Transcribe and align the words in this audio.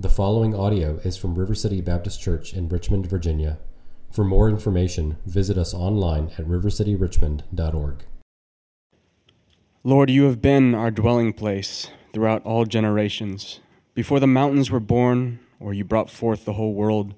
The 0.00 0.08
following 0.08 0.54
audio 0.54 1.00
is 1.02 1.16
from 1.16 1.34
River 1.34 1.56
City 1.56 1.80
Baptist 1.80 2.20
Church 2.20 2.54
in 2.54 2.68
Richmond, 2.68 3.08
Virginia. 3.08 3.58
For 4.12 4.22
more 4.22 4.48
information, 4.48 5.16
visit 5.26 5.58
us 5.58 5.74
online 5.74 6.30
at 6.38 6.46
rivercityrichmond.org. 6.46 8.04
Lord, 9.82 10.08
you 10.08 10.22
have 10.26 10.40
been 10.40 10.72
our 10.72 10.92
dwelling 10.92 11.32
place 11.32 11.90
throughout 12.12 12.46
all 12.46 12.64
generations. 12.64 13.58
Before 13.94 14.20
the 14.20 14.28
mountains 14.28 14.70
were 14.70 14.78
born, 14.78 15.40
or 15.58 15.74
you 15.74 15.82
brought 15.82 16.10
forth 16.10 16.44
the 16.44 16.52
whole 16.52 16.74
world, 16.74 17.16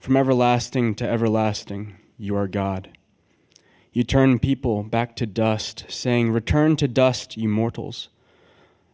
from 0.00 0.16
everlasting 0.16 0.94
to 0.94 1.06
everlasting, 1.06 1.96
you 2.16 2.34
are 2.34 2.48
God. 2.48 2.96
You 3.92 4.04
turn 4.04 4.38
people 4.38 4.84
back 4.84 5.16
to 5.16 5.26
dust, 5.26 5.84
saying, 5.90 6.32
Return 6.32 6.76
to 6.76 6.88
dust, 6.88 7.36
you 7.36 7.50
mortals. 7.50 8.08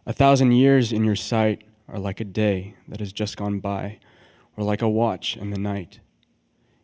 A 0.06 0.12
thousand 0.12 0.52
years 0.52 0.92
in 0.92 1.04
your 1.04 1.14
sight 1.14 1.62
are 1.88 1.98
like 1.98 2.20
a 2.20 2.24
day 2.24 2.74
that 2.86 3.00
has 3.00 3.12
just 3.12 3.36
gone 3.36 3.60
by, 3.60 3.98
or 4.56 4.64
like 4.64 4.82
a 4.82 4.88
watch 4.88 5.36
in 5.36 5.50
the 5.50 5.58
night. 5.58 6.00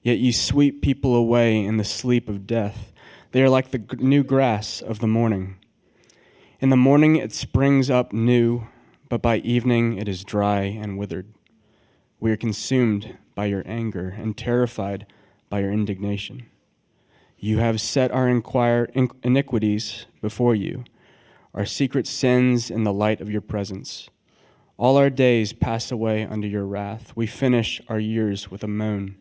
Yet 0.02 0.18
you 0.18 0.32
sweep 0.32 0.82
people 0.82 1.14
away 1.14 1.64
in 1.64 1.76
the 1.76 1.84
sleep 1.84 2.28
of 2.28 2.46
death. 2.46 2.92
They 3.32 3.42
are 3.42 3.50
like 3.50 3.70
the 3.70 3.84
new 3.98 4.22
grass 4.22 4.80
of 4.80 5.00
the 5.00 5.06
morning. 5.06 5.56
In 6.60 6.70
the 6.70 6.76
morning 6.76 7.16
it 7.16 7.32
springs 7.32 7.90
up 7.90 8.12
new, 8.12 8.66
but 9.08 9.20
by 9.20 9.38
evening 9.38 9.98
it 9.98 10.08
is 10.08 10.24
dry 10.24 10.62
and 10.62 10.98
withered. 10.98 11.34
We 12.20 12.30
are 12.30 12.36
consumed 12.36 13.18
by 13.34 13.46
your 13.46 13.62
anger 13.66 14.14
and 14.16 14.36
terrified 14.36 15.06
by 15.50 15.60
your 15.60 15.72
indignation. 15.72 16.46
You 17.36 17.58
have 17.58 17.80
set 17.80 18.10
our 18.12 18.28
iniquities 18.28 20.06
before 20.22 20.54
you, 20.54 20.84
our 21.52 21.66
secret 21.66 22.06
sins 22.06 22.70
in 22.70 22.84
the 22.84 22.92
light 22.92 23.20
of 23.20 23.30
your 23.30 23.42
presence. 23.42 24.08
All 24.76 24.96
our 24.96 25.10
days 25.10 25.52
pass 25.52 25.92
away 25.92 26.24
under 26.24 26.48
your 26.48 26.64
wrath. 26.64 27.12
We 27.14 27.26
finish 27.26 27.80
our 27.88 28.00
years 28.00 28.50
with 28.50 28.64
a 28.64 28.68
moan. 28.68 29.16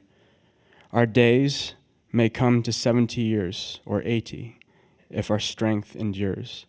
Our 0.92 1.06
days 1.06 1.76
may 2.12 2.30
come 2.30 2.64
to 2.64 2.72
70 2.72 3.22
years 3.22 3.80
or 3.86 4.02
80 4.04 4.58
if 5.12 5.30
our 5.30 5.40
strength 5.40 5.96
endures. 5.96 6.66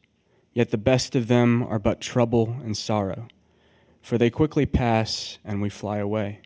Yet 0.52 0.70
the 0.70 0.78
best 0.78 1.16
of 1.16 1.28
them 1.28 1.62
are 1.62 1.78
but 1.78 2.00
trouble 2.00 2.56
and 2.62 2.76
sorrow, 2.76 3.28
for 4.02 4.18
they 4.18 4.30
quickly 4.30 4.66
pass 4.66 5.38
and 5.44 5.62
we 5.62 5.70
fly 5.70 5.98
away. 5.98 6.40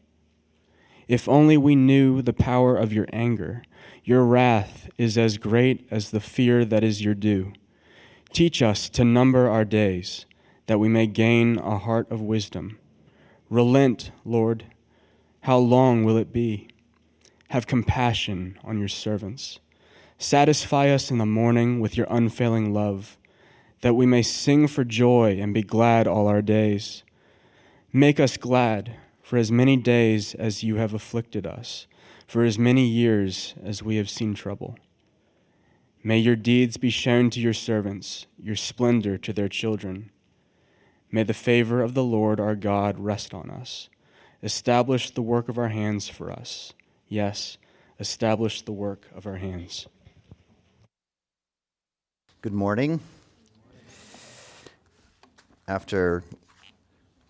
If 1.09 1.29
only 1.29 1.57
we 1.57 1.75
knew 1.75 2.23
the 2.23 2.33
power 2.33 2.77
of 2.77 2.93
your 2.93 3.07
anger. 3.13 3.63
Your 4.05 4.25
wrath 4.25 4.89
is 4.97 5.19
as 5.19 5.39
great 5.39 5.87
as 5.91 6.11
the 6.11 6.21
fear 6.21 6.65
that 6.65 6.85
is 6.85 7.03
your 7.03 7.15
due. 7.15 7.53
Teach 8.33 8.63
us 8.63 8.89
to 8.91 9.05
number 9.05 9.49
our 9.49 9.65
days 9.65 10.27
that 10.69 10.79
we 10.79 10.89
may 10.89 11.07
gain 11.07 11.59
a 11.59 11.79
heart 11.79 12.09
of 12.13 12.21
wisdom. 12.21 12.79
Relent, 13.51 14.13
Lord. 14.25 14.67
How 15.41 15.57
long 15.57 16.05
will 16.05 16.19
it 16.19 16.31
be? 16.31 16.69
Have 17.49 17.67
compassion 17.67 18.59
on 18.63 18.79
your 18.79 18.89
servants. 18.89 19.61
Satisfy 20.19 20.91
us 20.91 21.11
in 21.11 21.17
the 21.17 21.25
morning 21.25 21.81
with 21.81 21.97
your 21.97 22.07
unfailing 22.11 22.75
love, 22.75 23.17
that 23.81 23.95
we 23.95 24.05
may 24.05 24.21
sing 24.21 24.69
for 24.69 24.85
joy 24.85 25.39
and 25.41 25.55
be 25.55 25.63
glad 25.63 26.07
all 26.07 26.27
our 26.27 26.43
days. 26.43 27.03
Make 27.91 28.21
us 28.21 28.37
glad 28.37 28.95
for 29.23 29.39
as 29.39 29.51
many 29.51 29.79
days 29.79 30.35
as 30.35 30.63
you 30.63 30.77
have 30.77 30.93
afflicted 30.93 31.47
us, 31.47 31.87
for 32.27 32.45
as 32.45 32.59
many 32.59 32.87
years 32.87 33.55
as 33.65 33.83
we 33.83 33.97
have 33.97 34.11
seen 34.11 34.35
trouble. 34.35 34.77
May 36.05 36.19
your 36.19 36.37
deeds 36.37 36.77
be 36.77 36.91
shown 36.91 37.31
to 37.31 37.41
your 37.41 37.55
servants, 37.55 38.27
your 38.39 38.57
splendor 38.57 39.17
to 39.17 39.33
their 39.33 39.49
children. 39.49 40.11
May 41.11 41.23
the 41.23 41.33
favor 41.33 41.81
of 41.81 41.95
the 41.95 42.05
Lord 42.05 42.39
our 42.39 42.55
God 42.55 42.99
rest 42.99 43.33
on 43.33 43.49
us. 43.51 43.89
Establish 44.43 45.11
the 45.11 45.23
work 45.23 45.49
of 45.49 45.57
our 45.57 45.69
hands 45.69 46.07
for 46.09 46.31
us. 46.31 46.75
Yes, 47.09 47.57
establish 47.99 48.61
the 48.61 48.73
work 48.73 49.07
of 49.15 49.27
our 49.27 49.37
hands. 49.37 49.87
Good 52.43 52.53
morning. 52.53 53.01
After 55.67 56.23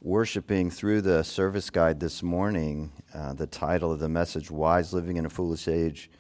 worshiping 0.03 0.71
through 0.71 1.03
the 1.03 1.23
service 1.23 1.71
guide 1.71 2.01
this 2.01 2.21
morning, 2.21 2.91
uh, 3.15 3.33
the 3.33 3.47
title 3.47 3.93
of 3.93 4.01
the 4.01 4.09
message, 4.09 4.51
Wise 4.51 4.93
Living 4.93 5.19
in 5.19 5.25
a 5.25 5.31
Foolish 5.31 5.69
Age, 5.69 6.11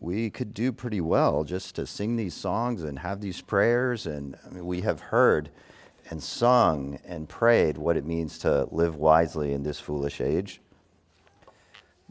we 0.00 0.30
could 0.30 0.52
do 0.52 0.72
pretty 0.72 1.00
well 1.00 1.44
just 1.44 1.76
to 1.76 1.86
sing 1.86 2.16
these 2.16 2.34
songs 2.34 2.82
and 2.82 2.98
have 2.98 3.20
these 3.20 3.40
prayers. 3.40 4.06
And 4.06 4.36
I 4.44 4.50
mean, 4.50 4.66
we 4.66 4.80
have 4.80 5.00
heard 5.00 5.50
and 6.10 6.22
sung 6.22 6.98
and 7.04 7.28
prayed 7.28 7.78
what 7.78 7.96
it 7.96 8.04
means 8.04 8.38
to 8.38 8.66
live 8.72 8.96
wisely 8.96 9.52
in 9.52 9.62
this 9.62 9.78
foolish 9.78 10.20
age. 10.20 10.60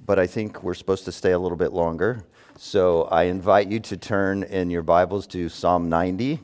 But 0.05 0.17
I 0.17 0.25
think 0.25 0.63
we're 0.63 0.73
supposed 0.73 1.05
to 1.05 1.11
stay 1.11 1.31
a 1.31 1.39
little 1.39 1.57
bit 1.57 1.73
longer. 1.73 2.23
So 2.57 3.03
I 3.03 3.23
invite 3.23 3.69
you 3.69 3.79
to 3.81 3.97
turn 3.97 4.43
in 4.43 4.69
your 4.69 4.81
Bibles 4.81 5.27
to 5.27 5.49
Psalm 5.49 5.89
90. 5.89 6.39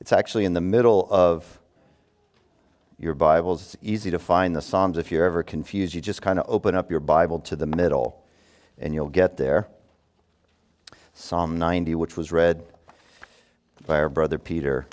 It's 0.00 0.12
actually 0.12 0.44
in 0.44 0.52
the 0.52 0.60
middle 0.60 1.08
of 1.10 1.60
your 2.98 3.14
Bibles. 3.14 3.62
It's 3.62 3.76
easy 3.82 4.10
to 4.10 4.18
find 4.18 4.54
the 4.54 4.60
Psalms 4.60 4.98
if 4.98 5.12
you're 5.12 5.24
ever 5.24 5.44
confused. 5.44 5.94
You 5.94 6.00
just 6.00 6.20
kind 6.20 6.40
of 6.40 6.46
open 6.48 6.74
up 6.74 6.90
your 6.90 7.00
Bible 7.00 7.38
to 7.40 7.54
the 7.54 7.66
middle 7.66 8.24
and 8.76 8.92
you'll 8.92 9.08
get 9.08 9.36
there. 9.36 9.68
Psalm 11.14 11.58
90, 11.58 11.94
which 11.94 12.16
was 12.16 12.32
read 12.32 12.64
by 13.86 13.98
our 13.98 14.08
brother 14.08 14.38
Peter. 14.38 14.86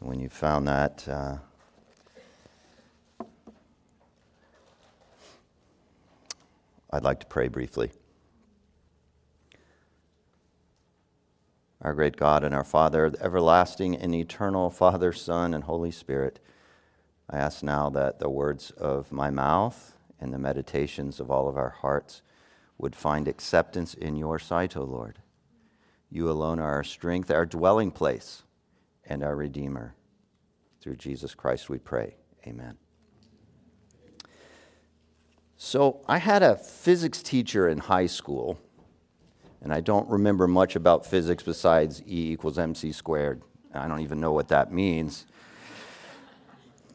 When 0.00 0.20
you 0.20 0.28
found 0.28 0.68
that, 0.68 1.08
uh, 1.08 1.38
I'd 6.90 7.02
like 7.02 7.18
to 7.20 7.26
pray 7.26 7.48
briefly. 7.48 7.90
Our 11.82 11.94
great 11.94 12.16
God 12.16 12.44
and 12.44 12.54
our 12.54 12.62
Father, 12.62 13.10
the 13.10 13.20
everlasting 13.20 13.96
and 13.96 14.14
eternal 14.14 14.70
Father, 14.70 15.12
Son, 15.12 15.52
and 15.52 15.64
Holy 15.64 15.90
Spirit, 15.90 16.38
I 17.28 17.38
ask 17.38 17.64
now 17.64 17.90
that 17.90 18.20
the 18.20 18.30
words 18.30 18.70
of 18.70 19.10
my 19.10 19.30
mouth 19.30 19.96
and 20.20 20.32
the 20.32 20.38
meditations 20.38 21.18
of 21.18 21.28
all 21.28 21.48
of 21.48 21.56
our 21.56 21.70
hearts 21.70 22.22
would 22.78 22.94
find 22.94 23.26
acceptance 23.26 23.94
in 23.94 24.14
your 24.14 24.38
sight, 24.38 24.76
O 24.76 24.84
Lord. 24.84 25.18
You 26.08 26.30
alone 26.30 26.60
are 26.60 26.72
our 26.72 26.84
strength, 26.84 27.32
our 27.32 27.44
dwelling 27.44 27.90
place 27.90 28.44
and 29.08 29.22
our 29.22 29.34
Redeemer. 29.34 29.94
Through 30.80 30.96
Jesus 30.96 31.34
Christ 31.34 31.68
we 31.68 31.78
pray. 31.78 32.16
Amen. 32.46 32.76
So, 35.56 36.00
I 36.06 36.18
had 36.18 36.44
a 36.44 36.56
physics 36.56 37.20
teacher 37.20 37.68
in 37.68 37.78
high 37.78 38.06
school, 38.06 38.60
and 39.60 39.72
I 39.72 39.80
don't 39.80 40.08
remember 40.08 40.46
much 40.46 40.76
about 40.76 41.04
physics 41.04 41.42
besides 41.42 42.00
E 42.06 42.30
equals 42.30 42.58
mc 42.58 42.92
squared. 42.92 43.42
I 43.74 43.88
don't 43.88 44.00
even 44.00 44.20
know 44.20 44.32
what 44.32 44.48
that 44.48 44.72
means. 44.72 45.26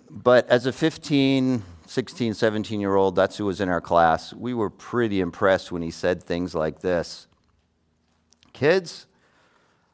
But 0.09 0.47
as 0.47 0.65
a 0.65 0.71
15, 0.71 1.61
16, 1.87 2.33
17 2.33 2.79
year 2.79 2.95
old, 2.95 3.15
that's 3.15 3.35
who 3.35 3.45
was 3.45 3.59
in 3.59 3.67
our 3.67 3.81
class, 3.81 4.31
we 4.33 4.53
were 4.53 4.69
pretty 4.69 5.19
impressed 5.19 5.71
when 5.71 5.81
he 5.81 5.91
said 5.91 6.23
things 6.23 6.55
like 6.55 6.79
this 6.79 7.27
Kids, 8.53 9.07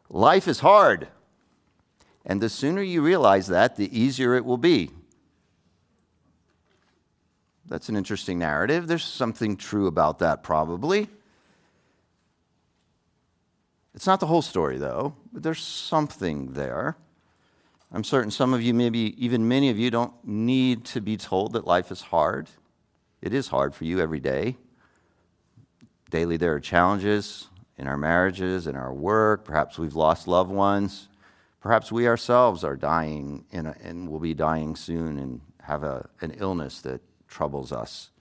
life 0.10 0.48
is 0.48 0.60
hard. 0.60 1.08
And 2.30 2.40
the 2.40 2.48
sooner 2.48 2.84
you 2.84 3.02
realize 3.02 3.48
that, 3.48 3.76
the 3.76 3.90
easier 4.00 4.36
it 4.36 4.46
will 4.46 4.60
be. 4.60 4.92
That's 7.66 7.90
an 7.90 7.96
interesting 7.96 8.38
narrative. 8.38 8.86
There's 8.86 9.04
something 9.04 9.58
true 9.58 9.88
about 9.88 10.20
that, 10.20 10.44
probably. 10.44 11.10
It's 13.96 14.06
not 14.06 14.20
the 14.20 14.28
whole 14.28 14.44
story, 14.44 14.78
though, 14.78 15.16
but 15.34 15.42
there's 15.42 15.64
something 15.64 16.54
there. 16.54 16.96
I'm 17.92 18.04
certain 18.04 18.30
some 18.30 18.54
of 18.54 18.62
you, 18.62 18.76
maybe 18.76 19.16
even 19.18 19.48
many 19.48 19.72
of 19.72 19.80
you, 19.80 19.90
don't 19.90 20.14
need 20.24 20.86
to 20.86 21.02
be 21.02 21.18
told 21.18 21.54
that 21.54 21.66
life 21.66 21.92
is 21.92 22.02
hard. 22.02 22.48
It 23.24 23.34
is 23.34 23.48
hard 23.48 23.74
for 23.74 23.86
you 23.86 24.00
every 24.00 24.20
day. 24.20 24.56
Daily, 26.12 26.38
there 26.38 26.54
are 26.54 26.60
challenges 26.60 27.48
in 27.76 27.88
our 27.88 27.98
marriages, 27.98 28.68
in 28.68 28.76
our 28.76 28.94
work. 28.94 29.46
Perhaps 29.46 29.80
we've 29.80 29.96
lost 29.96 30.28
loved 30.28 30.52
ones. 30.52 31.09
Perhaps 31.62 31.92
we 31.92 32.08
ourselves 32.08 32.64
are 32.64 32.78
dying 32.78 33.46
a, 33.52 33.76
and 33.84 34.10
will 34.10 34.20
be 34.20 34.34
dying 34.34 34.76
soon 34.76 35.20
and 35.20 35.42
have 35.62 35.84
a, 35.84 36.08
an 36.22 36.32
illness 36.38 36.82
that 36.82 37.02
troubles 37.28 37.72
us. 37.72 38.12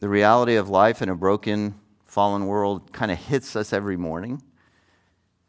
The 0.00 0.08
reality 0.08 0.56
of 0.56 0.68
life 0.68 1.00
in 1.00 1.08
a 1.08 1.14
broken, 1.14 1.74
fallen 2.04 2.46
world 2.46 2.92
kind 2.92 3.10
of 3.10 3.18
hits 3.18 3.54
us 3.54 3.72
every 3.72 3.96
morning. 3.96 4.42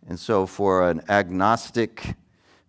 And 0.08 0.20
so, 0.20 0.46
for 0.46 0.90
an 0.90 1.02
agnostic, 1.10 2.16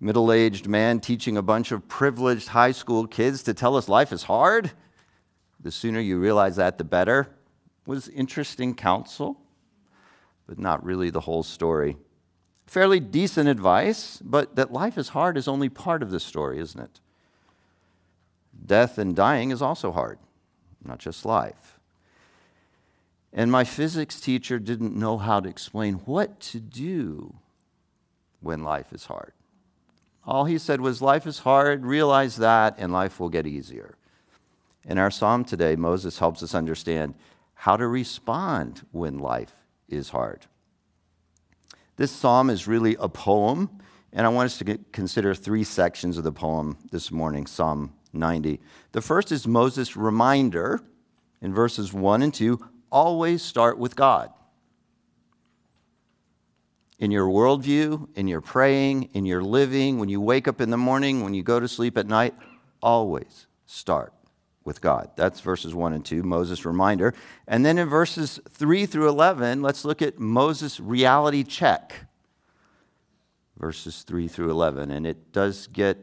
middle 0.00 0.32
aged 0.32 0.66
man 0.66 1.00
teaching 1.00 1.36
a 1.36 1.42
bunch 1.42 1.72
of 1.72 1.88
privileged 1.88 2.48
high 2.48 2.72
school 2.72 3.06
kids 3.06 3.42
to 3.44 3.54
tell 3.54 3.76
us 3.76 3.88
life 3.88 4.12
is 4.12 4.24
hard, 4.24 4.72
the 5.60 5.70
sooner 5.70 6.00
you 6.00 6.18
realize 6.18 6.56
that, 6.56 6.78
the 6.78 6.84
better, 6.84 7.28
was 7.86 8.08
interesting 8.08 8.74
counsel, 8.74 9.40
but 10.46 10.58
not 10.58 10.82
really 10.84 11.10
the 11.10 11.20
whole 11.20 11.42
story 11.42 11.96
fairly 12.70 13.00
decent 13.00 13.48
advice, 13.48 14.22
but 14.24 14.54
that 14.54 14.72
life 14.72 14.96
is 14.96 15.08
hard 15.08 15.36
is 15.36 15.48
only 15.48 15.68
part 15.68 16.04
of 16.04 16.12
the 16.12 16.20
story, 16.20 16.60
isn't 16.60 16.80
it? 16.80 17.00
Death 18.64 18.96
and 18.96 19.16
dying 19.16 19.50
is 19.50 19.60
also 19.60 19.90
hard, 19.90 20.20
not 20.84 21.00
just 21.00 21.24
life. 21.24 21.80
And 23.32 23.50
my 23.50 23.64
physics 23.64 24.20
teacher 24.20 24.60
didn't 24.60 24.94
know 24.94 25.18
how 25.18 25.40
to 25.40 25.48
explain 25.48 25.94
what 25.94 26.38
to 26.40 26.60
do 26.60 27.34
when 28.40 28.62
life 28.62 28.92
is 28.92 29.06
hard. 29.06 29.32
All 30.24 30.44
he 30.44 30.56
said 30.56 30.80
was, 30.80 31.02
Life 31.02 31.26
is 31.26 31.40
hard, 31.40 31.84
realize 31.84 32.36
that, 32.36 32.76
and 32.78 32.92
life 32.92 33.18
will 33.18 33.30
get 33.30 33.48
easier. 33.48 33.96
In 34.84 34.96
our 34.96 35.10
psalm 35.10 35.44
today, 35.44 35.74
Moses 35.74 36.20
helps 36.20 36.40
us 36.40 36.54
understand 36.54 37.14
how 37.54 37.76
to 37.76 37.88
respond 37.88 38.86
when 38.92 39.18
life 39.18 39.54
is 39.88 40.10
hard. 40.10 40.46
This 42.00 42.12
psalm 42.12 42.48
is 42.48 42.66
really 42.66 42.96
a 42.98 43.10
poem, 43.10 43.68
and 44.10 44.24
I 44.24 44.30
want 44.30 44.46
us 44.46 44.56
to 44.60 44.78
consider 44.90 45.34
three 45.34 45.64
sections 45.64 46.16
of 46.16 46.24
the 46.24 46.32
poem 46.32 46.78
this 46.90 47.12
morning, 47.12 47.44
Psalm 47.44 47.92
90. 48.14 48.58
The 48.92 49.02
first 49.02 49.30
is 49.30 49.46
Moses' 49.46 49.98
reminder 49.98 50.80
in 51.42 51.52
verses 51.52 51.92
1 51.92 52.22
and 52.22 52.32
2 52.32 52.58
always 52.90 53.42
start 53.42 53.76
with 53.76 53.96
God. 53.96 54.30
In 56.98 57.10
your 57.10 57.26
worldview, 57.26 58.08
in 58.16 58.28
your 58.28 58.40
praying, 58.40 59.10
in 59.12 59.26
your 59.26 59.42
living, 59.42 59.98
when 59.98 60.08
you 60.08 60.22
wake 60.22 60.48
up 60.48 60.62
in 60.62 60.70
the 60.70 60.78
morning, 60.78 61.22
when 61.22 61.34
you 61.34 61.42
go 61.42 61.60
to 61.60 61.68
sleep 61.68 61.98
at 61.98 62.06
night, 62.06 62.32
always 62.80 63.46
start 63.66 64.14
with 64.64 64.80
God. 64.80 65.10
That's 65.16 65.40
verses 65.40 65.74
1 65.74 65.92
and 65.92 66.04
2, 66.04 66.22
Moses' 66.22 66.64
reminder. 66.64 67.14
And 67.48 67.64
then 67.64 67.78
in 67.78 67.88
verses 67.88 68.40
3 68.50 68.86
through 68.86 69.08
11, 69.08 69.62
let's 69.62 69.84
look 69.84 70.02
at 70.02 70.18
Moses' 70.18 70.78
reality 70.78 71.44
check. 71.44 72.06
Verses 73.58 74.02
3 74.02 74.28
through 74.28 74.50
11. 74.50 74.90
And 74.90 75.06
it 75.06 75.32
does 75.32 75.66
get 75.66 75.98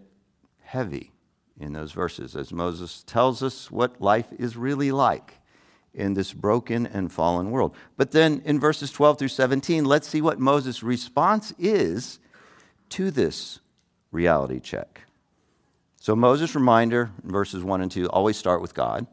heavy 0.61 1.11
in 1.59 1.73
those 1.73 1.91
verses 1.91 2.35
as 2.35 2.51
Moses 2.51 3.03
tells 3.05 3.41
us 3.41 3.71
what 3.71 4.01
life 4.01 4.27
is 4.37 4.57
really 4.57 4.91
like 4.91 5.35
in 5.93 6.13
this 6.13 6.33
broken 6.33 6.85
and 6.85 7.11
fallen 7.11 7.49
world. 7.49 7.75
But 7.95 8.11
then 8.11 8.41
in 8.45 8.59
verses 8.59 8.91
12 8.91 9.17
through 9.17 9.27
17, 9.29 9.85
let's 9.85 10.07
see 10.07 10.21
what 10.21 10.39
Moses' 10.39 10.83
response 10.83 11.53
is 11.57 12.19
to 12.89 13.09
this 13.09 13.59
reality 14.11 14.59
check. 14.59 15.06
So, 16.07 16.15
Moses' 16.15 16.55
reminder 16.55 17.11
in 17.21 17.31
verses 17.31 17.65
1 17.65 17.81
and 17.81 17.91
2 17.91 18.07
always 18.07 18.37
start 18.37 18.61
with 18.61 18.73
God. 18.73 19.07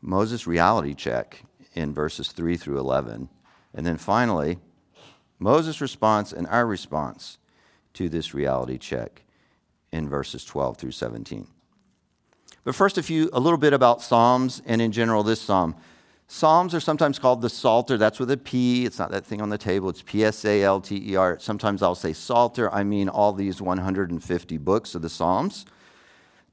Moses' 0.00 0.46
reality 0.46 0.94
check 0.94 1.42
in 1.74 1.92
verses 1.92 2.30
3 2.30 2.56
through 2.56 2.78
11. 2.78 3.28
And 3.74 3.84
then 3.84 3.96
finally, 3.96 4.60
Moses' 5.40 5.80
response 5.80 6.32
and 6.32 6.46
our 6.46 6.64
response 6.64 7.38
to 7.94 8.08
this 8.08 8.32
reality 8.32 8.78
check 8.78 9.24
in 9.90 10.08
verses 10.08 10.44
12 10.44 10.76
through 10.76 10.92
17. 10.92 11.48
But 12.62 12.76
first, 12.76 12.96
a 12.96 13.02
few, 13.02 13.28
a 13.32 13.40
little 13.40 13.58
bit 13.58 13.72
about 13.72 14.02
Psalms 14.02 14.62
and 14.66 14.80
in 14.80 14.92
general 14.92 15.24
this 15.24 15.40
Psalm. 15.40 15.74
Psalms 16.34 16.74
are 16.74 16.80
sometimes 16.80 17.18
called 17.18 17.42
the 17.42 17.50
Psalter. 17.50 17.98
That's 17.98 18.18
with 18.18 18.30
a 18.30 18.38
P. 18.38 18.86
It's 18.86 18.98
not 18.98 19.10
that 19.10 19.26
thing 19.26 19.42
on 19.42 19.50
the 19.50 19.58
table. 19.58 19.90
It's 19.90 20.00
P 20.00 20.24
S 20.24 20.46
A 20.46 20.62
L 20.62 20.80
T 20.80 21.10
E 21.10 21.14
R. 21.14 21.38
Sometimes 21.38 21.82
I'll 21.82 21.94
say 21.94 22.14
Psalter. 22.14 22.72
I 22.72 22.84
mean 22.84 23.10
all 23.10 23.34
these 23.34 23.60
150 23.60 24.56
books 24.56 24.94
of 24.94 25.02
the 25.02 25.10
Psalms. 25.10 25.66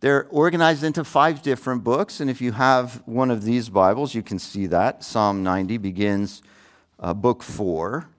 They're 0.02 0.28
organized 0.32 0.84
into 0.84 1.06
five 1.06 1.42
different 1.42 1.86
books. 1.86 2.20
And 2.20 2.30
if 2.30 2.42
you 2.42 2.52
have 2.52 3.02
one 3.06 3.32
of 3.32 3.46
these 3.46 3.70
Bibles, 3.70 4.14
you 4.14 4.22
can 4.22 4.38
see 4.38 4.68
that. 4.68 5.02
Psalm 5.02 5.44
90 5.44 5.78
begins 5.78 6.44
uh, 7.00 7.14
book 7.14 7.42
four. 7.42 8.10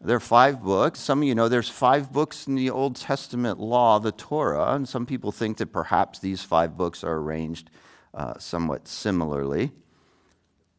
There 0.00 0.16
are 0.16 0.20
five 0.20 0.62
books. 0.62 1.00
Some 1.00 1.22
of 1.22 1.24
you 1.26 1.34
know 1.34 1.48
there's 1.48 1.68
five 1.68 2.12
books 2.12 2.46
in 2.46 2.54
the 2.54 2.70
Old 2.70 2.94
Testament 2.94 3.58
law, 3.58 3.98
the 3.98 4.12
Torah, 4.12 4.74
and 4.74 4.88
some 4.88 5.04
people 5.04 5.32
think 5.32 5.56
that 5.56 5.72
perhaps 5.72 6.20
these 6.20 6.44
five 6.44 6.76
books 6.76 7.02
are 7.02 7.16
arranged 7.16 7.70
uh, 8.14 8.38
somewhat 8.38 8.86
similarly. 8.86 9.72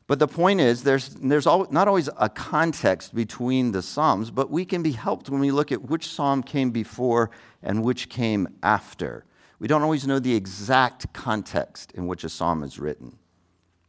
But 0.09 0.17
the 0.17 0.27
point 0.27 0.59
is, 0.59 0.81
there's, 0.81 1.09
there's 1.09 1.45
not 1.45 1.87
always 1.87 2.09
a 2.17 2.29
context 2.29 3.13
between 3.13 3.73
the 3.73 3.83
Psalms, 3.83 4.31
but 4.31 4.49
we 4.49 4.65
can 4.65 4.81
be 4.81 4.91
helped 4.91 5.29
when 5.29 5.39
we 5.39 5.51
look 5.51 5.71
at 5.71 5.83
which 5.83 6.07
Psalm 6.07 6.41
came 6.41 6.71
before 6.71 7.29
and 7.61 7.83
which 7.83 8.09
came 8.09 8.47
after. 8.63 9.23
We 9.59 9.67
don't 9.67 9.83
always 9.83 10.07
know 10.07 10.17
the 10.17 10.33
exact 10.33 11.13
context 11.13 11.91
in 11.91 12.07
which 12.07 12.23
a 12.23 12.29
Psalm 12.29 12.63
is 12.63 12.79
written 12.79 13.19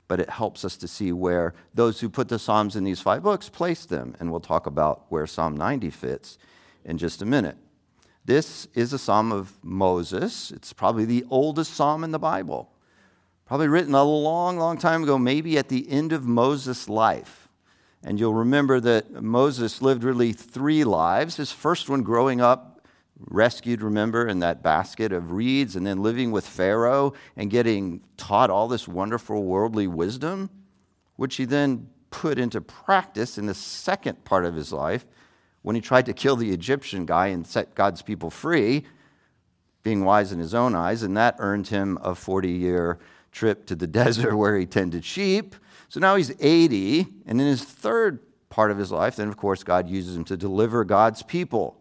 but 0.08 0.18
it 0.18 0.28
helps 0.28 0.64
us 0.64 0.76
to 0.76 0.88
see 0.88 1.12
where 1.12 1.54
those 1.72 2.00
who 2.00 2.08
put 2.08 2.28
the 2.28 2.36
Psalms 2.36 2.74
in 2.74 2.82
these 2.82 3.00
five 3.00 3.22
books 3.22 3.48
placed 3.48 3.88
them. 3.88 4.16
And 4.18 4.28
we'll 4.28 4.40
talk 4.40 4.66
about 4.66 5.04
where 5.08 5.24
Psalm 5.24 5.56
90 5.56 5.88
fits 5.90 6.36
in 6.84 6.98
just 6.98 7.22
a 7.22 7.24
minute. 7.24 7.56
This 8.24 8.66
is 8.74 8.92
a 8.92 8.98
psalm 8.98 9.30
of 9.30 9.52
Moses. 9.62 10.50
It's 10.50 10.72
probably 10.72 11.04
the 11.04 11.24
oldest 11.30 11.74
psalm 11.74 12.02
in 12.02 12.10
the 12.10 12.18
Bible. 12.18 12.72
Probably 13.50 13.66
written 13.66 13.96
a 13.96 14.04
long, 14.04 14.58
long 14.58 14.78
time 14.78 15.02
ago, 15.02 15.18
maybe 15.18 15.58
at 15.58 15.68
the 15.68 15.90
end 15.90 16.12
of 16.12 16.24
Moses' 16.24 16.88
life. 16.88 17.48
And 18.00 18.20
you'll 18.20 18.32
remember 18.32 18.78
that 18.78 19.24
Moses 19.24 19.82
lived 19.82 20.04
really 20.04 20.32
three 20.32 20.84
lives. 20.84 21.34
His 21.34 21.50
first 21.50 21.88
one 21.88 22.04
growing 22.04 22.40
up 22.40 22.86
rescued, 23.18 23.82
remember, 23.82 24.28
in 24.28 24.38
that 24.38 24.62
basket 24.62 25.10
of 25.10 25.32
reeds, 25.32 25.74
and 25.74 25.84
then 25.84 26.00
living 26.00 26.30
with 26.30 26.46
Pharaoh 26.46 27.12
and 27.36 27.50
getting 27.50 28.02
taught 28.16 28.50
all 28.50 28.68
this 28.68 28.86
wonderful 28.86 29.42
worldly 29.42 29.88
wisdom, 29.88 30.48
which 31.16 31.34
he 31.34 31.44
then 31.44 31.88
put 32.10 32.38
into 32.38 32.60
practice 32.60 33.36
in 33.36 33.46
the 33.46 33.54
second 33.54 34.24
part 34.24 34.44
of 34.44 34.54
his 34.54 34.72
life 34.72 35.06
when 35.62 35.74
he 35.74 35.82
tried 35.82 36.06
to 36.06 36.12
kill 36.12 36.36
the 36.36 36.52
Egyptian 36.52 37.04
guy 37.04 37.26
and 37.26 37.44
set 37.44 37.74
God's 37.74 38.00
people 38.00 38.30
free, 38.30 38.84
being 39.82 40.04
wise 40.04 40.30
in 40.30 40.38
his 40.38 40.54
own 40.54 40.76
eyes, 40.76 41.02
and 41.02 41.16
that 41.16 41.34
earned 41.40 41.66
him 41.66 41.98
a 42.00 42.14
40 42.14 42.48
year 42.48 43.00
trip 43.32 43.66
to 43.66 43.74
the 43.74 43.86
desert 44.02 44.36
where 44.36 44.56
he 44.56 44.66
tended 44.66 45.04
sheep. 45.04 45.54
So 45.88 46.00
now 46.00 46.16
he's 46.16 46.32
80, 46.38 47.06
and 47.26 47.40
in 47.40 47.46
his 47.46 47.64
third 47.64 48.20
part 48.48 48.70
of 48.70 48.78
his 48.78 48.92
life, 48.92 49.16
then 49.16 49.28
of 49.28 49.36
course 49.36 49.62
God 49.62 49.88
uses 49.88 50.16
him 50.16 50.24
to 50.24 50.36
deliver 50.36 50.84
God's 50.84 51.22
people. 51.22 51.76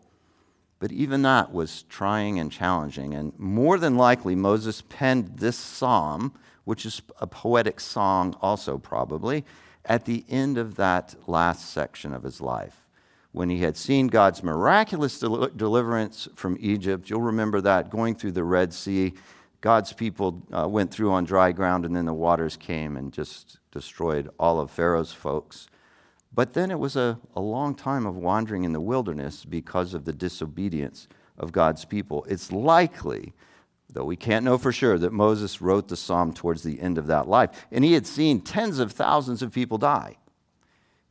But 0.79 0.91
even 0.91 1.23
that 1.23 1.51
was 1.51 1.83
trying 1.83 2.39
and 2.39 2.51
challenging. 2.51 3.13
And 3.13 3.37
more 3.37 3.77
than 3.77 3.97
likely, 3.97 4.33
Moses 4.35 4.81
penned 4.87 5.39
this 5.39 5.57
psalm, 5.57 6.33
which 6.63 6.85
is 6.85 7.01
a 7.19 7.27
poetic 7.27 7.79
song, 7.79 8.35
also 8.41 8.77
probably, 8.77 9.45
at 9.83 10.05
the 10.05 10.23
end 10.29 10.57
of 10.57 10.75
that 10.75 11.15
last 11.27 11.69
section 11.69 12.13
of 12.13 12.23
his 12.23 12.39
life. 12.39 12.85
When 13.31 13.49
he 13.49 13.59
had 13.59 13.77
seen 13.77 14.07
God's 14.07 14.41
miraculous 14.41 15.19
del- 15.19 15.49
deliverance 15.49 16.27
from 16.35 16.57
Egypt, 16.59 17.09
you'll 17.09 17.21
remember 17.21 17.61
that 17.61 17.89
going 17.89 18.15
through 18.15 18.31
the 18.31 18.43
Red 18.43 18.73
Sea, 18.73 19.13
God's 19.61 19.91
people 19.91 20.41
uh, 20.51 20.67
went 20.67 20.91
through 20.91 21.11
on 21.11 21.25
dry 21.25 21.51
ground, 21.51 21.85
and 21.85 21.95
then 21.95 22.05
the 22.05 22.13
waters 22.13 22.55
came 22.55 22.95
and 22.95 23.11
just 23.11 23.59
destroyed 23.71 24.29
all 24.39 24.59
of 24.59 24.71
Pharaoh's 24.71 25.11
folks. 25.11 25.67
But 26.33 26.53
then 26.53 26.71
it 26.71 26.79
was 26.79 26.95
a, 26.95 27.19
a 27.35 27.41
long 27.41 27.75
time 27.75 28.05
of 28.05 28.15
wandering 28.15 28.63
in 28.63 28.71
the 28.71 28.79
wilderness 28.79 29.43
because 29.43 29.93
of 29.93 30.05
the 30.05 30.13
disobedience 30.13 31.07
of 31.37 31.51
God's 31.51 31.85
people. 31.85 32.25
It's 32.29 32.51
likely, 32.51 33.33
though 33.89 34.05
we 34.05 34.15
can't 34.15 34.45
know 34.45 34.57
for 34.57 34.71
sure, 34.71 34.97
that 34.97 35.11
Moses 35.11 35.61
wrote 35.61 35.87
the 35.87 35.97
psalm 35.97 36.33
towards 36.33 36.63
the 36.63 36.79
end 36.79 36.97
of 36.97 37.07
that 37.07 37.27
life. 37.27 37.67
And 37.71 37.83
he 37.83 37.93
had 37.93 38.07
seen 38.07 38.41
tens 38.41 38.79
of 38.79 38.91
thousands 38.91 39.41
of 39.41 39.51
people 39.51 39.77
die, 39.77 40.17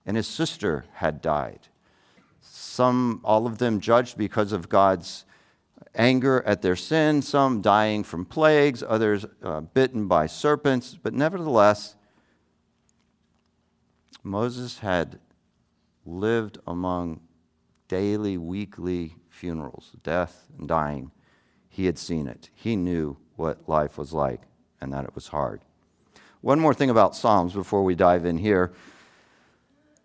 and 0.06 0.16
his 0.16 0.26
sister 0.26 0.86
had 0.94 1.20
died. 1.20 1.68
Some, 2.40 3.20
all 3.24 3.46
of 3.46 3.58
them 3.58 3.80
judged 3.80 4.16
because 4.16 4.52
of 4.52 4.68
God's 4.68 5.24
anger 5.94 6.42
at 6.46 6.62
their 6.62 6.76
sin, 6.76 7.22
some 7.22 7.60
dying 7.60 8.04
from 8.04 8.24
plagues, 8.24 8.82
others 8.86 9.24
uh, 9.42 9.60
bitten 9.60 10.06
by 10.08 10.26
serpents. 10.26 10.96
But 11.00 11.14
nevertheless, 11.14 11.96
Moses 14.22 14.78
had 14.78 15.20
lived 16.04 16.58
among 16.66 17.20
daily, 17.88 18.36
weekly 18.36 19.16
funerals, 19.30 19.92
death 20.02 20.46
and 20.58 20.68
dying. 20.68 21.10
He 21.68 21.86
had 21.86 21.98
seen 21.98 22.26
it. 22.26 22.50
He 22.54 22.76
knew 22.76 23.16
what 23.36 23.68
life 23.68 23.98
was 23.98 24.12
like 24.12 24.42
and 24.80 24.92
that 24.92 25.04
it 25.04 25.14
was 25.14 25.28
hard. 25.28 25.62
One 26.40 26.60
more 26.60 26.74
thing 26.74 26.90
about 26.90 27.16
Psalms 27.16 27.52
before 27.52 27.82
we 27.82 27.94
dive 27.94 28.24
in 28.24 28.38
here. 28.38 28.72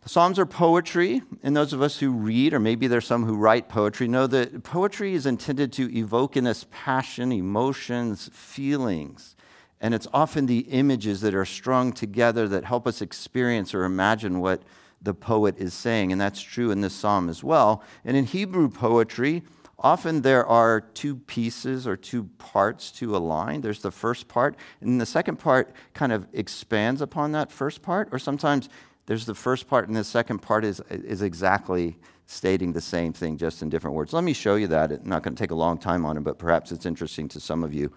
The 0.03 0.09
Psalms 0.09 0.37
are 0.37 0.45
poetry, 0.45 1.21
and 1.43 1.55
those 1.55 1.71
of 1.71 1.81
us 1.81 1.97
who 1.97 2.11
read, 2.11 2.53
or 2.53 2.59
maybe 2.59 2.87
there's 2.87 3.07
some 3.07 3.23
who 3.23 3.37
write 3.37 3.69
poetry, 3.69 4.05
know 4.09 4.27
that 4.27 4.61
poetry 4.61 5.13
is 5.13 5.25
intended 5.25 5.71
to 5.73 5.97
evoke 5.97 6.35
in 6.35 6.45
us 6.45 6.65
passion, 6.71 7.31
emotions, 7.31 8.29
feelings. 8.33 9.37
And 9.79 9.93
it's 9.93 10.07
often 10.13 10.45
the 10.45 10.59
images 10.59 11.21
that 11.21 11.33
are 11.33 11.45
strung 11.45 11.93
together 11.93 12.49
that 12.49 12.65
help 12.65 12.85
us 12.85 13.01
experience 13.01 13.73
or 13.73 13.85
imagine 13.85 14.41
what 14.41 14.63
the 15.01 15.13
poet 15.13 15.57
is 15.57 15.73
saying. 15.73 16.11
And 16.11 16.19
that's 16.19 16.41
true 16.41 16.71
in 16.71 16.81
this 16.81 16.93
psalm 16.93 17.29
as 17.29 17.41
well. 17.41 17.81
And 18.03 18.17
in 18.17 18.25
Hebrew 18.25 18.69
poetry, 18.69 19.43
often 19.79 20.21
there 20.21 20.45
are 20.45 20.81
two 20.81 21.15
pieces 21.15 21.87
or 21.87 21.95
two 21.95 22.25
parts 22.39 22.91
to 22.91 23.15
a 23.15 23.19
line. 23.19 23.61
There's 23.61 23.81
the 23.81 23.91
first 23.91 24.27
part, 24.27 24.57
and 24.81 24.99
the 24.99 25.05
second 25.05 25.37
part 25.37 25.73
kind 25.93 26.11
of 26.11 26.27
expands 26.33 26.99
upon 26.99 27.31
that 27.31 27.53
first 27.53 27.81
part, 27.81 28.09
or 28.11 28.19
sometimes 28.19 28.67
there's 29.05 29.25
the 29.25 29.35
first 29.35 29.67
part 29.67 29.87
and 29.87 29.95
the 29.95 30.03
second 30.03 30.39
part 30.39 30.63
is, 30.63 30.81
is 30.89 31.21
exactly 31.21 31.97
stating 32.25 32.71
the 32.71 32.81
same 32.81 33.13
thing, 33.13 33.37
just 33.37 33.61
in 33.61 33.69
different 33.69 33.95
words. 33.95 34.13
Let 34.13 34.23
me 34.23 34.33
show 34.33 34.55
you 34.55 34.67
that. 34.67 34.91
It's 34.91 35.05
not 35.05 35.23
going 35.23 35.35
to 35.35 35.39
take 35.41 35.51
a 35.51 35.55
long 35.55 35.77
time 35.77 36.05
on 36.05 36.17
it, 36.17 36.23
but 36.23 36.39
perhaps 36.39 36.71
it's 36.71 36.85
interesting 36.85 37.27
to 37.29 37.39
some 37.39 37.63
of 37.63 37.73
you. 37.73 37.91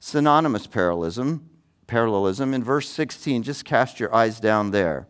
Synonymous 0.00 0.66
parallelism, 0.66 1.48
parallelism 1.86 2.54
in 2.54 2.62
verse 2.62 2.88
16, 2.88 3.42
just 3.42 3.64
cast 3.64 3.98
your 3.98 4.14
eyes 4.14 4.38
down 4.38 4.70
there. 4.70 5.08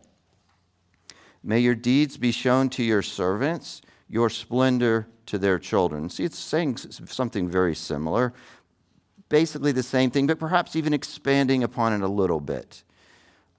May 1.43 1.59
your 1.59 1.75
deeds 1.75 2.17
be 2.17 2.31
shown 2.31 2.69
to 2.69 2.83
your 2.83 3.03
servants, 3.03 3.81
your 4.09 4.31
splendor 4.31 5.07
to 5.27 5.37
their 5.37 5.59
children. 5.59 6.09
See, 6.09 6.23
it's 6.23 6.39
saying 6.39 6.77
something 6.77 7.47
very 7.47 7.75
similar, 7.75 8.33
basically 9.29 9.71
the 9.71 9.83
same 9.83 10.09
thing, 10.09 10.25
but 10.25 10.39
perhaps 10.39 10.75
even 10.75 10.93
expanding 10.93 11.63
upon 11.63 11.93
it 11.93 12.01
a 12.01 12.07
little 12.07 12.39
bit. 12.39 12.83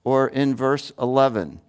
Or 0.03 0.27
in 0.27 0.55
verse 0.55 0.91
11, 0.99 1.61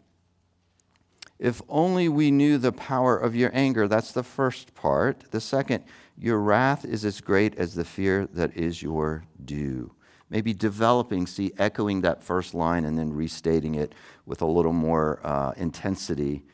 if 1.38 1.62
only 1.68 2.09
we 2.09 2.30
knew 2.30 2.59
the 2.59 2.73
power 2.73 3.16
of 3.16 3.37
your 3.37 3.50
anger. 3.54 3.87
That's 3.87 4.12
the 4.12 4.23
first 4.23 4.75
part. 4.75 5.30
The 5.30 5.40
second, 5.40 5.85
your 6.16 6.38
wrath 6.40 6.85
is 6.85 7.04
as 7.04 7.21
great 7.21 7.57
as 7.57 7.75
the 7.75 7.85
fear 7.85 8.26
that 8.33 8.57
is 8.57 8.83
your 8.83 9.25
due. 9.45 9.92
Maybe 10.30 10.52
developing, 10.52 11.26
see, 11.26 11.52
echoing 11.59 12.02
that 12.02 12.23
first 12.23 12.54
line 12.54 12.85
and 12.85 12.99
then 12.99 13.12
restating 13.12 13.76
it 13.76 13.95
with 14.26 14.42
a 14.42 14.47
little 14.47 14.73
more 14.73 15.21
uh, 15.25 15.52
intensity 15.57 16.45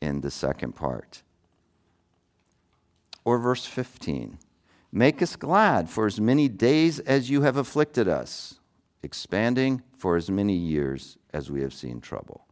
in 0.00 0.20
the 0.20 0.30
second 0.30 0.76
part. 0.76 1.22
Or 3.24 3.38
verse 3.38 3.64
15 3.64 4.38
Make 4.92 5.22
us 5.22 5.34
glad 5.34 5.90
for 5.90 6.06
as 6.06 6.20
many 6.20 6.48
days 6.48 7.00
as 7.00 7.28
you 7.28 7.42
have 7.42 7.56
afflicted 7.56 8.06
us, 8.06 8.60
expanding 9.02 9.82
for 9.98 10.14
as 10.14 10.30
many 10.30 10.54
years 10.54 11.18
as 11.32 11.50
we 11.50 11.62
have 11.62 11.74
seen 11.74 12.00
trouble. 12.00 12.46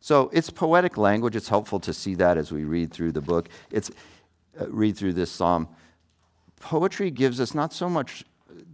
So 0.00 0.30
it's 0.32 0.50
poetic 0.50 0.96
language. 0.96 1.36
It's 1.36 1.48
helpful 1.48 1.80
to 1.80 1.92
see 1.92 2.14
that 2.16 2.36
as 2.36 2.52
we 2.52 2.64
read 2.64 2.92
through 2.92 3.12
the 3.12 3.20
book. 3.20 3.48
It's 3.70 3.90
uh, 4.60 4.68
read 4.68 4.96
through 4.96 5.14
this 5.14 5.30
psalm. 5.30 5.68
Poetry 6.60 7.10
gives 7.10 7.40
us 7.40 7.54
not 7.54 7.72
so 7.72 7.88
much 7.88 8.24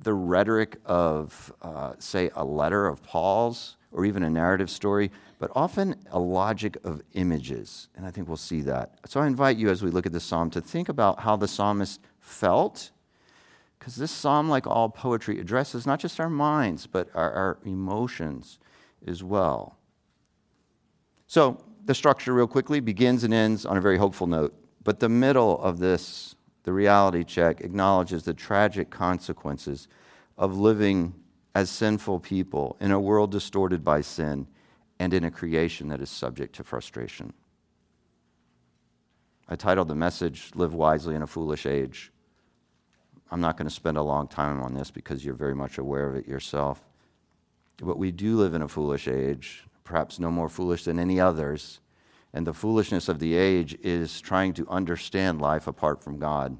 the 0.02 0.14
rhetoric 0.14 0.78
of, 0.84 1.52
uh, 1.62 1.94
say, 1.98 2.30
a 2.34 2.44
letter 2.44 2.86
of 2.86 3.02
Paul's 3.02 3.76
or 3.92 4.04
even 4.04 4.22
a 4.22 4.30
narrative 4.30 4.70
story, 4.70 5.10
but 5.38 5.50
often 5.54 5.94
a 6.10 6.18
logic 6.18 6.76
of 6.84 7.00
images. 7.12 7.88
And 7.96 8.04
I 8.04 8.10
think 8.10 8.26
we'll 8.26 8.36
see 8.36 8.60
that. 8.62 8.98
So 9.06 9.20
I 9.20 9.26
invite 9.26 9.56
you 9.56 9.70
as 9.70 9.82
we 9.82 9.90
look 9.90 10.06
at 10.06 10.12
this 10.12 10.24
psalm 10.24 10.50
to 10.50 10.60
think 10.60 10.88
about 10.88 11.20
how 11.20 11.36
the 11.36 11.48
psalmist 11.48 12.00
felt, 12.20 12.90
because 13.78 13.96
this 13.96 14.10
psalm, 14.10 14.48
like 14.48 14.66
all 14.66 14.88
poetry, 14.88 15.38
addresses 15.38 15.86
not 15.86 16.00
just 16.00 16.18
our 16.18 16.30
minds, 16.30 16.86
but 16.86 17.08
our, 17.14 17.30
our 17.32 17.58
emotions 17.64 18.58
as 19.06 19.22
well. 19.22 19.76
So, 21.26 21.62
the 21.84 21.94
structure, 21.94 22.32
real 22.32 22.46
quickly, 22.46 22.80
begins 22.80 23.24
and 23.24 23.34
ends 23.34 23.66
on 23.66 23.76
a 23.76 23.80
very 23.80 23.98
hopeful 23.98 24.26
note. 24.26 24.54
But 24.82 25.00
the 25.00 25.08
middle 25.08 25.60
of 25.62 25.78
this, 25.78 26.34
the 26.62 26.72
reality 26.72 27.24
check, 27.24 27.60
acknowledges 27.60 28.22
the 28.22 28.34
tragic 28.34 28.90
consequences 28.90 29.88
of 30.38 30.58
living 30.58 31.14
as 31.54 31.70
sinful 31.70 32.20
people 32.20 32.76
in 32.80 32.90
a 32.90 33.00
world 33.00 33.30
distorted 33.30 33.84
by 33.84 34.00
sin 34.00 34.46
and 34.98 35.12
in 35.12 35.24
a 35.24 35.30
creation 35.30 35.88
that 35.88 36.00
is 36.00 36.10
subject 36.10 36.54
to 36.56 36.64
frustration. 36.64 37.32
I 39.48 39.56
titled 39.56 39.88
the 39.88 39.94
message, 39.94 40.50
Live 40.54 40.74
Wisely 40.74 41.14
in 41.14 41.22
a 41.22 41.26
Foolish 41.26 41.66
Age. 41.66 42.10
I'm 43.30 43.40
not 43.40 43.56
going 43.56 43.68
to 43.68 43.74
spend 43.74 43.96
a 43.96 44.02
long 44.02 44.28
time 44.28 44.62
on 44.62 44.74
this 44.74 44.90
because 44.90 45.24
you're 45.24 45.34
very 45.34 45.54
much 45.54 45.78
aware 45.78 46.08
of 46.08 46.16
it 46.16 46.26
yourself. 46.26 46.82
But 47.78 47.98
we 47.98 48.10
do 48.10 48.36
live 48.36 48.54
in 48.54 48.62
a 48.62 48.68
foolish 48.68 49.08
age 49.08 49.64
perhaps 49.84 50.18
no 50.18 50.30
more 50.30 50.48
foolish 50.48 50.84
than 50.84 50.98
any 50.98 51.20
others. 51.20 51.80
And 52.32 52.46
the 52.46 52.54
foolishness 52.54 53.08
of 53.08 53.20
the 53.20 53.34
age 53.34 53.78
is 53.82 54.20
trying 54.20 54.54
to 54.54 54.68
understand 54.68 55.40
life 55.40 55.68
apart 55.68 56.02
from 56.02 56.18
God, 56.18 56.58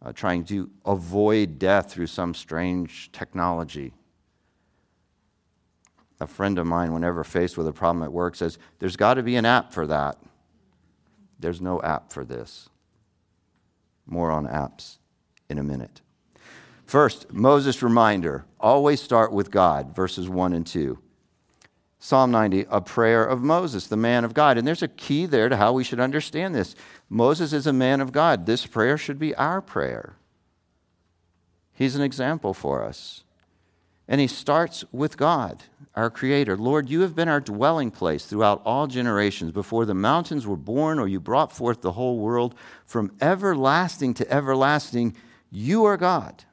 uh, 0.00 0.12
trying 0.12 0.44
to 0.44 0.70
avoid 0.86 1.58
death 1.58 1.92
through 1.92 2.06
some 2.06 2.32
strange 2.32 3.12
technology. 3.12 3.92
A 6.20 6.26
friend 6.26 6.58
of 6.58 6.66
mine, 6.66 6.92
whenever 6.92 7.24
faced 7.24 7.58
with 7.58 7.66
a 7.66 7.72
problem 7.72 8.02
at 8.02 8.12
work, 8.12 8.34
says, 8.34 8.58
There's 8.78 8.96
got 8.96 9.14
to 9.14 9.22
be 9.22 9.36
an 9.36 9.44
app 9.44 9.72
for 9.72 9.86
that. 9.86 10.16
There's 11.38 11.60
no 11.60 11.82
app 11.82 12.12
for 12.12 12.24
this. 12.24 12.68
More 14.06 14.30
on 14.30 14.46
apps 14.46 14.98
in 15.48 15.58
a 15.58 15.62
minute. 15.62 16.00
First, 16.84 17.32
Moses' 17.32 17.82
reminder 17.82 18.44
always 18.58 19.00
start 19.00 19.32
with 19.32 19.50
God, 19.50 19.94
verses 19.94 20.28
1 20.28 20.52
and 20.52 20.66
2. 20.66 20.98
Psalm 22.02 22.30
90, 22.30 22.64
a 22.70 22.80
prayer 22.80 23.22
of 23.22 23.42
Moses, 23.42 23.86
the 23.86 23.96
man 23.96 24.24
of 24.24 24.32
God. 24.32 24.56
And 24.56 24.66
there's 24.66 24.82
a 24.82 24.88
key 24.88 25.26
there 25.26 25.50
to 25.50 25.56
how 25.58 25.74
we 25.74 25.84
should 25.84 26.00
understand 26.00 26.54
this. 26.54 26.74
Moses 27.10 27.52
is 27.52 27.66
a 27.66 27.74
man 27.74 28.00
of 28.00 28.10
God. 28.10 28.46
This 28.46 28.64
prayer 28.64 28.96
should 28.96 29.18
be 29.18 29.34
our 29.34 29.60
prayer. 29.60 30.16
He's 31.74 31.94
an 31.96 32.02
example 32.02 32.54
for 32.54 32.82
us. 32.82 33.24
And 34.08 34.18
he 34.18 34.26
starts 34.26 34.82
with 34.90 35.18
God, 35.18 35.62
our 35.94 36.08
Creator. 36.08 36.56
Lord, 36.56 36.88
you 36.88 37.02
have 37.02 37.14
been 37.14 37.28
our 37.28 37.38
dwelling 37.38 37.90
place 37.90 38.24
throughout 38.24 38.62
all 38.64 38.86
generations. 38.86 39.52
Before 39.52 39.84
the 39.84 39.94
mountains 39.94 40.46
were 40.46 40.56
born, 40.56 40.98
or 40.98 41.06
you 41.06 41.20
brought 41.20 41.52
forth 41.52 41.82
the 41.82 41.92
whole 41.92 42.18
world, 42.18 42.54
from 42.86 43.12
everlasting 43.20 44.14
to 44.14 44.32
everlasting, 44.32 45.14
you 45.50 45.84
are 45.84 45.98
God. 45.98 46.44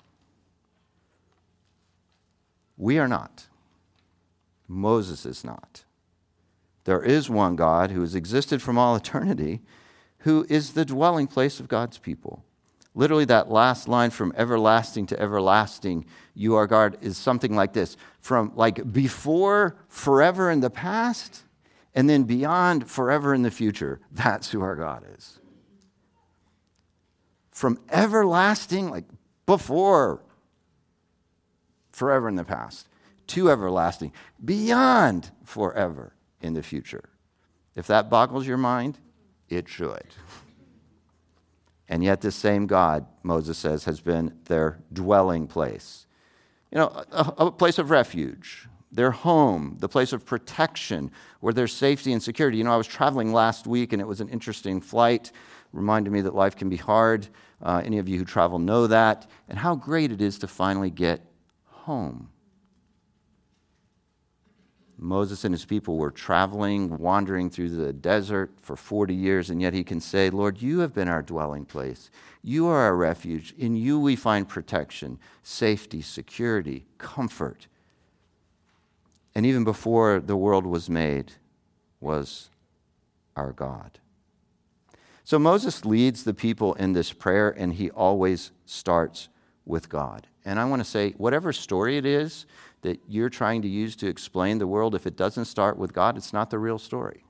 We 2.75 2.99
are 2.99 3.07
not. 3.07 3.47
Moses 4.67 5.25
is 5.25 5.43
not. 5.43 5.83
There 6.83 7.01
is 7.01 7.29
one 7.29 7.55
God 7.55 7.91
who 7.91 8.01
has 8.01 8.15
existed 8.15 8.61
from 8.61 8.77
all 8.77 8.95
eternity, 8.95 9.61
who 10.19 10.45
is 10.49 10.73
the 10.73 10.85
dwelling 10.85 11.27
place 11.27 11.59
of 11.59 11.67
God's 11.67 11.97
people. 11.97 12.43
Literally, 12.95 13.25
that 13.25 13.51
last 13.51 13.87
line 13.87 14.09
from 14.09 14.33
everlasting 14.35 15.05
to 15.07 15.19
everlasting, 15.19 16.05
you 16.33 16.55
are 16.55 16.65
God, 16.65 16.97
is 17.01 17.15
something 17.15 17.55
like 17.55 17.73
this 17.73 17.95
from 18.21 18.51
like 18.55 18.91
before 18.91 19.77
forever 19.87 20.49
in 20.49 20.61
the 20.61 20.69
past, 20.69 21.43
and 21.93 22.09
then 22.09 22.23
beyond 22.23 22.89
forever 22.89 23.33
in 23.33 23.43
the 23.43 23.51
future. 23.51 23.99
That's 24.11 24.49
who 24.49 24.61
our 24.61 24.75
God 24.75 25.03
is. 25.15 25.39
From 27.51 27.79
everlasting, 27.89 28.89
like 28.89 29.05
before 29.45 30.23
forever 31.91 32.27
in 32.27 32.35
the 32.35 32.43
past, 32.43 32.87
to 33.27 33.49
everlasting, 33.49 34.11
beyond 34.43 35.31
forever 35.43 36.13
in 36.41 36.53
the 36.53 36.63
future. 36.63 37.09
If 37.75 37.87
that 37.87 38.09
boggles 38.09 38.47
your 38.47 38.57
mind, 38.57 38.97
it 39.49 39.69
should. 39.69 40.07
And 41.89 42.03
yet, 42.03 42.21
this 42.21 42.35
same 42.35 42.67
God, 42.67 43.05
Moses 43.23 43.57
says, 43.57 43.85
has 43.85 44.01
been 44.01 44.37
their 44.45 44.79
dwelling 44.91 45.47
place. 45.47 46.05
You 46.71 46.79
know, 46.79 47.03
a, 47.11 47.33
a, 47.37 47.51
place 47.51 47.77
of 47.77 47.91
refuge, 47.91 48.67
their 48.91 49.11
home, 49.11 49.77
the 49.79 49.87
place 49.87 50.11
of 50.11 50.25
protection 50.25 51.11
where 51.39 51.53
there's 51.53 51.71
safety 51.71 52.11
and 52.11 52.21
security. 52.21 52.57
You 52.57 52.65
know, 52.65 52.73
I 52.73 52.77
was 52.77 52.87
traveling 52.87 53.31
last 53.31 53.67
week 53.67 53.93
and 53.93 54.01
it 54.01 54.07
was 54.07 54.19
an 54.19 54.27
interesting 54.27 54.81
flight, 54.81 55.31
reminded 55.71 56.11
me 56.11 56.21
that 56.21 56.35
life 56.35 56.57
can 56.57 56.67
be 56.67 56.75
hard. 56.75 57.27
Uh, 57.61 57.81
any 57.85 57.99
of 57.99 58.09
you 58.09 58.19
who 58.19 58.25
travel 58.25 58.59
know 58.59 58.85
that, 58.87 59.25
and 59.47 59.57
how 59.57 59.75
great 59.75 60.11
it 60.11 60.21
is 60.21 60.37
to 60.39 60.47
finally 60.47 60.89
get 60.89 61.21
home. 61.65 62.29
Moses 64.97 65.45
and 65.45 65.53
his 65.53 65.65
people 65.65 65.97
were 65.97 66.09
traveling, 66.09 66.97
wandering 66.97 67.49
through 67.49 67.69
the 67.69 67.93
desert 67.93 68.51
for 68.61 68.75
40 68.75 69.13
years, 69.13 69.49
and 69.49 69.61
yet 69.61 69.73
he 69.73 69.83
can 69.83 69.99
say, 69.99 70.29
Lord, 70.29 70.61
you 70.61 70.79
have 70.79 70.93
been 70.93 71.07
our 71.07 71.21
dwelling 71.21 71.65
place. 71.65 72.09
You 72.41 72.67
are 72.67 72.77
our 72.77 72.95
refuge. 72.95 73.53
In 73.57 73.75
you 73.75 73.99
we 73.99 74.15
find 74.15 74.47
protection, 74.47 75.19
safety, 75.43 76.01
security, 76.01 76.85
comfort. 76.97 77.67
And 79.35 79.45
even 79.45 79.63
before 79.63 80.19
the 80.19 80.35
world 80.35 80.65
was 80.65 80.89
made, 80.89 81.33
was 81.99 82.49
our 83.35 83.51
God. 83.51 83.99
So 85.23 85.37
Moses 85.37 85.85
leads 85.85 86.23
the 86.23 86.33
people 86.33 86.73
in 86.75 86.93
this 86.93 87.13
prayer, 87.13 87.49
and 87.49 87.73
he 87.73 87.91
always 87.91 88.51
starts 88.65 89.29
with 89.65 89.89
God. 89.89 90.25
And 90.45 90.59
I 90.59 90.65
want 90.65 90.79
to 90.79 90.89
say, 90.89 91.11
whatever 91.17 91.51
story 91.51 91.97
it 91.97 92.05
is, 92.05 92.45
that 92.81 92.99
you're 93.07 93.29
trying 93.29 93.61
to 93.63 93.67
use 93.67 93.95
to 93.97 94.07
explain 94.07 94.57
the 94.59 94.67
world, 94.67 94.95
if 94.95 95.07
it 95.07 95.15
doesn't 95.15 95.45
start 95.45 95.77
with 95.77 95.93
God, 95.93 96.17
it's 96.17 96.33
not 96.33 96.49
the 96.49 96.59
real 96.59 96.77
story. 96.77 97.23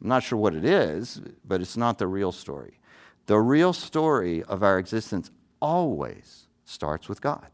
I'm 0.00 0.08
not 0.08 0.22
sure 0.22 0.38
what 0.38 0.54
it 0.54 0.64
is, 0.64 1.20
but 1.44 1.60
it's 1.60 1.76
not 1.76 1.98
the 1.98 2.06
real 2.06 2.32
story. 2.32 2.78
The 3.26 3.38
real 3.38 3.72
story 3.72 4.42
of 4.44 4.62
our 4.62 4.78
existence 4.78 5.30
always 5.60 6.48
starts 6.64 7.08
with 7.08 7.20
God, 7.20 7.46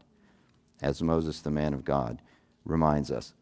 as 0.81 1.01
Moses, 1.01 1.41
the 1.41 1.51
man 1.51 1.73
of 1.73 1.85
God, 1.85 2.21
reminds 2.65 3.11
us. 3.11 3.33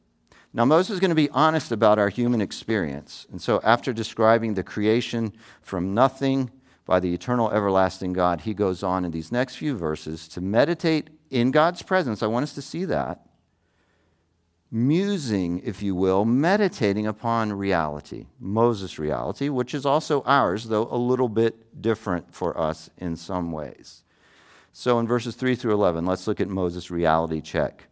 Now, 0.54 0.66
Moses 0.66 0.96
is 0.96 1.00
going 1.00 1.10
to 1.10 1.16
be 1.16 1.30
honest 1.30 1.72
about 1.72 2.00
our 2.00 2.10
human 2.10 2.42
experience. 2.42 3.28
And 3.32 3.42
so, 3.42 3.62
after 3.64 3.94
describing 3.94 4.54
the 4.54 4.64
creation 4.64 5.34
from 5.62 5.94
nothing 5.94 6.52
by 6.86 7.00
the 7.00 7.14
eternal, 7.14 7.52
everlasting 7.52 8.14
God, 8.14 8.42
he 8.42 8.54
goes 8.54 8.82
on 8.82 9.06
in 9.06 9.12
these 9.12 9.32
next 9.32 9.58
few 9.58 9.76
verses 9.76 10.28
to 10.30 10.42
meditate 10.42 11.10
in 11.30 11.52
God's 11.52 11.82
presence. 11.82 12.24
I 12.24 12.28
want 12.28 12.44
us 12.44 12.54
to 12.54 12.62
see 12.62 12.86
that 12.86 13.27
musing, 14.70 15.60
if 15.64 15.82
you 15.82 15.96
will, 15.96 16.26
meditating 16.26 17.08
upon 17.08 17.54
reality, 17.54 18.28
Moses' 18.40 19.00
reality, 19.00 19.50
which 19.50 19.74
is 19.74 19.86
also 19.86 20.22
ours, 20.24 20.66
though 20.66 20.88
a 20.92 20.98
little 20.98 21.30
bit 21.30 21.82
different 21.82 22.34
for 22.34 22.58
us 22.60 22.90
in 22.98 23.16
some 23.16 23.52
ways. 23.52 24.04
So 24.74 25.00
in 25.00 25.08
verses 25.08 25.36
3 25.36 25.56
through 25.56 25.74
11, 25.74 26.06
let's 26.06 26.28
look 26.28 26.42
at 26.42 26.50
Moses' 26.50 26.92
reality 26.92 27.42
check. 27.42 27.88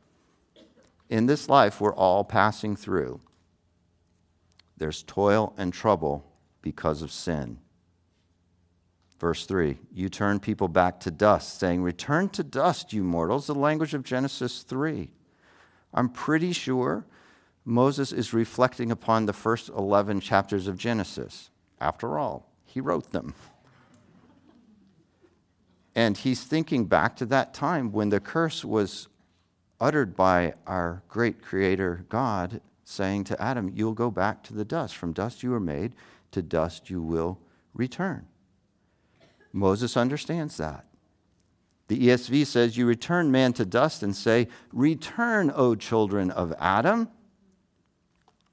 In 1.10 1.26
this 1.26 1.50
life, 1.50 1.80
we're 1.80 1.96
all 1.96 2.24
passing 2.24 2.76
through. 2.76 3.22
There's 4.78 5.04
toil 5.04 5.54
and 5.58 5.74
trouble 5.74 6.26
because 6.62 7.02
of 7.02 7.12
sin. 7.12 7.60
Verse 9.20 9.46
3 9.46 9.78
You 9.94 10.10
turn 10.10 10.40
people 10.40 10.68
back 10.68 11.00
to 11.02 11.12
dust, 11.12 11.58
saying, 11.60 11.82
Return 11.82 12.30
to 12.30 12.44
dust, 12.44 12.92
you 12.92 13.04
mortals, 13.04 13.48
the 13.48 13.56
language 13.56 13.94
of 13.94 14.04
Genesis 14.04 14.64
3. 14.64 15.12
I'm 15.96 16.10
pretty 16.10 16.52
sure 16.52 17.06
Moses 17.64 18.12
is 18.12 18.34
reflecting 18.34 18.92
upon 18.92 19.26
the 19.26 19.34
first 19.34 19.70
11 19.70 20.20
chapters 20.20 20.68
of 20.68 20.78
Genesis. 20.78 21.50
After 21.80 22.20
all, 22.20 22.52
he 22.66 22.82
wrote 22.82 23.12
them. 23.12 23.34
And 25.96 26.18
he's 26.18 26.44
thinking 26.44 26.86
back 26.86 27.16
to 27.16 27.26
that 27.28 27.54
time 27.54 27.94
when 27.94 28.10
the 28.10 28.20
curse 28.20 28.66
was 28.66 29.08
uttered 29.80 30.16
by 30.16 30.54
our 30.68 31.02
great 31.08 31.42
creator 31.42 32.06
God, 32.10 32.60
saying 32.84 33.24
to 33.26 33.42
Adam, 33.42 33.72
You'll 33.74 33.94
go 33.94 34.12
back 34.12 34.44
to 34.44 34.54
the 34.54 34.66
dust. 34.66 34.96
From 34.98 35.14
dust 35.14 35.42
you 35.42 35.52
were 35.52 35.60
made, 35.60 35.94
to 36.32 36.42
dust 36.42 36.90
you 36.90 37.02
will 37.02 37.40
return. 37.74 38.28
Moses 39.54 39.96
understands 39.96 40.58
that. 40.58 40.86
The 41.88 42.08
ESV 42.08 42.48
says, 42.48 42.78
You 42.78 42.86
return 42.88 43.32
man 43.32 43.54
to 43.54 43.66
dust 43.66 44.02
and 44.02 44.16
say, 44.16 44.48
Return, 44.74 45.52
O 45.56 45.76
children 45.76 46.32
of 46.32 46.54
Adam. 46.60 47.10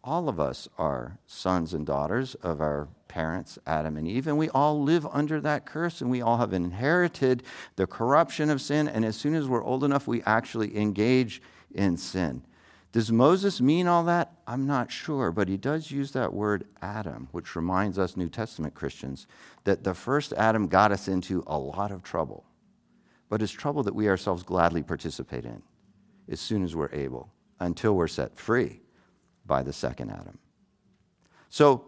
All 0.05 0.29
of 0.29 0.41
us 0.41 0.69
are 0.77 1.19
sons 1.27 1.73
and 1.73 1.87
daughters 1.87 2.35
of 2.37 2.61
our 2.61 2.89
parents, 3.09 3.59
Adam 3.67 3.97
and 3.97 4.09
Eve, 4.09 4.27
and 4.27 4.37
we 4.37 4.49
all 4.51 4.83
live 4.83 5.07
under 5.13 5.41
that 5.41 5.65
curse 5.65 6.01
and 6.01 6.11
we 6.11 6.21
all 6.21 6.39
have 6.39 6.53
inherited 6.53 7.43
the 7.77 7.87
corruption 7.87 8.51
of 8.51 8.61
sin. 8.61 8.89
And 8.89 9.05
as 9.05 9.17
soon 9.17 9.35
as 9.35 9.47
we're 9.47 9.65
old 9.65 9.85
enough, 9.85 10.09
we 10.09 10.23
actually 10.23 10.77
engage 10.77 11.41
in 11.75 11.97
sin. 11.97 12.43
Does 12.91 13.13
Moses 13.13 13.61
mean 13.61 13.87
all 13.87 14.05
that? 14.05 14.33
I'm 14.47 14.67
not 14.67 14.91
sure, 14.91 15.31
but 15.31 15.49
he 15.49 15.57
does 15.57 15.91
use 15.91 16.13
that 16.13 16.35
word 16.35 16.67
Adam, 16.83 17.29
which 17.33 17.57
reminds 17.57 17.99
us 17.99 18.17
New 18.17 18.29
Testament 18.29 18.75
Christians 18.75 19.27
that 19.65 19.85
the 19.85 19.95
first 19.95 20.35
Adam 20.35 20.67
got 20.67 20.93
us 20.93 21.09
into 21.09 21.43
a 21.47 21.57
lot 21.57 21.93
of 21.93 22.03
trouble 22.03 22.45
but 23.33 23.41
it's 23.41 23.51
trouble 23.51 23.83
that 23.83 23.95
we 23.95 24.11
ourselves 24.11 24.43
gladly 24.43 24.83
participate 24.83 25.47
in 25.47 25.63
as 26.31 26.39
soon 26.39 26.63
as 26.63 26.77
we're 26.77 26.93
able, 26.93 27.33
until 27.61 27.95
we're 27.95 28.07
set 28.07 28.37
free 28.37 28.83
by 29.47 29.63
the 29.63 29.73
second 29.73 30.11
Adam. 30.11 30.39
So 31.49 31.87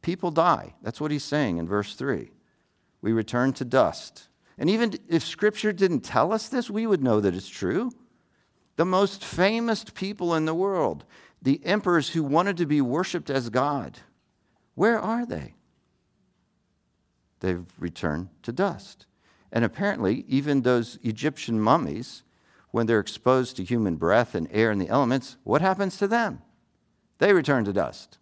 people 0.00 0.30
die. 0.30 0.72
That's 0.80 0.98
what 0.98 1.10
he's 1.10 1.22
saying 1.22 1.58
in 1.58 1.68
verse 1.68 1.96
3. 1.96 2.30
We 3.02 3.12
return 3.12 3.52
to 3.52 3.64
dust. 3.66 4.28
And 4.56 4.70
even 4.70 4.94
if 5.06 5.22
Scripture 5.22 5.70
didn't 5.70 6.00
tell 6.00 6.32
us 6.32 6.48
this, 6.48 6.70
we 6.70 6.86
would 6.86 7.02
know 7.02 7.20
that 7.20 7.34
it's 7.34 7.46
true. 7.46 7.90
The 8.76 8.86
most 8.86 9.22
famous 9.22 9.84
people 9.84 10.34
in 10.34 10.46
the 10.46 10.54
world, 10.54 11.04
the 11.42 11.60
emperors 11.66 12.08
who 12.08 12.22
wanted 12.22 12.56
to 12.56 12.64
be 12.64 12.80
worshiped 12.80 13.28
as 13.28 13.50
God, 13.50 13.98
where 14.74 14.98
are 14.98 15.26
they? 15.26 15.56
They've 17.40 17.66
returned 17.78 18.30
to 18.44 18.50
dust. 18.52 19.04
And 19.52 19.64
apparently, 19.64 20.24
even 20.28 20.62
those 20.62 20.98
Egyptian 21.02 21.60
mummies, 21.60 22.22
when 22.70 22.86
they're 22.86 23.00
exposed 23.00 23.56
to 23.56 23.64
human 23.64 23.96
breath 23.96 24.34
and 24.34 24.48
air 24.50 24.70
and 24.70 24.80
the 24.80 24.88
elements, 24.88 25.36
what 25.44 25.62
happens 25.62 25.96
to 25.98 26.08
them? 26.08 26.42
They 27.18 27.32
return 27.32 27.64
to 27.64 27.72
dust. 27.72 28.18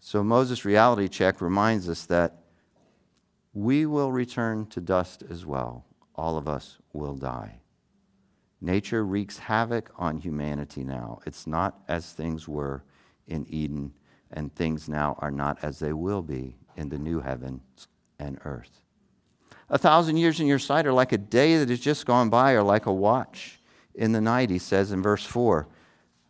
So 0.00 0.22
Moses' 0.22 0.64
reality 0.64 1.08
check 1.08 1.40
reminds 1.40 1.88
us 1.88 2.04
that 2.06 2.42
we 3.54 3.86
will 3.86 4.12
return 4.12 4.66
to 4.66 4.80
dust 4.80 5.22
as 5.30 5.46
well. 5.46 5.86
All 6.14 6.36
of 6.36 6.46
us 6.46 6.78
will 6.92 7.14
die. 7.14 7.60
Nature 8.60 9.04
wreaks 9.04 9.38
havoc 9.38 9.90
on 9.96 10.18
humanity 10.18 10.84
now. 10.84 11.20
It's 11.26 11.46
not 11.46 11.80
as 11.88 12.12
things 12.12 12.46
were 12.46 12.84
in 13.26 13.46
Eden, 13.48 13.92
and 14.30 14.54
things 14.54 14.88
now 14.88 15.16
are 15.20 15.30
not 15.30 15.58
as 15.62 15.78
they 15.78 15.92
will 15.92 16.22
be 16.22 16.56
in 16.76 16.88
the 16.88 16.98
new 16.98 17.20
heavens 17.20 17.88
and 18.18 18.38
earth. 18.44 18.82
A 19.68 19.78
thousand 19.78 20.16
years 20.16 20.38
in 20.38 20.46
your 20.46 20.58
sight 20.58 20.86
are 20.86 20.92
like 20.92 21.12
a 21.12 21.18
day 21.18 21.58
that 21.58 21.68
has 21.68 21.80
just 21.80 22.06
gone 22.06 22.30
by, 22.30 22.52
or 22.52 22.62
like 22.62 22.86
a 22.86 22.92
watch 22.92 23.58
in 23.94 24.12
the 24.12 24.20
night, 24.20 24.50
he 24.50 24.58
says 24.58 24.92
in 24.92 25.02
verse 25.02 25.24
4. 25.24 25.66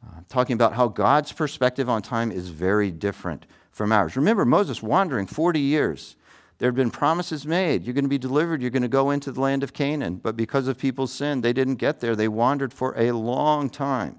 Uh, 0.02 0.20
talking 0.28 0.54
about 0.54 0.72
how 0.72 0.88
God's 0.88 1.32
perspective 1.32 1.88
on 1.88 2.00
time 2.00 2.30
is 2.30 2.48
very 2.48 2.90
different 2.90 3.46
from 3.72 3.92
ours. 3.92 4.16
Remember, 4.16 4.44
Moses 4.44 4.82
wandering 4.82 5.26
40 5.26 5.60
years. 5.60 6.16
There 6.58 6.68
had 6.68 6.76
been 6.76 6.90
promises 6.90 7.46
made. 7.46 7.84
You're 7.84 7.92
going 7.92 8.04
to 8.04 8.08
be 8.08 8.18
delivered. 8.18 8.62
You're 8.62 8.70
going 8.70 8.82
to 8.82 8.88
go 8.88 9.10
into 9.10 9.30
the 9.30 9.40
land 9.40 9.62
of 9.62 9.74
Canaan. 9.74 10.16
But 10.16 10.36
because 10.36 10.68
of 10.68 10.78
people's 10.78 11.12
sin, 11.12 11.42
they 11.42 11.52
didn't 11.52 11.74
get 11.74 12.00
there. 12.00 12.16
They 12.16 12.28
wandered 12.28 12.72
for 12.72 12.98
a 12.98 13.12
long 13.12 13.68
time. 13.68 14.18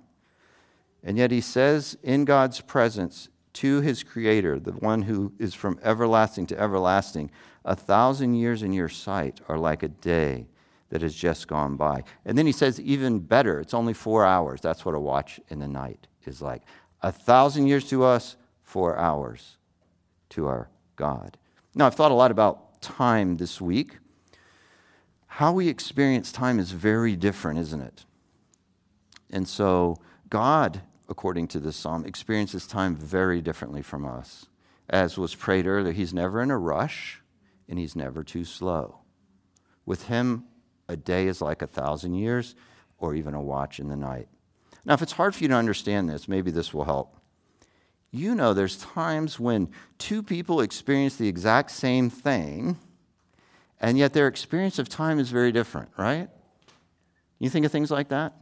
And 1.03 1.17
yet 1.17 1.31
he 1.31 1.41
says 1.41 1.97
in 2.03 2.25
God's 2.25 2.61
presence 2.61 3.29
to 3.57 3.81
his 3.81 4.03
creator, 4.03 4.59
the 4.59 4.71
one 4.71 5.01
who 5.01 5.33
is 5.39 5.55
from 5.55 5.79
everlasting 5.83 6.45
to 6.47 6.59
everlasting, 6.59 7.31
a 7.65 7.75
thousand 7.75 8.35
years 8.35 8.61
in 8.61 8.71
your 8.71 8.87
sight 8.87 9.41
are 9.47 9.57
like 9.57 9.81
a 9.81 9.87
day 9.87 10.47
that 10.89 11.01
has 11.01 11.15
just 11.15 11.47
gone 11.47 11.75
by. 11.75 12.03
And 12.23 12.37
then 12.37 12.45
he 12.45 12.51
says, 12.51 12.79
even 12.79 13.19
better, 13.19 13.59
it's 13.59 13.73
only 13.73 13.93
four 13.93 14.25
hours. 14.25 14.61
That's 14.61 14.85
what 14.85 14.93
a 14.93 14.99
watch 14.99 15.39
in 15.49 15.57
the 15.57 15.67
night 15.67 16.05
is 16.25 16.39
like. 16.39 16.61
A 17.01 17.11
thousand 17.11 17.65
years 17.65 17.89
to 17.89 18.03
us, 18.03 18.37
four 18.61 18.95
hours 18.97 19.57
to 20.29 20.45
our 20.45 20.69
God. 20.95 21.35
Now, 21.73 21.87
I've 21.87 21.95
thought 21.95 22.11
a 22.11 22.15
lot 22.15 22.31
about 22.31 22.79
time 22.81 23.37
this 23.37 23.59
week. 23.59 23.97
How 25.25 25.51
we 25.51 25.67
experience 25.67 26.31
time 26.31 26.59
is 26.59 26.71
very 26.71 27.15
different, 27.15 27.59
isn't 27.59 27.81
it? 27.81 28.05
And 29.31 29.47
so, 29.47 29.97
God, 30.29 30.81
according 31.09 31.47
to 31.49 31.59
this 31.59 31.75
psalm, 31.75 32.05
experiences 32.05 32.67
time 32.67 32.95
very 32.95 33.41
differently 33.41 33.81
from 33.81 34.05
us. 34.05 34.45
As 34.89 35.17
was 35.17 35.35
prayed 35.35 35.67
earlier, 35.67 35.93
He's 35.93 36.13
never 36.13 36.41
in 36.41 36.51
a 36.51 36.57
rush 36.57 37.21
and 37.69 37.77
he's 37.77 37.95
never 37.95 38.23
too 38.23 38.45
slow. 38.45 38.99
With 39.85 40.07
him, 40.07 40.45
a 40.87 40.95
day 40.95 41.27
is 41.27 41.41
like 41.41 41.61
a 41.61 41.67
thousand 41.67 42.13
years, 42.15 42.55
or 42.97 43.13
even 43.13 43.33
a 43.33 43.41
watch 43.41 43.79
in 43.79 43.89
the 43.89 43.95
night. 43.95 44.27
Now, 44.85 44.93
if 44.93 45.01
it's 45.01 45.11
hard 45.11 45.35
for 45.35 45.43
you 45.43 45.49
to 45.49 45.55
understand 45.55 46.09
this, 46.09 46.27
maybe 46.27 46.49
this 46.49 46.73
will 46.73 46.85
help. 46.85 47.17
You 48.11 48.35
know, 48.35 48.53
there's 48.53 48.77
times 48.77 49.39
when 49.39 49.69
two 49.97 50.23
people 50.23 50.61
experience 50.61 51.17
the 51.17 51.27
exact 51.27 51.71
same 51.71 52.09
thing, 52.09 52.77
and 53.81 53.97
yet 53.97 54.13
their 54.13 54.27
experience 54.27 54.79
of 54.79 54.87
time 54.87 55.19
is 55.19 55.29
very 55.29 55.51
different, 55.51 55.89
right? 55.97 56.29
You 57.37 57.49
think 57.49 57.65
of 57.65 57.71
things 57.71 57.91
like 57.91 58.09
that? 58.09 58.33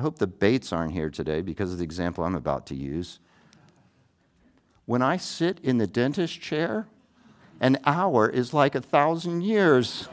I 0.00 0.02
hope 0.02 0.16
the 0.16 0.26
Bates 0.26 0.72
aren't 0.72 0.92
here 0.92 1.10
today 1.10 1.42
because 1.42 1.72
of 1.72 1.76
the 1.76 1.84
example 1.84 2.24
I'm 2.24 2.34
about 2.34 2.64
to 2.68 2.74
use. 2.74 3.18
When 4.86 5.02
I 5.02 5.18
sit 5.18 5.60
in 5.62 5.76
the 5.76 5.86
dentist 5.86 6.40
chair, 6.40 6.86
an 7.60 7.76
hour 7.84 8.26
is 8.26 8.54
like 8.54 8.74
a 8.74 8.80
thousand 8.80 9.42
years. 9.42 10.08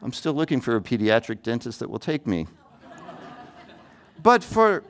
I'm 0.00 0.12
still 0.12 0.32
looking 0.32 0.60
for 0.60 0.76
a 0.76 0.80
pediatric 0.80 1.42
dentist 1.42 1.80
that 1.80 1.90
will 1.90 1.98
take 1.98 2.24
me. 2.24 2.46
But 4.22 4.44
for 4.44 4.84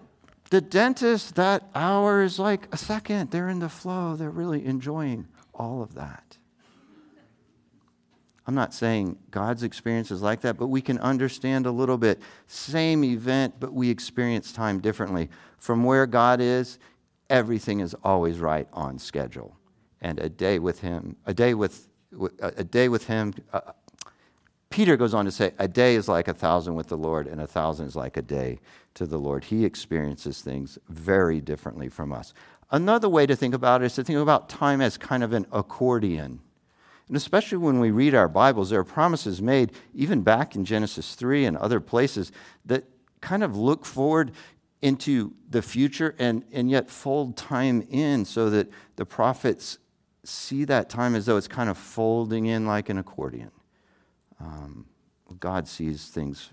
the 0.50 0.60
dentist, 0.60 1.36
that 1.36 1.62
hour 1.74 2.22
is 2.22 2.38
like 2.38 2.68
a 2.72 2.76
second. 2.76 3.30
They're 3.30 3.48
in 3.48 3.60
the 3.60 3.70
flow, 3.70 4.16
they're 4.16 4.28
really 4.28 4.66
enjoying 4.66 5.28
all 5.54 5.82
of 5.82 5.94
that. 5.94 6.36
I'm 8.46 8.54
not 8.54 8.72
saying 8.72 9.18
God's 9.30 9.64
experience 9.64 10.10
is 10.10 10.22
like 10.22 10.40
that, 10.42 10.56
but 10.56 10.68
we 10.68 10.80
can 10.80 10.98
understand 10.98 11.66
a 11.66 11.70
little 11.72 11.98
bit. 11.98 12.20
Same 12.46 13.02
event, 13.02 13.54
but 13.58 13.72
we 13.72 13.90
experience 13.90 14.52
time 14.52 14.80
differently. 14.80 15.30
From 15.58 15.82
where 15.82 16.06
God 16.06 16.40
is, 16.40 16.78
everything 17.28 17.80
is 17.80 17.94
always 18.04 18.38
right 18.38 18.68
on 18.72 18.98
schedule 18.98 19.56
and 20.00 20.20
a 20.20 20.28
day 20.28 20.58
with 20.60 20.80
him, 20.80 21.16
a 21.26 21.34
day 21.34 21.54
with, 21.54 21.88
a 22.40 22.62
day 22.62 22.88
with 22.88 23.06
him. 23.06 23.34
Uh, 23.52 23.60
Peter 24.70 24.96
goes 24.96 25.14
on 25.14 25.24
to 25.24 25.32
say, 25.32 25.52
a 25.58 25.66
day 25.66 25.96
is 25.96 26.06
like 26.06 26.28
a 26.28 26.34
thousand 26.34 26.74
with 26.74 26.86
the 26.86 26.96
Lord, 26.96 27.26
and 27.26 27.40
a 27.40 27.46
thousand 27.46 27.86
is 27.86 27.96
like 27.96 28.16
a 28.16 28.22
day 28.22 28.60
to 28.94 29.06
the 29.06 29.18
Lord. 29.18 29.44
He 29.44 29.64
experiences 29.64 30.40
things 30.40 30.78
very 30.88 31.40
differently 31.40 31.88
from 31.88 32.12
us. 32.12 32.32
Another 32.70 33.08
way 33.08 33.26
to 33.26 33.34
think 33.34 33.54
about 33.54 33.82
it 33.82 33.86
is 33.86 33.94
to 33.94 34.04
think 34.04 34.18
about 34.18 34.48
time 34.48 34.80
as 34.80 34.96
kind 34.96 35.22
of 35.22 35.32
an 35.32 35.46
accordion. 35.50 36.40
And 37.08 37.16
especially 37.16 37.58
when 37.58 37.78
we 37.78 37.90
read 37.90 38.14
our 38.14 38.28
Bibles, 38.28 38.70
there 38.70 38.80
are 38.80 38.84
promises 38.84 39.40
made, 39.40 39.72
even 39.94 40.22
back 40.22 40.56
in 40.56 40.64
Genesis 40.64 41.14
3 41.14 41.44
and 41.44 41.56
other 41.56 41.80
places, 41.80 42.32
that 42.64 42.84
kind 43.20 43.44
of 43.44 43.56
look 43.56 43.84
forward 43.86 44.32
into 44.82 45.32
the 45.48 45.62
future 45.62 46.14
and, 46.18 46.44
and 46.52 46.70
yet 46.70 46.90
fold 46.90 47.36
time 47.36 47.86
in 47.90 48.24
so 48.24 48.50
that 48.50 48.68
the 48.96 49.06
prophets 49.06 49.78
see 50.24 50.64
that 50.64 50.88
time 50.90 51.14
as 51.14 51.26
though 51.26 51.36
it's 51.36 51.48
kind 51.48 51.70
of 51.70 51.78
folding 51.78 52.46
in 52.46 52.66
like 52.66 52.88
an 52.88 52.98
accordion. 52.98 53.50
Um, 54.40 54.86
God 55.40 55.66
sees 55.68 56.06
things 56.08 56.50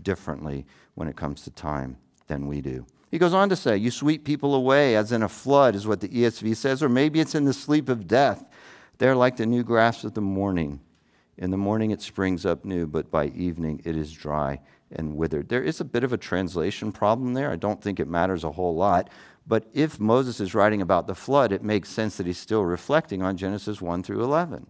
differently 0.00 0.66
when 0.94 1.08
it 1.08 1.16
comes 1.16 1.42
to 1.42 1.50
time 1.50 1.96
than 2.28 2.46
we 2.46 2.60
do. 2.60 2.86
He 3.10 3.18
goes 3.18 3.34
on 3.34 3.48
to 3.48 3.56
say, 3.56 3.76
You 3.76 3.90
sweep 3.90 4.24
people 4.24 4.54
away 4.54 4.96
as 4.96 5.12
in 5.12 5.22
a 5.22 5.28
flood, 5.28 5.74
is 5.74 5.86
what 5.86 6.00
the 6.00 6.08
ESV 6.08 6.56
says, 6.56 6.82
or 6.82 6.88
maybe 6.88 7.20
it's 7.20 7.34
in 7.34 7.44
the 7.44 7.52
sleep 7.52 7.88
of 7.88 8.06
death. 8.06 8.44
They're 8.98 9.16
like 9.16 9.36
the 9.36 9.46
new 9.46 9.62
grass 9.62 10.04
of 10.04 10.14
the 10.14 10.20
morning. 10.20 10.80
In 11.38 11.50
the 11.50 11.56
morning 11.56 11.90
it 11.90 12.00
springs 12.00 12.46
up 12.46 12.64
new, 12.64 12.86
but 12.86 13.10
by 13.10 13.26
evening 13.28 13.82
it 13.84 13.96
is 13.96 14.12
dry 14.12 14.60
and 14.90 15.16
withered. 15.16 15.48
There 15.48 15.62
is 15.62 15.80
a 15.80 15.84
bit 15.84 16.04
of 16.04 16.12
a 16.12 16.18
translation 16.18 16.92
problem 16.92 17.34
there. 17.34 17.50
I 17.50 17.56
don't 17.56 17.82
think 17.82 18.00
it 18.00 18.08
matters 18.08 18.44
a 18.44 18.52
whole 18.52 18.74
lot. 18.74 19.10
But 19.46 19.68
if 19.74 20.00
Moses 20.00 20.40
is 20.40 20.54
writing 20.54 20.82
about 20.82 21.06
the 21.06 21.14
flood, 21.14 21.52
it 21.52 21.62
makes 21.62 21.88
sense 21.88 22.16
that 22.16 22.26
he's 22.26 22.38
still 22.38 22.64
reflecting 22.64 23.22
on 23.22 23.36
Genesis 23.36 23.80
1 23.80 24.02
through 24.02 24.24
11. 24.24 24.66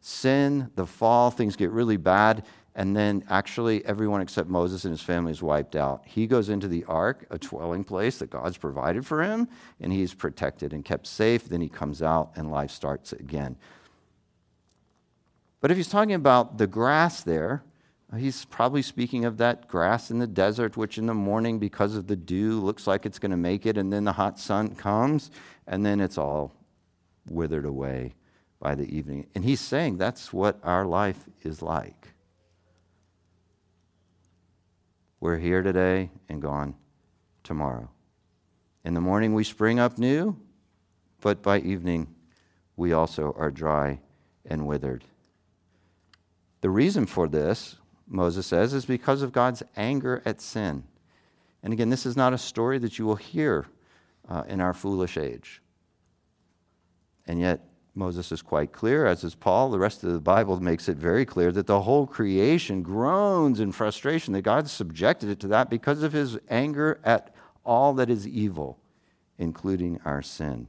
Sin, 0.00 0.70
the 0.76 0.86
fall, 0.86 1.30
things 1.30 1.56
get 1.56 1.70
really 1.70 1.96
bad, 1.96 2.44
and 2.78 2.94
then 2.94 3.24
actually 3.28 3.84
everyone 3.84 4.20
except 4.20 4.48
Moses 4.48 4.84
and 4.84 4.92
his 4.92 5.02
family 5.02 5.32
is 5.32 5.42
wiped 5.42 5.74
out. 5.74 6.04
He 6.06 6.28
goes 6.28 6.48
into 6.48 6.68
the 6.68 6.84
ark, 6.84 7.26
a 7.28 7.36
dwelling 7.36 7.82
place 7.82 8.18
that 8.18 8.30
God's 8.30 8.56
provided 8.56 9.04
for 9.04 9.20
him, 9.20 9.48
and 9.80 9.92
he's 9.92 10.14
protected 10.14 10.72
and 10.72 10.84
kept 10.84 11.08
safe. 11.08 11.48
Then 11.48 11.60
he 11.60 11.68
comes 11.68 12.02
out, 12.02 12.30
and 12.36 12.52
life 12.52 12.70
starts 12.70 13.12
again. 13.12 13.56
But 15.60 15.72
if 15.72 15.76
he's 15.76 15.88
talking 15.88 16.14
about 16.14 16.58
the 16.58 16.68
grass 16.68 17.22
there, 17.24 17.64
He's 18.16 18.46
probably 18.46 18.80
speaking 18.80 19.26
of 19.26 19.36
that 19.36 19.68
grass 19.68 20.10
in 20.10 20.18
the 20.18 20.26
desert, 20.26 20.78
which 20.78 20.96
in 20.96 21.04
the 21.04 21.12
morning, 21.12 21.58
because 21.58 21.94
of 21.94 22.06
the 22.06 22.16
dew, 22.16 22.58
looks 22.58 22.86
like 22.86 23.04
it's 23.04 23.18
going 23.18 23.32
to 23.32 23.36
make 23.36 23.66
it, 23.66 23.76
and 23.76 23.92
then 23.92 24.04
the 24.04 24.12
hot 24.12 24.38
sun 24.38 24.74
comes, 24.76 25.30
and 25.66 25.84
then 25.84 26.00
it's 26.00 26.16
all 26.16 26.54
withered 27.28 27.66
away 27.66 28.14
by 28.60 28.74
the 28.74 28.88
evening. 28.96 29.26
And 29.34 29.44
he's 29.44 29.60
saying 29.60 29.98
that's 29.98 30.32
what 30.32 30.58
our 30.62 30.86
life 30.86 31.28
is 31.42 31.60
like. 31.60 32.14
We're 35.20 35.38
here 35.38 35.62
today 35.62 36.10
and 36.28 36.40
gone 36.40 36.74
tomorrow. 37.42 37.90
In 38.84 38.94
the 38.94 39.00
morning, 39.00 39.34
we 39.34 39.44
spring 39.44 39.78
up 39.78 39.98
new, 39.98 40.36
but 41.20 41.42
by 41.42 41.58
evening, 41.60 42.14
we 42.76 42.92
also 42.92 43.34
are 43.36 43.50
dry 43.50 44.00
and 44.46 44.66
withered. 44.66 45.04
The 46.60 46.70
reason 46.70 47.06
for 47.06 47.28
this 47.28 47.76
Moses 48.08 48.46
says, 48.46 48.72
is 48.72 48.86
because 48.86 49.22
of 49.22 49.32
God's 49.32 49.62
anger 49.76 50.22
at 50.24 50.40
sin. 50.40 50.84
And 51.62 51.72
again, 51.72 51.90
this 51.90 52.06
is 52.06 52.16
not 52.16 52.32
a 52.32 52.38
story 52.38 52.78
that 52.78 52.98
you 52.98 53.06
will 53.06 53.16
hear 53.16 53.66
uh, 54.28 54.44
in 54.48 54.60
our 54.60 54.72
foolish 54.72 55.16
age. 55.16 55.60
And 57.26 57.40
yet, 57.40 57.67
Moses 57.98 58.30
is 58.30 58.42
quite 58.42 58.72
clear, 58.72 59.06
as 59.06 59.24
is 59.24 59.34
Paul. 59.34 59.70
The 59.70 59.78
rest 59.78 60.04
of 60.04 60.12
the 60.12 60.20
Bible 60.20 60.60
makes 60.60 60.88
it 60.88 60.96
very 60.96 61.26
clear 61.26 61.50
that 61.50 61.66
the 61.66 61.82
whole 61.82 62.06
creation 62.06 62.80
groans 62.80 63.58
in 63.58 63.72
frustration, 63.72 64.32
that 64.34 64.42
God 64.42 64.70
subjected 64.70 65.28
it 65.28 65.40
to 65.40 65.48
that 65.48 65.68
because 65.68 66.04
of 66.04 66.12
his 66.12 66.38
anger 66.48 67.00
at 67.02 67.34
all 67.64 67.92
that 67.94 68.08
is 68.08 68.26
evil, 68.26 68.78
including 69.36 70.00
our 70.04 70.22
sin. 70.22 70.68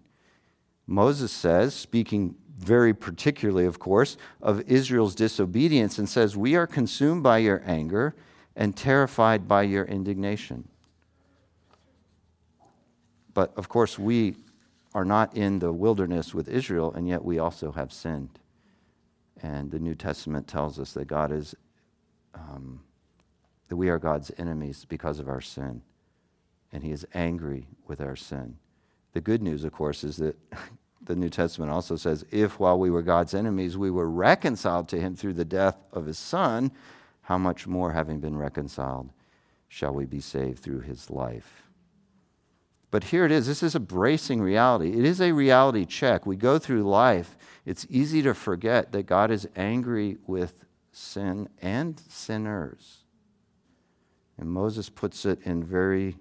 Moses 0.87 1.31
says, 1.31 1.75
speaking 1.75 2.33
very 2.57 2.95
particularly, 2.95 3.65
of 3.65 3.77
course, 3.77 4.17
of 4.41 4.61
Israel's 4.61 5.13
disobedience 5.13 5.99
and 5.99 6.09
says, 6.09 6.35
We 6.35 6.55
are 6.55 6.67
consumed 6.67 7.21
by 7.21 7.37
your 7.37 7.61
anger 7.63 8.15
and 8.55 8.75
terrified 8.75 9.47
by 9.47 9.63
your 9.63 9.85
indignation. 9.85 10.67
But 13.35 13.53
of 13.55 13.69
course, 13.69 13.99
we 13.99 14.35
are 14.99 15.05
not 15.05 15.33
in 15.33 15.59
the 15.59 15.71
wilderness 15.71 16.33
with 16.33 16.49
Israel, 16.49 16.91
and 16.93 17.07
yet 17.07 17.23
we 17.23 17.39
also 17.39 17.71
have 17.71 17.89
sinned. 17.89 18.37
And 19.41 19.71
the 19.71 19.79
New 19.79 19.95
Testament 19.95 20.45
tells 20.45 20.77
us 20.77 20.91
that 20.91 21.07
God 21.07 21.31
is, 21.31 21.55
um, 22.35 22.81
that 23.69 23.77
we 23.77 23.87
are 23.87 23.97
God's 23.97 24.29
enemies 24.37 24.85
because 24.89 25.21
of 25.21 25.29
our 25.29 25.39
sin, 25.39 25.83
and 26.73 26.83
He 26.83 26.91
is 26.91 27.07
angry 27.13 27.69
with 27.87 28.01
our 28.01 28.17
sin. 28.17 28.57
The 29.13 29.21
good 29.21 29.41
news, 29.41 29.63
of 29.63 29.71
course, 29.71 30.03
is 30.03 30.17
that 30.17 30.35
the 31.01 31.15
New 31.15 31.29
Testament 31.29 31.71
also 31.71 31.95
says, 31.95 32.25
if 32.29 32.59
while 32.59 32.77
we 32.77 32.89
were 32.89 33.01
God's 33.01 33.33
enemies, 33.33 33.77
we 33.77 33.91
were 33.91 34.09
reconciled 34.09 34.89
to 34.89 34.99
him 34.99 35.15
through 35.15 35.35
the 35.35 35.45
death 35.45 35.77
of 35.93 36.07
his 36.07 36.17
son, 36.17 36.73
how 37.21 37.37
much 37.37 37.65
more, 37.67 37.93
having 37.93 38.19
been 38.19 38.35
reconciled, 38.35 39.11
shall 39.69 39.93
we 39.93 40.05
be 40.05 40.19
saved 40.19 40.59
through 40.59 40.81
his 40.81 41.09
life? 41.09 41.68
But 42.91 43.05
here 43.05 43.25
it 43.25 43.31
is. 43.31 43.45
This 43.45 43.61
is 43.61 43.75
a 43.75 43.79
bracing 43.79 44.41
reality. 44.41 44.91
It 44.91 45.05
is 45.05 45.21
a 45.21 45.31
reality 45.31 45.85
check. 45.85 46.25
We 46.25 46.35
go 46.35 46.57
through 46.57 46.83
life. 46.83 47.37
It's 47.65 47.85
easy 47.89 48.21
to 48.23 48.33
forget 48.33 48.91
that 48.91 49.05
God 49.05 49.29
is 49.29 49.47
angry 49.55 50.17
with 50.25 50.53
sin 50.91 51.49
and 51.61 52.01
sinners. 52.09 53.03
And 54.37 54.49
Moses 54.49 54.89
puts 54.89 55.25
it 55.25 55.39
in 55.43 55.63
very 55.63 56.17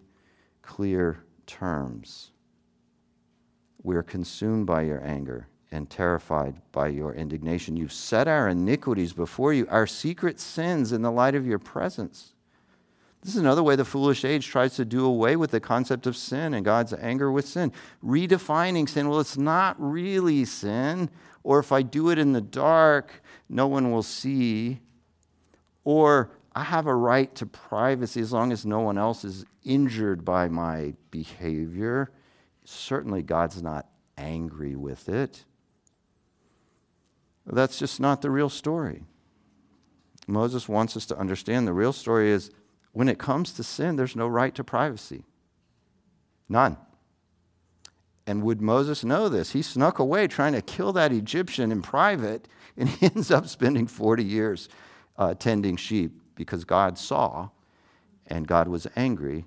clear 0.61 1.25
terms. 1.47 2.33
We 3.83 3.97
are 3.97 4.03
consumed 4.03 4.67
by 4.67 4.83
your 4.83 5.03
anger 5.03 5.49
and 5.71 5.89
terrified 5.89 6.61
by 6.73 6.89
your 6.89 7.15
indignation. 7.15 7.77
You've 7.77 7.93
set 7.93 8.29
our 8.29 8.49
iniquities 8.49 9.13
before 9.13 9.53
you, 9.53 9.67
our 9.71 9.87
secret 9.87 10.41
sins 10.41 10.93
in 10.93 11.03
the 11.03 11.13
light 11.13 11.35
of 11.35 11.47
your 11.47 11.59
presence. 11.59 12.35
This 13.23 13.35
is 13.35 13.41
another 13.41 13.63
way 13.63 13.75
the 13.75 13.85
foolish 13.85 14.25
age 14.25 14.47
tries 14.47 14.77
to 14.77 14.85
do 14.85 15.05
away 15.05 15.37
with 15.37 15.51
the 15.51 15.61
concept 15.61 16.07
of 16.07 16.17
sin 16.17 16.55
and 16.55 16.65
God's 16.65 16.93
anger 16.93 17.33
with 17.33 17.49
sin. 17.49 17.73
Redefining 18.05 18.89
sin, 18.89 19.09
well, 19.09 19.21
it's 19.21 19.37
not 19.37 19.77
really 19.79 20.45
sin. 20.45 21.11
Or 21.43 21.59
if 21.59 21.73
I 21.73 21.83
do 21.83 22.11
it 22.11 22.19
in 22.19 22.33
the 22.33 22.41
dark, 22.41 23.23
no 23.49 23.67
one 23.67 23.91
will 23.91 24.05
see. 24.05 24.81
Or 25.85 26.31
I 26.55 26.63
have 26.63 26.87
a 26.87 26.95
right 26.95 27.35
to 27.37 27.47
privacy 27.47 28.21
as 28.21 28.33
long 28.33 28.53
as 28.53 28.65
no 28.65 28.81
one 28.81 28.99
else 28.99 29.25
is 29.25 29.45
injured 29.65 30.25
by 30.25 30.49
my 30.49 30.95
behavior. 31.11 32.11
Certainly, 32.65 33.23
God's 33.23 33.63
not 33.63 33.87
angry 34.17 34.77
with 34.77 35.09
it. 35.09 35.45
That's 37.47 37.79
just 37.79 37.99
not 37.99 38.23
the 38.23 38.31
real 38.31 38.51
story. 38.51 39.05
Moses 40.27 40.69
wants 40.69 40.97
us 40.97 41.07
to 41.07 41.19
understand 41.19 41.67
the 41.67 41.73
real 41.73 41.93
story 41.95 42.31
is 42.31 42.51
when 42.93 43.09
it 43.09 43.19
comes 43.19 43.53
to 43.53 43.63
sin, 43.63 43.97
there's 43.97 44.17
no 44.17 44.27
right 44.27 44.55
to 44.55 44.65
privacy. 44.65 45.25
None. 46.49 46.77
And 48.27 48.43
would 48.43 48.61
Moses 48.61 49.05
know 49.05 49.29
this? 49.29 49.53
He 49.53 49.63
snuck 49.63 49.99
away 49.99 50.27
trying 50.27 50.53
to 50.53 50.63
kill 50.63 50.93
that 50.93 51.13
Egyptian 51.13 51.73
in 51.73 51.83
private, 51.83 52.49
and 52.77 52.89
he 52.89 53.07
ends 53.15 53.31
up 53.31 53.47
spending 53.47 53.87
40 53.87 54.25
years 54.25 54.69
uh, 55.17 55.35
tending 55.35 55.77
sheep 55.77 56.13
because 56.35 56.65
God 56.65 56.99
saw, 56.99 57.49
and 58.27 58.47
God 58.47 58.69
was 58.69 58.87
angry, 58.97 59.47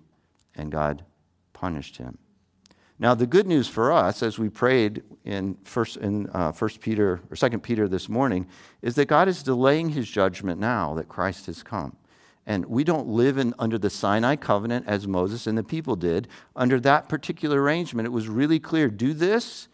and 0.56 0.71
God 0.71 1.04
punished 1.54 1.97
him. 1.97 2.17
Now, 3.01 3.15
the 3.15 3.25
good 3.25 3.47
news 3.47 3.67
for 3.67 3.91
us, 3.91 4.21
as 4.21 4.38
we 4.38 4.47
prayed 4.47 5.01
in 5.25 5.58
First, 5.63 5.97
in, 5.97 6.30
uh, 6.34 6.51
First 6.51 6.82
Peter 6.82 7.19
or 7.32 7.36
Second 7.36 7.62
Peter 7.62 7.88
this 7.88 8.08
morning, 8.08 8.45
is 8.84 8.93
that 8.93 9.08
God 9.08 9.27
is 9.27 9.41
delaying 9.41 9.89
His 9.89 10.08
judgment 10.08 10.60
now 10.60 10.93
that 10.93 11.10
Christ 11.10 11.47
has 11.47 11.63
come. 11.63 11.95
And 12.47 12.65
we 12.65 12.84
don't 12.84 13.08
live 13.08 13.38
in, 13.38 13.54
under 13.60 13.77
the 13.77 13.89
Sinai 13.89 14.36
covenant 14.36 14.88
as 14.88 15.08
Moses 15.08 15.45
and 15.47 15.58
the 15.58 15.63
people 15.63 15.95
did. 15.95 16.27
Under 16.56 16.80
that 16.80 17.08
particular 17.08 17.62
arrangement, 17.62 18.08
it 18.08 18.12
was 18.12 18.27
really 18.27 18.60
clear 18.60 18.89
do 18.89 19.13
this, 19.13 19.67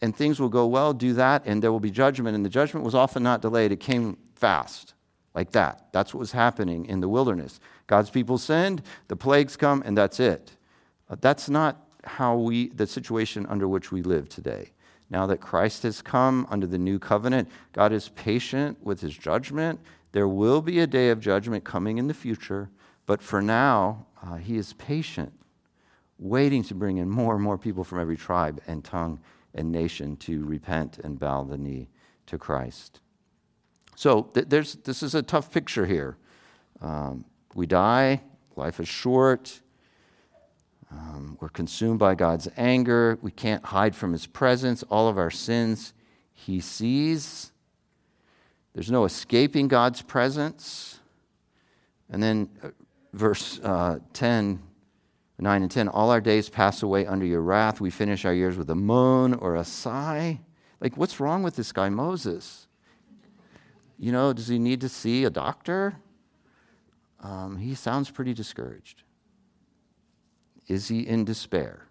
and 0.00 0.14
things 0.14 0.40
will 0.40 0.48
go 0.48 0.66
well, 0.66 0.92
do 0.92 1.14
that, 1.14 1.42
and 1.46 1.62
there 1.62 1.72
will 1.72 1.80
be 1.80 1.90
judgment. 1.90 2.34
And 2.36 2.44
the 2.44 2.50
judgment 2.50 2.84
was 2.84 2.94
often 2.94 3.22
not 3.22 3.42
delayed, 3.42 3.72
it 3.72 3.80
came 3.80 4.16
fast, 4.34 4.94
like 5.34 5.52
that. 5.52 5.88
That's 5.92 6.14
what 6.14 6.20
was 6.20 6.32
happening 6.32 6.86
in 6.86 7.00
the 7.00 7.08
wilderness. 7.08 7.60
God's 7.86 8.10
people 8.10 8.38
sinned, 8.38 8.82
the 9.08 9.16
plagues 9.16 9.56
come, 9.56 9.82
and 9.84 9.98
that's 9.98 10.20
it. 10.20 10.52
Uh, 11.10 11.16
that's 11.20 11.48
not 11.48 11.88
how 12.04 12.36
we, 12.36 12.68
the 12.70 12.86
situation 12.86 13.46
under 13.46 13.68
which 13.68 13.92
we 13.92 14.02
live 14.02 14.28
today. 14.28 14.70
Now 15.10 15.26
that 15.26 15.40
Christ 15.40 15.82
has 15.82 16.00
come 16.00 16.46
under 16.50 16.66
the 16.66 16.78
new 16.78 16.98
covenant, 16.98 17.50
God 17.72 17.92
is 17.92 18.08
patient 18.10 18.78
with 18.82 19.00
his 19.00 19.16
judgment. 19.16 19.78
There 20.12 20.28
will 20.28 20.60
be 20.60 20.78
a 20.78 20.86
day 20.86 21.10
of 21.10 21.20
judgment 21.20 21.64
coming 21.64 21.98
in 21.98 22.06
the 22.06 22.14
future, 22.14 22.70
but 23.06 23.22
for 23.22 23.42
now, 23.42 24.06
uh, 24.22 24.36
he 24.36 24.56
is 24.56 24.74
patient, 24.74 25.32
waiting 26.18 26.62
to 26.64 26.74
bring 26.74 26.98
in 26.98 27.08
more 27.08 27.34
and 27.34 27.42
more 27.42 27.58
people 27.58 27.82
from 27.82 27.98
every 27.98 28.16
tribe 28.16 28.60
and 28.66 28.84
tongue 28.84 29.20
and 29.54 29.72
nation 29.72 30.16
to 30.16 30.44
repent 30.44 30.98
and 30.98 31.18
bow 31.18 31.44
the 31.44 31.58
knee 31.58 31.88
to 32.26 32.38
Christ. 32.38 33.00
So 33.96 34.22
th- 34.34 34.48
there's, 34.48 34.74
this 34.76 35.02
is 35.02 35.14
a 35.14 35.22
tough 35.22 35.50
picture 35.50 35.86
here. 35.86 36.16
Um, 36.80 37.24
we 37.54 37.66
die, 37.66 38.22
life 38.56 38.80
is 38.80 38.88
short, 38.88 39.60
um, 40.92 41.38
we're 41.40 41.48
consumed 41.48 41.98
by 41.98 42.14
God's 42.14 42.48
anger. 42.56 43.18
We 43.22 43.30
can't 43.30 43.64
hide 43.64 43.96
from 43.96 44.12
his 44.12 44.26
presence. 44.26 44.82
All 44.84 45.08
of 45.08 45.18
our 45.18 45.30
sins 45.30 45.94
he 46.34 46.60
sees. 46.60 47.51
There's 48.74 48.90
no 48.90 49.04
escaping 49.04 49.68
God's 49.68 50.02
presence. 50.02 50.98
And 52.10 52.22
then, 52.22 52.48
uh, 52.62 52.68
verse 53.12 53.60
uh, 53.60 53.98
10, 54.12 54.62
9 55.38 55.62
and 55.62 55.70
10 55.70 55.88
all 55.88 56.10
our 56.10 56.20
days 56.20 56.48
pass 56.48 56.82
away 56.82 57.06
under 57.06 57.26
your 57.26 57.42
wrath. 57.42 57.80
We 57.80 57.90
finish 57.90 58.24
our 58.24 58.34
years 58.34 58.56
with 58.56 58.70
a 58.70 58.74
moan 58.74 59.34
or 59.34 59.56
a 59.56 59.64
sigh. 59.64 60.40
Like, 60.80 60.96
what's 60.96 61.20
wrong 61.20 61.42
with 61.42 61.56
this 61.56 61.72
guy, 61.72 61.88
Moses? 61.88 62.66
You 63.98 64.12
know, 64.12 64.32
does 64.32 64.48
he 64.48 64.58
need 64.58 64.80
to 64.80 64.88
see 64.88 65.24
a 65.24 65.30
doctor? 65.30 65.96
Um, 67.20 67.56
he 67.56 67.74
sounds 67.74 68.10
pretty 68.10 68.34
discouraged. 68.34 69.02
Is 70.66 70.88
he 70.88 71.00
in 71.00 71.24
despair? 71.24 71.81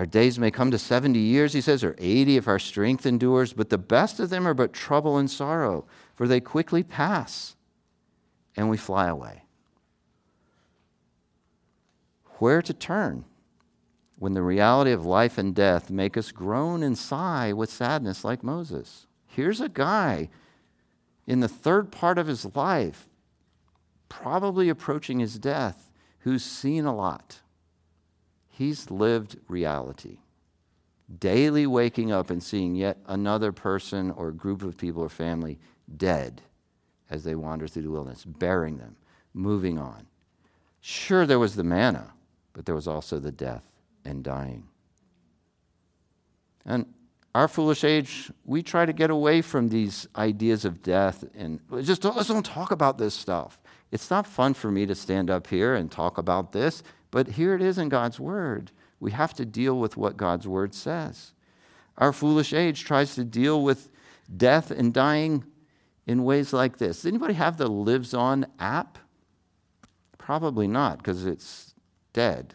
Our 0.00 0.06
days 0.06 0.38
may 0.38 0.50
come 0.50 0.70
to 0.70 0.78
70 0.78 1.18
years, 1.18 1.52
he 1.52 1.60
says, 1.60 1.84
or 1.84 1.94
80 1.98 2.38
if 2.38 2.48
our 2.48 2.58
strength 2.58 3.04
endures, 3.04 3.52
but 3.52 3.68
the 3.68 3.76
best 3.76 4.18
of 4.18 4.30
them 4.30 4.48
are 4.48 4.54
but 4.54 4.72
trouble 4.72 5.18
and 5.18 5.30
sorrow, 5.30 5.84
for 6.14 6.26
they 6.26 6.40
quickly 6.40 6.82
pass 6.82 7.54
and 8.56 8.70
we 8.70 8.78
fly 8.78 9.08
away. 9.08 9.44
Where 12.38 12.62
to 12.62 12.72
turn 12.72 13.26
when 14.18 14.32
the 14.32 14.40
reality 14.40 14.90
of 14.90 15.04
life 15.04 15.36
and 15.36 15.54
death 15.54 15.90
make 15.90 16.16
us 16.16 16.32
groan 16.32 16.82
and 16.82 16.96
sigh 16.96 17.52
with 17.52 17.68
sadness 17.68 18.24
like 18.24 18.42
Moses? 18.42 19.06
Here's 19.26 19.60
a 19.60 19.68
guy 19.68 20.30
in 21.26 21.40
the 21.40 21.46
third 21.46 21.92
part 21.92 22.16
of 22.16 22.26
his 22.26 22.46
life, 22.56 23.06
probably 24.08 24.70
approaching 24.70 25.18
his 25.18 25.38
death, 25.38 25.90
who's 26.20 26.42
seen 26.42 26.86
a 26.86 26.96
lot 26.96 27.40
He's 28.60 28.90
lived 28.90 29.38
reality. 29.48 30.18
Daily 31.18 31.66
waking 31.66 32.12
up 32.12 32.28
and 32.28 32.42
seeing 32.42 32.74
yet 32.74 32.98
another 33.06 33.52
person 33.52 34.10
or 34.10 34.30
group 34.32 34.62
of 34.62 34.76
people 34.76 35.02
or 35.02 35.08
family 35.08 35.58
dead 35.96 36.42
as 37.08 37.24
they 37.24 37.34
wander 37.34 37.66
through 37.66 37.84
the 37.84 37.90
wilderness, 37.90 38.26
burying 38.26 38.76
them, 38.76 38.96
moving 39.32 39.78
on. 39.78 40.06
Sure, 40.82 41.24
there 41.24 41.38
was 41.38 41.56
the 41.56 41.64
manna, 41.64 42.12
but 42.52 42.66
there 42.66 42.74
was 42.74 42.86
also 42.86 43.18
the 43.18 43.32
death 43.32 43.64
and 44.04 44.22
dying. 44.22 44.68
And 46.66 46.84
our 47.34 47.48
foolish 47.48 47.82
age, 47.82 48.30
we 48.44 48.62
try 48.62 48.84
to 48.84 48.92
get 48.92 49.08
away 49.08 49.40
from 49.40 49.70
these 49.70 50.06
ideas 50.16 50.66
of 50.66 50.82
death 50.82 51.24
and 51.34 51.60
just 51.80 52.02
don't, 52.02 52.14
let's 52.14 52.28
don't 52.28 52.44
talk 52.44 52.72
about 52.72 52.98
this 52.98 53.14
stuff. 53.14 53.58
It's 53.90 54.10
not 54.10 54.26
fun 54.26 54.52
for 54.52 54.70
me 54.70 54.84
to 54.84 54.94
stand 54.94 55.30
up 55.30 55.46
here 55.46 55.76
and 55.76 55.90
talk 55.90 56.18
about 56.18 56.52
this. 56.52 56.82
But 57.10 57.28
here 57.28 57.54
it 57.54 57.62
is 57.62 57.78
in 57.78 57.88
God's 57.88 58.20
Word. 58.20 58.70
We 59.00 59.10
have 59.12 59.34
to 59.34 59.44
deal 59.44 59.78
with 59.78 59.96
what 59.96 60.16
God's 60.16 60.46
Word 60.46 60.74
says. 60.74 61.32
Our 61.98 62.12
foolish 62.12 62.52
age 62.52 62.84
tries 62.84 63.14
to 63.14 63.24
deal 63.24 63.62
with 63.62 63.90
death 64.34 64.70
and 64.70 64.94
dying 64.94 65.44
in 66.06 66.24
ways 66.24 66.52
like 66.52 66.78
this. 66.78 66.98
Does 66.98 67.06
anybody 67.06 67.34
have 67.34 67.56
the 67.56 67.68
Lives 67.68 68.14
On 68.14 68.46
app? 68.58 68.98
Probably 70.18 70.68
not, 70.68 70.98
because 70.98 71.26
it's 71.26 71.74
dead. 72.12 72.54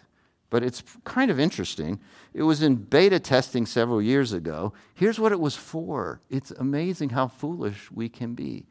But 0.50 0.64
it's 0.64 0.84
kind 1.04 1.30
of 1.30 1.40
interesting. 1.40 2.00
It 2.34 2.44
was 2.44 2.62
in 2.62 2.76
beta 2.76 3.20
testing 3.20 3.66
several 3.66 4.02
years 4.02 4.32
ago. 4.32 4.74
Here's 4.94 5.20
what 5.20 5.32
it 5.32 5.40
was 5.40 5.56
for 5.56 6.22
it's 6.30 6.52
amazing 6.52 7.10
how 7.10 7.28
foolish 7.28 7.92
we 7.92 8.08
can 8.08 8.36
be. 8.36 8.66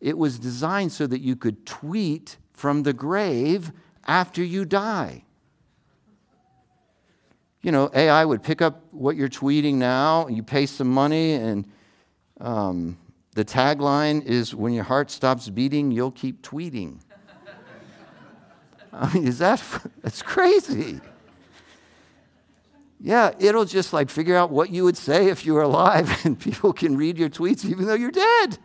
It 0.00 0.16
was 0.16 0.38
designed 0.38 0.92
so 0.92 1.06
that 1.06 1.20
you 1.20 1.36
could 1.36 1.66
tweet 1.66 2.38
from 2.52 2.82
the 2.82 2.92
grave 2.92 3.72
after 4.06 4.42
you 4.42 4.64
die 4.64 5.24
you 7.62 7.72
know, 7.72 7.90
AI 7.92 8.24
would 8.24 8.42
pick 8.42 8.62
up 8.62 8.82
what 8.92 9.16
you're 9.16 9.28
tweeting 9.28 9.74
now, 9.74 10.28
you 10.28 10.42
pay 10.42 10.66
some 10.66 10.88
money, 10.88 11.34
and 11.34 11.68
um, 12.40 12.96
the 13.34 13.44
tagline 13.44 14.24
is 14.24 14.54
when 14.54 14.72
your 14.72 14.84
heart 14.84 15.10
stops 15.10 15.48
beating, 15.48 15.90
you'll 15.90 16.12
keep 16.12 16.42
tweeting. 16.42 17.00
I 18.92 19.12
mean, 19.12 19.26
is 19.26 19.38
that, 19.38 19.62
that's 20.02 20.22
crazy. 20.22 21.00
Yeah, 23.00 23.32
it'll 23.38 23.64
just 23.64 23.92
like 23.92 24.10
figure 24.10 24.36
out 24.36 24.50
what 24.50 24.70
you 24.70 24.84
would 24.84 24.96
say 24.96 25.28
if 25.28 25.44
you 25.44 25.54
were 25.54 25.62
alive, 25.62 26.20
and 26.24 26.38
people 26.38 26.72
can 26.72 26.96
read 26.96 27.18
your 27.18 27.28
tweets 27.28 27.64
even 27.64 27.86
though 27.86 27.94
you're 27.94 28.10
dead. 28.10 28.58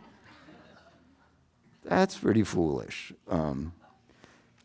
That's 1.84 2.16
pretty 2.16 2.42
foolish. 2.44 3.12
Um, 3.28 3.74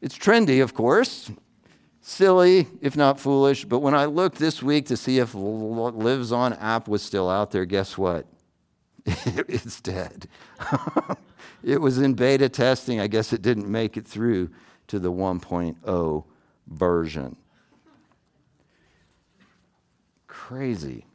it's 0.01 0.17
trendy, 0.17 0.63
of 0.63 0.73
course 0.73 1.29
silly, 2.01 2.67
if 2.81 2.95
not 2.95 3.19
foolish. 3.19 3.65
But 3.65 3.79
when 3.79 3.93
I 3.93 4.05
looked 4.05 4.37
this 4.37 4.63
week 4.63 4.85
to 4.87 4.97
see 4.97 5.19
if 5.19 5.33
Lives 5.33 6.31
On 6.31 6.53
app 6.53 6.87
was 6.87 7.01
still 7.01 7.29
out 7.29 7.51
there, 7.51 7.65
guess 7.65 7.97
what? 7.97 8.25
it's 9.05 9.81
dead. 9.81 10.27
it 11.63 11.79
was 11.81 11.97
in 11.97 12.13
beta 12.13 12.49
testing. 12.49 12.99
I 12.99 13.07
guess 13.07 13.33
it 13.33 13.41
didn't 13.41 13.69
make 13.69 13.97
it 13.97 14.07
through 14.07 14.49
to 14.87 14.99
the 14.99 15.11
1.0 15.11 16.23
version. 16.67 17.35
Crazy. 20.27 21.05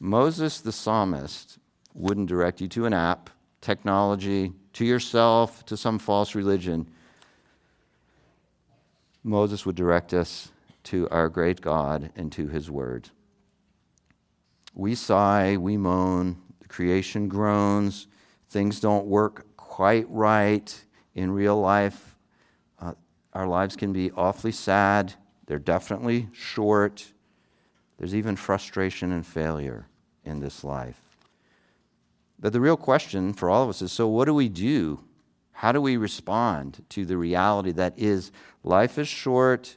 Moses 0.00 0.60
the 0.60 0.72
psalmist 0.72 1.58
wouldn't 1.94 2.28
direct 2.28 2.60
you 2.60 2.68
to 2.68 2.86
an 2.86 2.92
app, 2.92 3.30
technology, 3.60 4.52
to 4.74 4.84
yourself, 4.84 5.66
to 5.66 5.76
some 5.76 5.98
false 5.98 6.34
religion. 6.34 6.88
Moses 9.28 9.66
would 9.66 9.76
direct 9.76 10.14
us 10.14 10.50
to 10.84 11.08
our 11.10 11.28
great 11.28 11.60
God 11.60 12.10
and 12.16 12.32
to 12.32 12.48
his 12.48 12.70
word. 12.70 13.10
We 14.74 14.94
sigh, 14.94 15.56
we 15.56 15.76
moan, 15.76 16.38
the 16.60 16.68
creation 16.68 17.28
groans, 17.28 18.06
things 18.48 18.80
don't 18.80 19.06
work 19.06 19.46
quite 19.56 20.06
right 20.08 20.84
in 21.14 21.30
real 21.30 21.60
life. 21.60 22.16
Uh, 22.80 22.94
our 23.34 23.46
lives 23.46 23.76
can 23.76 23.92
be 23.92 24.10
awfully 24.12 24.52
sad, 24.52 25.14
they're 25.46 25.58
definitely 25.58 26.28
short. 26.32 27.12
There's 27.98 28.14
even 28.14 28.36
frustration 28.36 29.12
and 29.12 29.26
failure 29.26 29.88
in 30.24 30.38
this 30.38 30.62
life. 30.62 31.00
But 32.38 32.52
the 32.52 32.60
real 32.60 32.76
question 32.76 33.32
for 33.32 33.50
all 33.50 33.64
of 33.64 33.68
us 33.68 33.82
is 33.82 33.90
so, 33.90 34.06
what 34.06 34.26
do 34.26 34.34
we 34.34 34.48
do 34.48 35.00
how 35.58 35.72
do 35.72 35.80
we 35.80 35.96
respond 35.96 36.84
to 36.88 37.04
the 37.04 37.16
reality 37.16 37.72
that 37.72 37.92
is 37.96 38.30
life 38.62 38.96
is 38.96 39.08
short, 39.08 39.76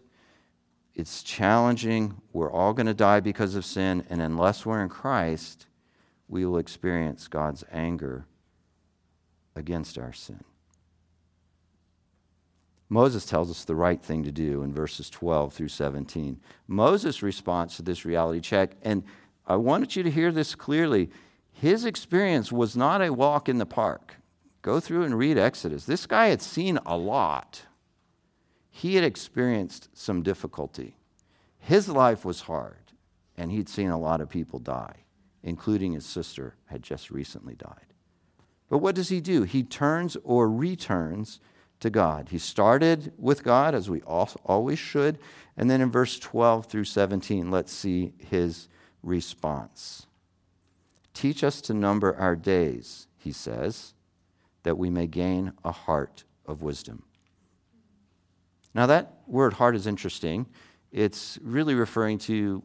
it's 0.93 1.23
challenging, 1.23 2.21
we're 2.33 2.51
all 2.51 2.71
going 2.71 2.85
to 2.85 2.93
die 2.93 3.19
because 3.19 3.55
of 3.55 3.65
sin, 3.65 4.05
and 4.07 4.21
unless 4.21 4.63
we're 4.63 4.83
in 4.83 4.89
Christ, 4.89 5.65
we 6.27 6.45
will 6.45 6.59
experience 6.59 7.27
God's 7.27 7.63
anger 7.71 8.27
against 9.55 9.97
our 9.97 10.13
sin. 10.13 10.43
Moses 12.87 13.25
tells 13.25 13.49
us 13.49 13.63
the 13.63 13.73
right 13.73 14.03
thing 14.03 14.21
to 14.21 14.31
do 14.31 14.61
in 14.61 14.71
verses 14.71 15.09
12 15.09 15.51
through 15.51 15.69
17. 15.69 16.39
Moses' 16.67 17.23
response 17.23 17.75
to 17.77 17.81
this 17.81 18.05
reality 18.05 18.39
check, 18.39 18.75
and 18.83 19.03
I 19.47 19.55
wanted 19.55 19.95
you 19.95 20.03
to 20.03 20.11
hear 20.11 20.31
this 20.31 20.53
clearly. 20.53 21.09
His 21.53 21.85
experience 21.85 22.51
was 22.51 22.77
not 22.77 23.01
a 23.01 23.11
walk 23.11 23.49
in 23.49 23.57
the 23.57 23.65
park. 23.65 24.20
Go 24.61 24.79
through 24.79 25.03
and 25.03 25.17
read 25.17 25.37
Exodus. 25.37 25.85
This 25.85 26.05
guy 26.05 26.27
had 26.27 26.41
seen 26.41 26.77
a 26.85 26.95
lot. 26.95 27.63
He 28.69 28.95
had 28.95 29.03
experienced 29.03 29.89
some 29.93 30.21
difficulty. 30.21 30.97
His 31.57 31.89
life 31.89 32.23
was 32.23 32.41
hard, 32.41 32.93
and 33.37 33.51
he'd 33.51 33.69
seen 33.69 33.89
a 33.89 33.99
lot 33.99 34.21
of 34.21 34.29
people 34.29 34.59
die, 34.59 35.05
including 35.43 35.93
his 35.93 36.05
sister 36.05 36.55
had 36.65 36.83
just 36.83 37.09
recently 37.09 37.55
died. 37.55 37.93
But 38.69 38.79
what 38.79 38.95
does 38.95 39.09
he 39.09 39.19
do? 39.19 39.43
He 39.43 39.63
turns 39.63 40.15
or 40.23 40.49
returns 40.49 41.39
to 41.79 41.89
God. 41.89 42.29
He 42.29 42.37
started 42.37 43.11
with 43.17 43.43
God, 43.43 43.73
as 43.73 43.89
we 43.89 44.01
always 44.03 44.79
should. 44.79 45.17
And 45.57 45.69
then 45.69 45.81
in 45.81 45.91
verse 45.91 46.19
12 46.19 46.67
through 46.67 46.85
17, 46.85 47.51
let's 47.51 47.73
see 47.73 48.13
his 48.19 48.69
response. 49.03 50.05
Teach 51.13 51.43
us 51.43 51.59
to 51.61 51.73
number 51.73 52.15
our 52.15 52.35
days, 52.35 53.07
he 53.17 53.31
says 53.31 53.93
that 54.63 54.77
we 54.77 54.89
may 54.89 55.07
gain 55.07 55.53
a 55.63 55.71
heart 55.71 56.23
of 56.45 56.61
wisdom. 56.61 57.03
Now, 58.73 58.85
that 58.87 59.19
word 59.27 59.53
heart 59.53 59.75
is 59.75 59.87
interesting. 59.87 60.47
It's 60.91 61.37
really 61.41 61.75
referring 61.75 62.19
to 62.19 62.63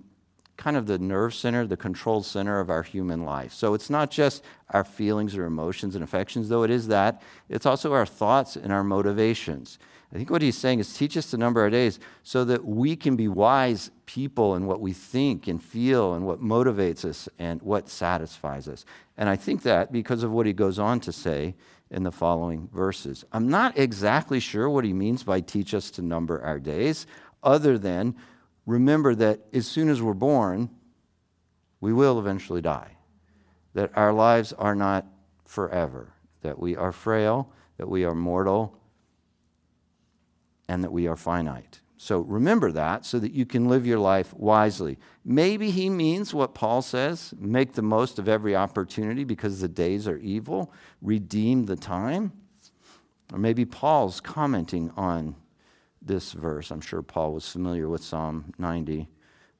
kind 0.56 0.76
of 0.76 0.87
the 0.87 0.98
nerve 0.98 1.35
center, 1.35 1.66
the 1.66 1.76
control 1.76 2.22
center 2.22 2.61
of 2.61 2.70
our 2.70 2.82
human 2.82 3.24
life. 3.24 3.52
So 3.52 3.74
it's 3.74 3.90
not 3.90 4.11
just 4.11 4.42
our 4.70 4.85
feelings 4.85 5.37
or 5.37 5.44
emotions 5.44 5.94
and 5.94 6.02
affections, 6.02 6.48
though 6.48 6.62
it 6.62 6.70
is 6.70 6.88
that. 6.88 7.22
It's 7.48 7.66
also 7.66 7.92
our 7.92 8.06
thoughts 8.06 8.56
and 8.56 8.72
our 8.72 8.85
motivations. 8.85 9.78
I 10.12 10.16
think 10.16 10.30
what 10.30 10.40
he's 10.40 10.56
saying 10.56 10.78
is 10.78 10.96
teach 10.96 11.16
us 11.16 11.30
to 11.30 11.37
number 11.37 11.61
our 11.61 11.68
days 11.68 11.98
so 12.22 12.44
that 12.44 12.64
we 12.64 12.96
can 12.96 13.16
be 13.16 13.28
wise 13.28 13.90
people 14.06 14.54
in 14.54 14.66
what 14.66 14.80
we 14.80 14.92
think 14.92 15.48
and 15.48 15.62
feel 15.62 16.14
and 16.14 16.24
what 16.24 16.40
motivates 16.40 17.04
us 17.04 17.28
and 17.38 17.61
what 17.61 17.88
satisfies 17.88 18.68
us. 18.68 18.85
And 19.18 19.28
I 19.28 19.37
think 19.37 19.62
that 19.62 19.92
because 19.92 20.22
of 20.22 20.30
what 20.30 20.46
he 20.46 20.52
goes 20.52 20.78
on 20.78 21.00
to 21.00 21.12
say 21.12 21.54
in 21.90 22.03
the 22.03 22.12
following 22.12 22.68
verses. 22.72 23.25
I'm 23.33 23.49
not 23.49 23.79
exactly 23.79 24.40
sure 24.40 24.68
what 24.68 24.85
he 24.85 24.92
means 24.92 25.22
by 25.22 25.40
teach 25.40 25.75
us 25.75 25.90
to 25.92 26.03
number 26.03 26.42
our 26.42 26.59
days, 26.59 27.07
other 27.42 27.79
than 27.79 28.16
remember 28.64 29.14
that 29.14 29.40
as 29.53 29.66
soon 29.66 29.88
as 29.88 30.03
we're 30.03 30.14
born, 30.14 30.70
we 31.81 31.92
will 31.92 32.18
eventually 32.18 32.61
die. 32.61 32.96
That 33.75 33.92
our 33.96 34.12
lives 34.12 34.53
are 34.53 34.75
not 34.75 35.07
forever, 35.44 36.12
that 36.42 36.59
we 36.59 36.77
are 36.77 36.92
frail, 36.92 37.53
that 37.77 37.88
we 37.88 38.05
are 38.05 38.14
mortal, 38.14 38.77
and 40.68 40.83
that 40.83 40.92
we 40.92 41.07
are 41.07 41.16
finite. 41.16 41.81
So 42.07 42.21
remember 42.21 42.71
that 42.71 43.05
so 43.05 43.19
that 43.19 43.33
you 43.33 43.45
can 43.45 43.69
live 43.69 43.85
your 43.85 43.99
life 43.99 44.33
wisely. 44.33 44.97
Maybe 45.25 45.73
he 45.73 45.90
means 45.90 46.33
what 46.33 46.55
Paul 46.55 46.81
says 46.81 47.35
make 47.37 47.73
the 47.73 47.83
most 47.83 48.21
of 48.21 48.29
every 48.29 48.55
opportunity 48.55 49.25
because 49.25 49.61
the 49.61 49.66
days 49.66 50.07
are 50.07 50.19
evil, 50.19 50.73
redeem 51.03 51.64
the 51.64 51.75
time. 51.75 52.31
Or 53.33 53.40
maybe 53.40 53.64
Paul's 53.64 54.21
commenting 54.21 54.92
on 54.97 55.35
this 56.01 56.31
verse. 56.31 56.71
I'm 56.71 56.81
sure 56.81 57.03
Paul 57.03 57.33
was 57.33 57.49
familiar 57.49 57.88
with 57.88 58.05
Psalm 58.05 58.53
90. 58.57 59.09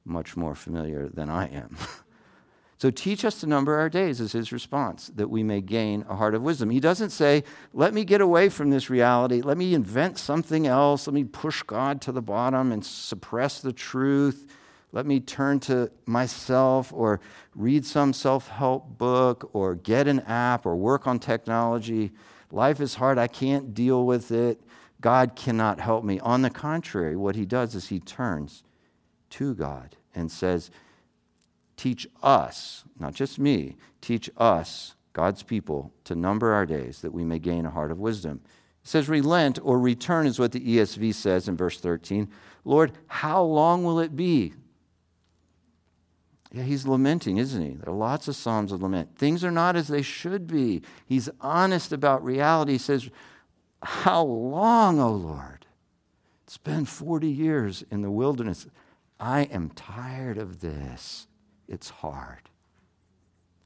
much 0.05 0.37
more 0.37 0.55
familiar 0.55 1.09
than 1.09 1.29
I 1.29 1.47
am. 1.47 1.75
so 2.77 2.91
teach 2.91 3.25
us 3.25 3.39
to 3.39 3.47
number 3.47 3.75
our 3.75 3.89
days, 3.89 4.21
is 4.21 4.33
his 4.33 4.51
response, 4.51 5.07
that 5.15 5.29
we 5.29 5.41
may 5.41 5.61
gain 5.61 6.05
a 6.07 6.15
heart 6.15 6.35
of 6.35 6.43
wisdom. 6.43 6.69
He 6.69 6.79
doesn't 6.79 7.09
say, 7.09 7.43
let 7.73 7.91
me 7.91 8.05
get 8.05 8.21
away 8.21 8.49
from 8.49 8.69
this 8.69 8.89
reality. 8.89 9.41
Let 9.41 9.57
me 9.57 9.73
invent 9.73 10.19
something 10.19 10.67
else. 10.67 11.07
Let 11.07 11.15
me 11.15 11.23
push 11.23 11.63
God 11.63 12.01
to 12.01 12.11
the 12.11 12.21
bottom 12.21 12.71
and 12.71 12.85
suppress 12.85 13.61
the 13.61 13.73
truth. 13.73 14.45
Let 14.91 15.07
me 15.07 15.19
turn 15.19 15.59
to 15.61 15.91
myself 16.05 16.93
or 16.93 17.19
read 17.55 17.83
some 17.83 18.13
self 18.13 18.47
help 18.47 18.97
book 18.99 19.49
or 19.53 19.73
get 19.73 20.07
an 20.07 20.19
app 20.21 20.67
or 20.67 20.75
work 20.75 21.07
on 21.07 21.17
technology. 21.17 22.11
Life 22.51 22.79
is 22.79 22.95
hard. 22.95 23.17
I 23.17 23.27
can't 23.27 23.73
deal 23.73 24.05
with 24.05 24.31
it. 24.31 24.61
God 25.01 25.35
cannot 25.35 25.79
help 25.79 26.03
me. 26.03 26.19
On 26.19 26.43
the 26.43 26.49
contrary, 26.49 27.15
what 27.15 27.35
he 27.35 27.45
does 27.45 27.73
is 27.73 27.87
he 27.87 27.99
turns 27.99 28.63
to 29.31 29.55
God 29.55 29.95
and 30.15 30.31
says, 30.31 30.71
Teach 31.77 32.07
us, 32.21 32.83
not 32.99 33.13
just 33.13 33.39
me, 33.39 33.77
teach 34.01 34.29
us, 34.35 34.95
God's 35.13 35.41
people, 35.41 35.93
to 36.03 36.15
number 36.15 36.53
our 36.53 36.65
days 36.65 37.01
that 37.01 37.13
we 37.13 37.23
may 37.23 37.39
gain 37.39 37.65
a 37.65 37.71
heart 37.71 37.91
of 37.91 37.99
wisdom. 37.99 38.41
It 38.83 38.87
says, 38.87 39.09
Relent 39.09 39.59
or 39.63 39.79
return 39.79 40.27
is 40.27 40.37
what 40.37 40.51
the 40.51 40.59
ESV 40.59 41.13
says 41.13 41.47
in 41.47 41.57
verse 41.57 41.79
13. 41.79 42.29
Lord, 42.65 42.91
how 43.07 43.41
long 43.41 43.83
will 43.83 43.99
it 43.99 44.15
be? 44.15 44.53
Yeah, 46.51 46.63
he's 46.63 46.87
lamenting, 46.87 47.37
isn't 47.37 47.61
he? 47.61 47.75
There 47.75 47.89
are 47.89 47.97
lots 47.97 48.27
of 48.27 48.35
Psalms 48.35 48.71
of 48.71 48.81
lament. 48.81 49.17
Things 49.17 49.43
are 49.43 49.51
not 49.51 49.75
as 49.75 49.87
they 49.87 50.01
should 50.01 50.47
be. 50.47 50.81
He's 51.05 51.29
honest 51.41 51.91
about 51.91 52.23
reality. 52.23 52.73
He 52.73 52.77
says, 52.77 53.09
How 53.81 54.23
long, 54.23 54.99
O 54.99 55.11
Lord? 55.11 55.65
It's 56.45 56.57
been 56.57 56.85
40 56.85 57.27
years 57.27 57.83
in 57.91 58.01
the 58.01 58.11
wilderness. 58.11 58.67
I 59.19 59.41
am 59.43 59.69
tired 59.71 60.37
of 60.37 60.61
this. 60.61 61.27
It's 61.67 61.89
hard. 61.89 62.49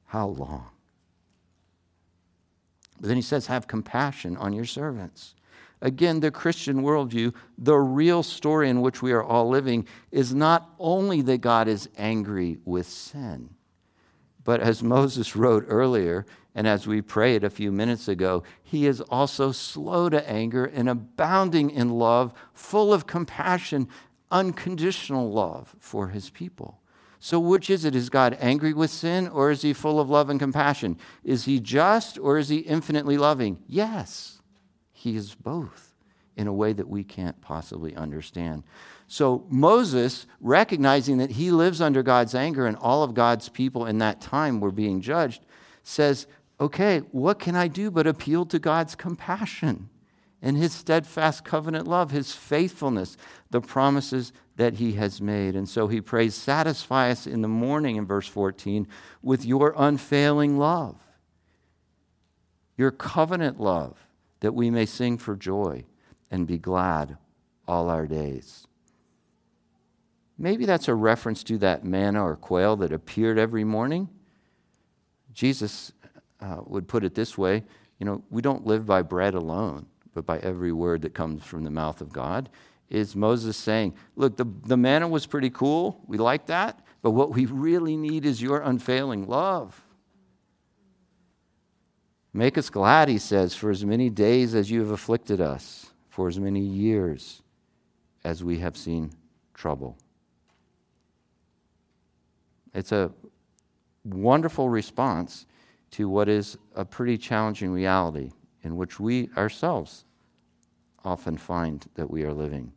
How 0.05 0.27
long? 0.27 0.69
But 2.99 3.07
then 3.07 3.17
he 3.17 3.23
says, 3.23 3.47
Have 3.47 3.67
compassion 3.67 4.37
on 4.37 4.53
your 4.53 4.65
servants. 4.65 5.35
Again, 5.81 6.19
the 6.19 6.29
Christian 6.29 6.83
worldview, 6.83 7.33
the 7.57 7.77
real 7.77 8.21
story 8.21 8.69
in 8.69 8.81
which 8.81 9.01
we 9.01 9.11
are 9.11 9.23
all 9.23 9.49
living, 9.49 9.87
is 10.11 10.33
not 10.33 10.69
only 10.77 11.21
that 11.23 11.39
God 11.39 11.67
is 11.67 11.89
angry 11.97 12.59
with 12.65 12.87
sin, 12.87 13.49
but 14.43 14.61
as 14.61 14.83
Moses 14.83 15.35
wrote 15.35 15.65
earlier, 15.67 16.25
and 16.53 16.67
as 16.67 16.85
we 16.85 17.01
prayed 17.01 17.43
a 17.43 17.49
few 17.49 17.71
minutes 17.71 18.07
ago, 18.07 18.43
he 18.61 18.85
is 18.85 19.01
also 19.01 19.51
slow 19.51 20.09
to 20.09 20.29
anger 20.29 20.65
and 20.65 20.89
abounding 20.89 21.71
in 21.71 21.91
love, 21.91 22.33
full 22.53 22.93
of 22.93 23.07
compassion, 23.07 23.87
unconditional 24.29 25.31
love 25.31 25.75
for 25.79 26.09
his 26.09 26.29
people. 26.29 26.80
So, 27.23 27.39
which 27.39 27.69
is 27.69 27.85
it? 27.85 27.93
Is 27.93 28.09
God 28.09 28.35
angry 28.41 28.73
with 28.73 28.89
sin 28.89 29.27
or 29.27 29.51
is 29.51 29.61
he 29.61 29.73
full 29.73 29.99
of 29.99 30.09
love 30.09 30.31
and 30.31 30.39
compassion? 30.39 30.97
Is 31.23 31.45
he 31.45 31.59
just 31.59 32.17
or 32.17 32.39
is 32.39 32.49
he 32.49 32.57
infinitely 32.57 33.15
loving? 33.15 33.59
Yes. 33.67 34.41
He 34.91 35.15
is 35.15 35.35
both 35.35 35.93
in 36.35 36.47
a 36.47 36.53
way 36.53 36.73
that 36.73 36.89
we 36.89 37.03
can't 37.03 37.39
possibly 37.39 37.95
understand. 37.95 38.63
So 39.07 39.45
Moses, 39.49 40.25
recognizing 40.39 41.19
that 41.19 41.29
he 41.29 41.51
lives 41.51 41.79
under 41.79 42.01
God's 42.01 42.33
anger 42.33 42.65
and 42.65 42.75
all 42.77 43.03
of 43.03 43.13
God's 43.13 43.49
people 43.49 43.85
in 43.85 43.99
that 43.99 44.19
time 44.19 44.59
were 44.59 44.71
being 44.71 44.99
judged, 44.99 45.45
says, 45.83 46.25
Okay, 46.59 46.99
what 47.11 47.37
can 47.37 47.55
I 47.55 47.67
do 47.67 47.91
but 47.91 48.07
appeal 48.07 48.47
to 48.47 48.57
God's 48.57 48.95
compassion 48.95 49.89
and 50.41 50.57
his 50.57 50.73
steadfast 50.73 51.45
covenant 51.45 51.87
love, 51.87 52.09
his 52.09 52.33
faithfulness, 52.33 53.15
the 53.51 53.61
promises 53.61 54.33
that 54.61 54.75
he 54.75 54.93
has 54.93 55.19
made? 55.19 55.55
And 55.55 55.67
so 55.67 55.87
he 55.87 56.01
prays, 56.01 56.35
Satisfy 56.35 57.09
us 57.09 57.25
in 57.25 57.41
the 57.41 57.47
morning, 57.47 57.95
in 57.95 58.05
verse 58.05 58.27
14, 58.27 58.87
with 59.23 59.43
your 59.43 59.73
unfailing 59.75 60.59
love, 60.59 60.95
your 62.77 62.91
covenant 62.91 63.59
love 63.59 63.97
that 64.41 64.53
we 64.53 64.69
may 64.69 64.85
sing 64.85 65.17
for 65.17 65.35
joy 65.35 65.83
and 66.29 66.45
be 66.45 66.59
glad 66.59 67.17
all 67.67 67.89
our 67.89 68.05
days. 68.05 68.67
Maybe 70.37 70.65
that's 70.65 70.87
a 70.87 70.95
reference 70.95 71.43
to 71.45 71.57
that 71.57 71.83
manna 71.83 72.23
or 72.23 72.35
quail 72.35 72.75
that 72.77 72.91
appeared 72.91 73.39
every 73.39 73.63
morning. 73.63 74.09
Jesus 75.33 75.91
uh, 76.39 76.57
would 76.65 76.87
put 76.87 77.03
it 77.03 77.15
this 77.15 77.35
way 77.35 77.63
you 77.97 78.05
know, 78.05 78.23
we 78.31 78.41
don't 78.41 78.65
live 78.65 78.87
by 78.87 79.03
bread 79.03 79.35
alone, 79.35 79.85
but 80.15 80.25
by 80.25 80.39
every 80.39 80.71
word 80.71 81.03
that 81.03 81.13
comes 81.13 81.43
from 81.43 81.63
the 81.63 81.69
mouth 81.69 82.01
of 82.01 82.11
God. 82.11 82.49
Is 82.91 83.15
Moses 83.15 83.55
saying, 83.55 83.95
look, 84.17 84.35
the, 84.35 84.45
the 84.65 84.75
manna 84.75 85.07
was 85.07 85.25
pretty 85.25 85.49
cool. 85.49 86.01
We 86.07 86.17
like 86.17 86.47
that. 86.47 86.85
But 87.01 87.11
what 87.11 87.31
we 87.31 87.45
really 87.45 87.95
need 87.95 88.25
is 88.25 88.41
your 88.41 88.59
unfailing 88.59 89.27
love. 89.27 89.81
Make 92.33 92.57
us 92.57 92.69
glad, 92.69 93.07
he 93.07 93.17
says, 93.17 93.55
for 93.55 93.69
as 93.69 93.85
many 93.85 94.09
days 94.09 94.53
as 94.53 94.69
you 94.69 94.81
have 94.81 94.91
afflicted 94.91 95.39
us, 95.39 95.91
for 96.09 96.27
as 96.27 96.37
many 96.37 96.59
years 96.59 97.41
as 98.25 98.43
we 98.43 98.59
have 98.59 98.75
seen 98.75 99.11
trouble. 99.53 99.97
It's 102.73 102.91
a 102.91 103.13
wonderful 104.03 104.67
response 104.67 105.45
to 105.91 106.09
what 106.09 106.27
is 106.27 106.57
a 106.75 106.83
pretty 106.83 107.17
challenging 107.17 107.71
reality 107.71 108.31
in 108.63 108.75
which 108.75 108.99
we 108.99 109.29
ourselves 109.37 110.03
often 111.05 111.37
find 111.37 111.87
that 111.95 112.11
we 112.11 112.23
are 112.23 112.33
living. 112.33 112.73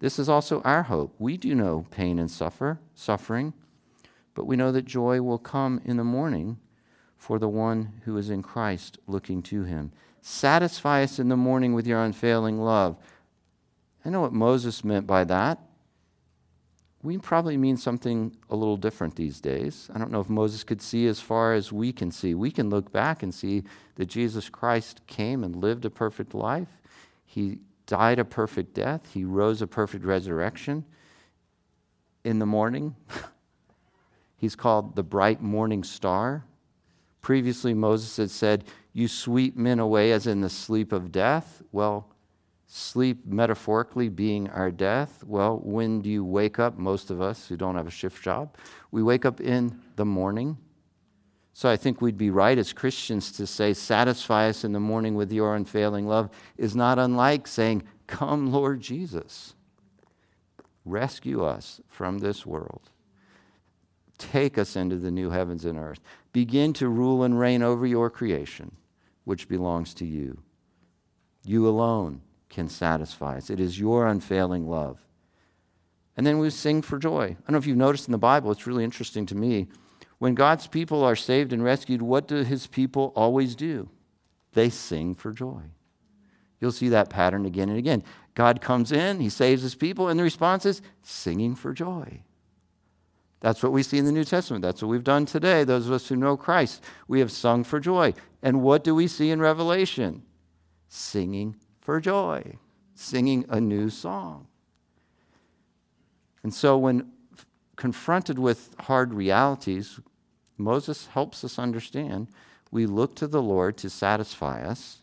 This 0.00 0.18
is 0.18 0.28
also 0.28 0.60
our 0.62 0.84
hope. 0.84 1.14
We 1.18 1.36
do 1.36 1.54
know 1.54 1.86
pain 1.90 2.18
and 2.18 2.30
suffer, 2.30 2.80
suffering, 2.94 3.52
but 4.34 4.46
we 4.46 4.56
know 4.56 4.72
that 4.72 4.86
joy 4.86 5.22
will 5.22 5.38
come 5.38 5.80
in 5.84 5.98
the 5.98 6.04
morning 6.04 6.58
for 7.16 7.38
the 7.38 7.48
one 7.48 8.00
who 8.04 8.16
is 8.16 8.30
in 8.30 8.42
Christ 8.42 8.98
looking 9.06 9.42
to 9.42 9.64
him. 9.64 9.92
Satisfy 10.22 11.02
us 11.02 11.18
in 11.18 11.28
the 11.28 11.36
morning 11.36 11.74
with 11.74 11.86
your 11.86 12.02
unfailing 12.02 12.58
love. 12.58 12.96
I 14.04 14.08
know 14.08 14.22
what 14.22 14.32
Moses 14.32 14.82
meant 14.82 15.06
by 15.06 15.24
that. 15.24 15.58
We 17.02 17.18
probably 17.18 17.56
mean 17.56 17.76
something 17.76 18.36
a 18.48 18.56
little 18.56 18.76
different 18.76 19.16
these 19.16 19.40
days. 19.40 19.90
I 19.94 19.98
don't 19.98 20.10
know 20.10 20.20
if 20.20 20.28
Moses 20.28 20.64
could 20.64 20.82
see 20.82 21.06
as 21.06 21.20
far 21.20 21.54
as 21.54 21.72
we 21.72 21.92
can 21.92 22.10
see. 22.10 22.34
We 22.34 22.50
can 22.50 22.70
look 22.70 22.92
back 22.92 23.22
and 23.22 23.34
see 23.34 23.64
that 23.96 24.06
Jesus 24.06 24.48
Christ 24.48 25.02
came 25.06 25.42
and 25.44 25.56
lived 25.56 25.84
a 25.84 25.90
perfect 25.90 26.34
life. 26.34 26.68
He 27.24 27.60
died 27.90 28.20
a 28.20 28.24
perfect 28.24 28.72
death. 28.72 29.12
He 29.12 29.24
rose 29.24 29.60
a 29.60 29.66
perfect 29.66 30.04
resurrection 30.04 30.84
in 32.22 32.38
the 32.38 32.46
morning. 32.46 32.94
He's 34.36 34.54
called 34.54 34.94
the 34.94 35.02
bright 35.02 35.42
morning 35.42 35.82
star. 35.82 36.44
Previously, 37.20 37.74
Moses 37.74 38.16
had 38.16 38.30
said, 38.30 38.64
You 38.92 39.08
sweep 39.08 39.56
men 39.56 39.80
away 39.80 40.12
as 40.12 40.28
in 40.28 40.40
the 40.40 40.48
sleep 40.48 40.92
of 40.92 41.10
death. 41.10 41.64
Well, 41.72 42.14
sleep 42.68 43.26
metaphorically 43.26 44.08
being 44.08 44.48
our 44.50 44.70
death. 44.70 45.24
Well, 45.26 45.58
when 45.58 46.00
do 46.00 46.08
you 46.08 46.24
wake 46.24 46.60
up? 46.60 46.78
Most 46.78 47.10
of 47.10 47.20
us 47.20 47.48
who 47.48 47.56
don't 47.56 47.74
have 47.74 47.88
a 47.88 47.90
shift 47.90 48.22
job, 48.22 48.56
we 48.92 49.02
wake 49.02 49.24
up 49.24 49.40
in 49.40 49.80
the 49.96 50.04
morning. 50.04 50.56
So 51.60 51.68
I 51.68 51.76
think 51.76 52.00
we'd 52.00 52.16
be 52.16 52.30
right 52.30 52.56
as 52.56 52.72
Christians 52.72 53.30
to 53.32 53.46
say, 53.46 53.74
Satisfy 53.74 54.48
us 54.48 54.64
in 54.64 54.72
the 54.72 54.80
morning 54.80 55.14
with 55.14 55.30
your 55.30 55.54
unfailing 55.54 56.06
love, 56.06 56.30
is 56.56 56.74
not 56.74 56.98
unlike 56.98 57.46
saying, 57.46 57.82
Come, 58.06 58.50
Lord 58.50 58.80
Jesus. 58.80 59.52
Rescue 60.86 61.44
us 61.44 61.82
from 61.86 62.20
this 62.20 62.46
world. 62.46 62.88
Take 64.16 64.56
us 64.56 64.74
into 64.74 64.96
the 64.96 65.10
new 65.10 65.28
heavens 65.28 65.66
and 65.66 65.78
earth. 65.78 66.00
Begin 66.32 66.72
to 66.72 66.88
rule 66.88 67.24
and 67.24 67.38
reign 67.38 67.62
over 67.62 67.86
your 67.86 68.08
creation, 68.08 68.74
which 69.24 69.46
belongs 69.46 69.92
to 69.92 70.06
you. 70.06 70.38
You 71.44 71.68
alone 71.68 72.22
can 72.48 72.70
satisfy 72.70 73.36
us. 73.36 73.50
It 73.50 73.60
is 73.60 73.78
your 73.78 74.06
unfailing 74.06 74.66
love. 74.66 74.98
And 76.16 76.26
then 76.26 76.38
we 76.38 76.48
sing 76.48 76.80
for 76.80 76.98
joy. 76.98 77.24
I 77.24 77.26
don't 77.28 77.50
know 77.50 77.58
if 77.58 77.66
you've 77.66 77.76
noticed 77.76 78.08
in 78.08 78.12
the 78.12 78.16
Bible, 78.18 78.50
it's 78.50 78.66
really 78.66 78.82
interesting 78.82 79.26
to 79.26 79.34
me. 79.34 79.68
When 80.20 80.34
God's 80.34 80.66
people 80.66 81.02
are 81.02 81.16
saved 81.16 81.50
and 81.50 81.64
rescued, 81.64 82.02
what 82.02 82.28
do 82.28 82.36
his 82.44 82.66
people 82.66 83.10
always 83.16 83.56
do? 83.56 83.88
They 84.52 84.68
sing 84.68 85.14
for 85.14 85.32
joy. 85.32 85.62
You'll 86.60 86.72
see 86.72 86.90
that 86.90 87.08
pattern 87.08 87.46
again 87.46 87.70
and 87.70 87.78
again. 87.78 88.04
God 88.34 88.60
comes 88.60 88.92
in, 88.92 89.20
he 89.20 89.30
saves 89.30 89.62
his 89.62 89.74
people, 89.74 90.08
and 90.08 90.20
the 90.20 90.22
response 90.22 90.66
is 90.66 90.82
singing 91.02 91.54
for 91.54 91.72
joy. 91.72 92.22
That's 93.40 93.62
what 93.62 93.72
we 93.72 93.82
see 93.82 93.96
in 93.96 94.04
the 94.04 94.12
New 94.12 94.26
Testament. 94.26 94.60
That's 94.60 94.82
what 94.82 94.88
we've 94.88 95.02
done 95.02 95.24
today. 95.24 95.64
Those 95.64 95.86
of 95.86 95.92
us 95.94 96.06
who 96.06 96.16
know 96.16 96.36
Christ, 96.36 96.84
we 97.08 97.20
have 97.20 97.32
sung 97.32 97.64
for 97.64 97.80
joy. 97.80 98.12
And 98.42 98.60
what 98.60 98.84
do 98.84 98.94
we 98.94 99.08
see 99.08 99.30
in 99.30 99.40
Revelation? 99.40 100.22
Singing 100.90 101.56
for 101.80 101.98
joy, 101.98 102.58
singing 102.94 103.46
a 103.48 103.58
new 103.58 103.88
song. 103.88 104.48
And 106.42 106.52
so, 106.52 106.76
when 106.76 107.10
confronted 107.76 108.38
with 108.38 108.74
hard 108.80 109.14
realities, 109.14 109.98
Moses 110.60 111.06
helps 111.08 111.44
us 111.44 111.58
understand 111.58 112.28
we 112.70 112.86
look 112.86 113.16
to 113.16 113.26
the 113.26 113.42
Lord 113.42 113.76
to 113.78 113.90
satisfy 113.90 114.62
us, 114.62 114.98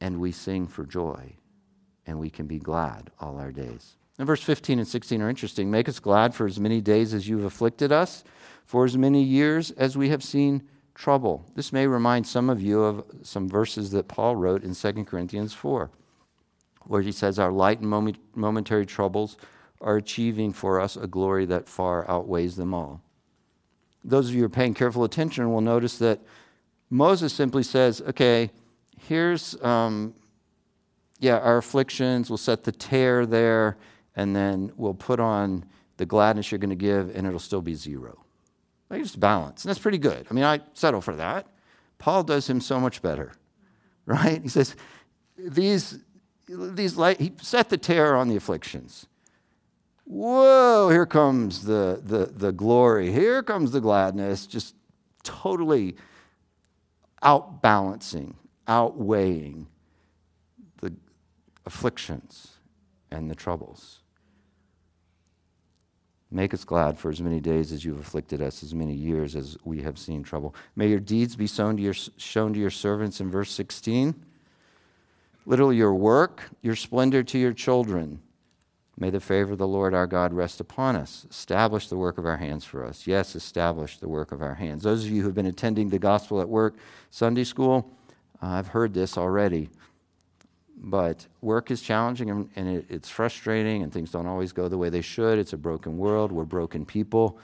and 0.00 0.20
we 0.20 0.32
sing 0.32 0.66
for 0.66 0.84
joy, 0.84 1.34
and 2.06 2.18
we 2.18 2.28
can 2.28 2.46
be 2.46 2.58
glad 2.58 3.10
all 3.20 3.38
our 3.38 3.52
days. 3.52 3.94
And 4.18 4.26
verse 4.26 4.42
15 4.42 4.78
and 4.78 4.86
16 4.86 5.22
are 5.22 5.30
interesting. 5.30 5.70
Make 5.70 5.88
us 5.88 5.98
glad 5.98 6.34
for 6.34 6.46
as 6.46 6.60
many 6.60 6.80
days 6.80 7.14
as 7.14 7.28
you've 7.28 7.44
afflicted 7.44 7.90
us, 7.90 8.22
for 8.66 8.84
as 8.84 8.96
many 8.96 9.22
years 9.22 9.70
as 9.72 9.96
we 9.96 10.10
have 10.10 10.22
seen 10.22 10.62
trouble. 10.94 11.46
This 11.54 11.72
may 11.72 11.86
remind 11.86 12.26
some 12.26 12.50
of 12.50 12.60
you 12.60 12.82
of 12.82 13.04
some 13.22 13.48
verses 13.48 13.90
that 13.92 14.08
Paul 14.08 14.36
wrote 14.36 14.62
in 14.62 14.74
2 14.74 15.04
Corinthians 15.04 15.52
4, 15.54 15.90
where 16.82 17.02
he 17.02 17.12
says, 17.12 17.38
Our 17.38 17.50
light 17.50 17.80
and 17.80 18.16
momentary 18.34 18.86
troubles 18.86 19.36
are 19.80 19.96
achieving 19.96 20.52
for 20.52 20.80
us 20.80 20.96
a 20.96 21.06
glory 21.06 21.46
that 21.46 21.68
far 21.68 22.08
outweighs 22.08 22.56
them 22.56 22.72
all. 22.72 23.03
Those 24.04 24.28
of 24.28 24.34
you 24.34 24.40
who 24.40 24.46
are 24.46 24.50
paying 24.50 24.74
careful 24.74 25.04
attention 25.04 25.50
will 25.50 25.60
notice 25.60 25.98
that 25.98 26.20
Moses 26.90 27.32
simply 27.32 27.62
says, 27.62 28.02
Okay, 28.02 28.50
here's, 29.08 29.60
um, 29.62 30.14
yeah, 31.18 31.38
our 31.38 31.58
afflictions, 31.58 32.28
we'll 32.28 32.36
set 32.36 32.64
the 32.64 32.72
tare 32.72 33.24
there 33.26 33.76
and 34.16 34.34
then 34.34 34.72
we'll 34.76 34.94
put 34.94 35.20
on 35.20 35.64
the 35.96 36.06
gladness 36.06 36.50
you're 36.50 36.58
going 36.58 36.70
to 36.70 36.76
give, 36.76 37.14
and 37.14 37.26
it'll 37.26 37.38
still 37.38 37.62
be 37.62 37.74
zero. 37.74 38.24
Like 38.90 39.02
just 39.02 39.18
balance. 39.18 39.64
And 39.64 39.70
that's 39.70 39.78
pretty 39.78 39.98
good. 39.98 40.26
I 40.30 40.34
mean, 40.34 40.44
I 40.44 40.60
settle 40.74 41.00
for 41.00 41.16
that. 41.16 41.46
Paul 41.98 42.22
does 42.22 42.48
him 42.48 42.60
so 42.60 42.80
much 42.80 43.02
better, 43.02 43.32
right? 44.06 44.42
He 44.42 44.48
says, 44.48 44.76
these, 45.36 45.98
these 46.48 46.96
light, 46.96 47.20
he 47.20 47.32
set 47.40 47.70
the 47.70 47.78
tare 47.78 48.16
on 48.16 48.28
the 48.28 48.36
afflictions. 48.36 49.06
Whoa, 50.04 50.90
here 50.90 51.06
comes 51.06 51.64
the, 51.64 52.00
the, 52.02 52.26
the 52.26 52.52
glory. 52.52 53.10
Here 53.10 53.42
comes 53.42 53.70
the 53.70 53.80
gladness, 53.80 54.46
just 54.46 54.74
totally 55.22 55.96
outbalancing, 57.22 58.34
outweighing 58.68 59.66
the 60.80 60.94
afflictions 61.64 62.58
and 63.10 63.30
the 63.30 63.34
troubles. 63.34 64.00
Make 66.30 66.52
us 66.52 66.64
glad 66.64 66.98
for 66.98 67.10
as 67.10 67.22
many 67.22 67.40
days 67.40 67.70
as 67.70 67.84
you 67.84 67.92
have 67.92 68.00
afflicted 68.00 68.42
us, 68.42 68.62
as 68.62 68.74
many 68.74 68.92
years 68.92 69.36
as 69.36 69.56
we 69.64 69.82
have 69.82 69.98
seen 69.98 70.22
trouble. 70.22 70.54
May 70.74 70.88
your 70.88 70.98
deeds 70.98 71.36
be 71.36 71.46
shown 71.46 71.76
to 71.76 71.82
your, 71.82 71.94
shown 71.94 72.52
to 72.54 72.58
your 72.58 72.70
servants 72.70 73.20
in 73.20 73.30
verse 73.30 73.52
16. 73.52 74.14
Literally, 75.46 75.76
your 75.76 75.94
work, 75.94 76.42
your 76.60 76.74
splendor 76.74 77.22
to 77.22 77.38
your 77.38 77.52
children. 77.52 78.20
May 78.96 79.10
the 79.10 79.20
favor 79.20 79.52
of 79.52 79.58
the 79.58 79.66
Lord 79.66 79.92
our 79.92 80.06
God 80.06 80.32
rest 80.32 80.60
upon 80.60 80.94
us. 80.94 81.26
Establish 81.28 81.88
the 81.88 81.96
work 81.96 82.16
of 82.16 82.26
our 82.26 82.36
hands 82.36 82.64
for 82.64 82.84
us. 82.84 83.06
Yes, 83.06 83.34
establish 83.34 83.98
the 83.98 84.08
work 84.08 84.30
of 84.30 84.40
our 84.40 84.54
hands. 84.54 84.84
Those 84.84 85.04
of 85.04 85.10
you 85.10 85.22
who 85.22 85.28
have 85.28 85.34
been 85.34 85.46
attending 85.46 85.88
the 85.88 85.98
Gospel 85.98 86.40
at 86.40 86.48
Work 86.48 86.76
Sunday 87.10 87.44
School, 87.44 87.90
uh, 88.40 88.46
I've 88.46 88.68
heard 88.68 88.94
this 88.94 89.18
already. 89.18 89.68
But 90.76 91.26
work 91.40 91.70
is 91.70 91.82
challenging 91.82 92.30
and, 92.30 92.50
and 92.54 92.68
it, 92.68 92.86
it's 92.88 93.08
frustrating, 93.08 93.82
and 93.82 93.92
things 93.92 94.10
don't 94.10 94.26
always 94.26 94.52
go 94.52 94.68
the 94.68 94.78
way 94.78 94.90
they 94.90 95.00
should. 95.00 95.38
It's 95.38 95.52
a 95.52 95.58
broken 95.58 95.98
world, 95.98 96.30
we're 96.30 96.44
broken 96.44 96.86
people. 96.86 97.38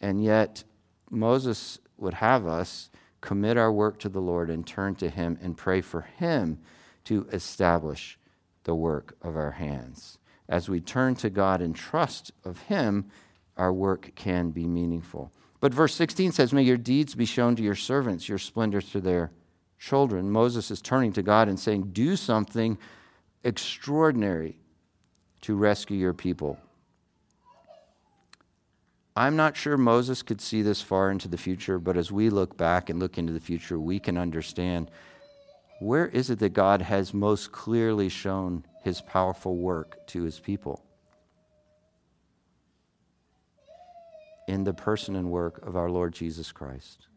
And 0.00 0.22
yet, 0.22 0.64
Moses 1.10 1.78
would 1.98 2.14
have 2.14 2.46
us 2.46 2.90
commit 3.20 3.56
our 3.56 3.72
work 3.72 3.98
to 3.98 4.08
the 4.08 4.20
Lord 4.20 4.50
and 4.50 4.66
turn 4.66 4.94
to 4.96 5.10
Him 5.10 5.38
and 5.42 5.56
pray 5.56 5.80
for 5.80 6.02
Him 6.02 6.58
to 7.04 7.26
establish 7.32 8.18
the 8.64 8.74
work 8.74 9.16
of 9.22 9.36
our 9.36 9.52
hands. 9.52 10.18
As 10.48 10.68
we 10.68 10.80
turn 10.80 11.14
to 11.16 11.30
God 11.30 11.60
and 11.60 11.74
trust 11.74 12.32
of 12.44 12.60
Him, 12.62 13.10
our 13.56 13.72
work 13.72 14.12
can 14.14 14.50
be 14.50 14.66
meaningful. 14.66 15.32
But 15.60 15.74
verse 15.74 15.94
16 15.94 16.32
says, 16.32 16.52
May 16.52 16.62
your 16.62 16.76
deeds 16.76 17.14
be 17.14 17.24
shown 17.24 17.56
to 17.56 17.62
your 17.62 17.74
servants, 17.74 18.28
your 18.28 18.38
splendor 18.38 18.80
to 18.80 19.00
their 19.00 19.32
children, 19.78 20.30
Moses 20.30 20.70
is 20.70 20.80
turning 20.80 21.12
to 21.12 21.22
God 21.22 21.48
and 21.48 21.58
saying, 21.58 21.90
Do 21.92 22.16
something 22.16 22.78
extraordinary 23.44 24.58
to 25.42 25.54
rescue 25.54 25.96
your 25.96 26.14
people. 26.14 26.58
I'm 29.14 29.36
not 29.36 29.56
sure 29.56 29.78
Moses 29.78 30.22
could 30.22 30.40
see 30.40 30.60
this 30.60 30.82
far 30.82 31.10
into 31.10 31.28
the 31.28 31.38
future, 31.38 31.78
but 31.78 31.96
as 31.96 32.12
we 32.12 32.28
look 32.28 32.56
back 32.56 32.90
and 32.90 32.98
look 32.98 33.16
into 33.16 33.32
the 33.32 33.40
future, 33.40 33.78
we 33.78 33.98
can 33.98 34.18
understand 34.18 34.90
where 35.80 36.06
is 36.08 36.30
it 36.30 36.38
that 36.40 36.50
God 36.50 36.82
has 36.82 37.14
most 37.14 37.52
clearly 37.52 38.08
shown 38.08 38.64
his 38.86 39.00
powerful 39.00 39.56
work 39.56 40.06
to 40.06 40.22
his 40.22 40.38
people? 40.38 40.80
In 44.46 44.62
the 44.62 44.72
person 44.72 45.16
and 45.16 45.28
work 45.28 45.66
of 45.66 45.76
our 45.76 45.90
Lord 45.90 46.14
Jesus 46.14 46.52
Christ. 46.52 47.08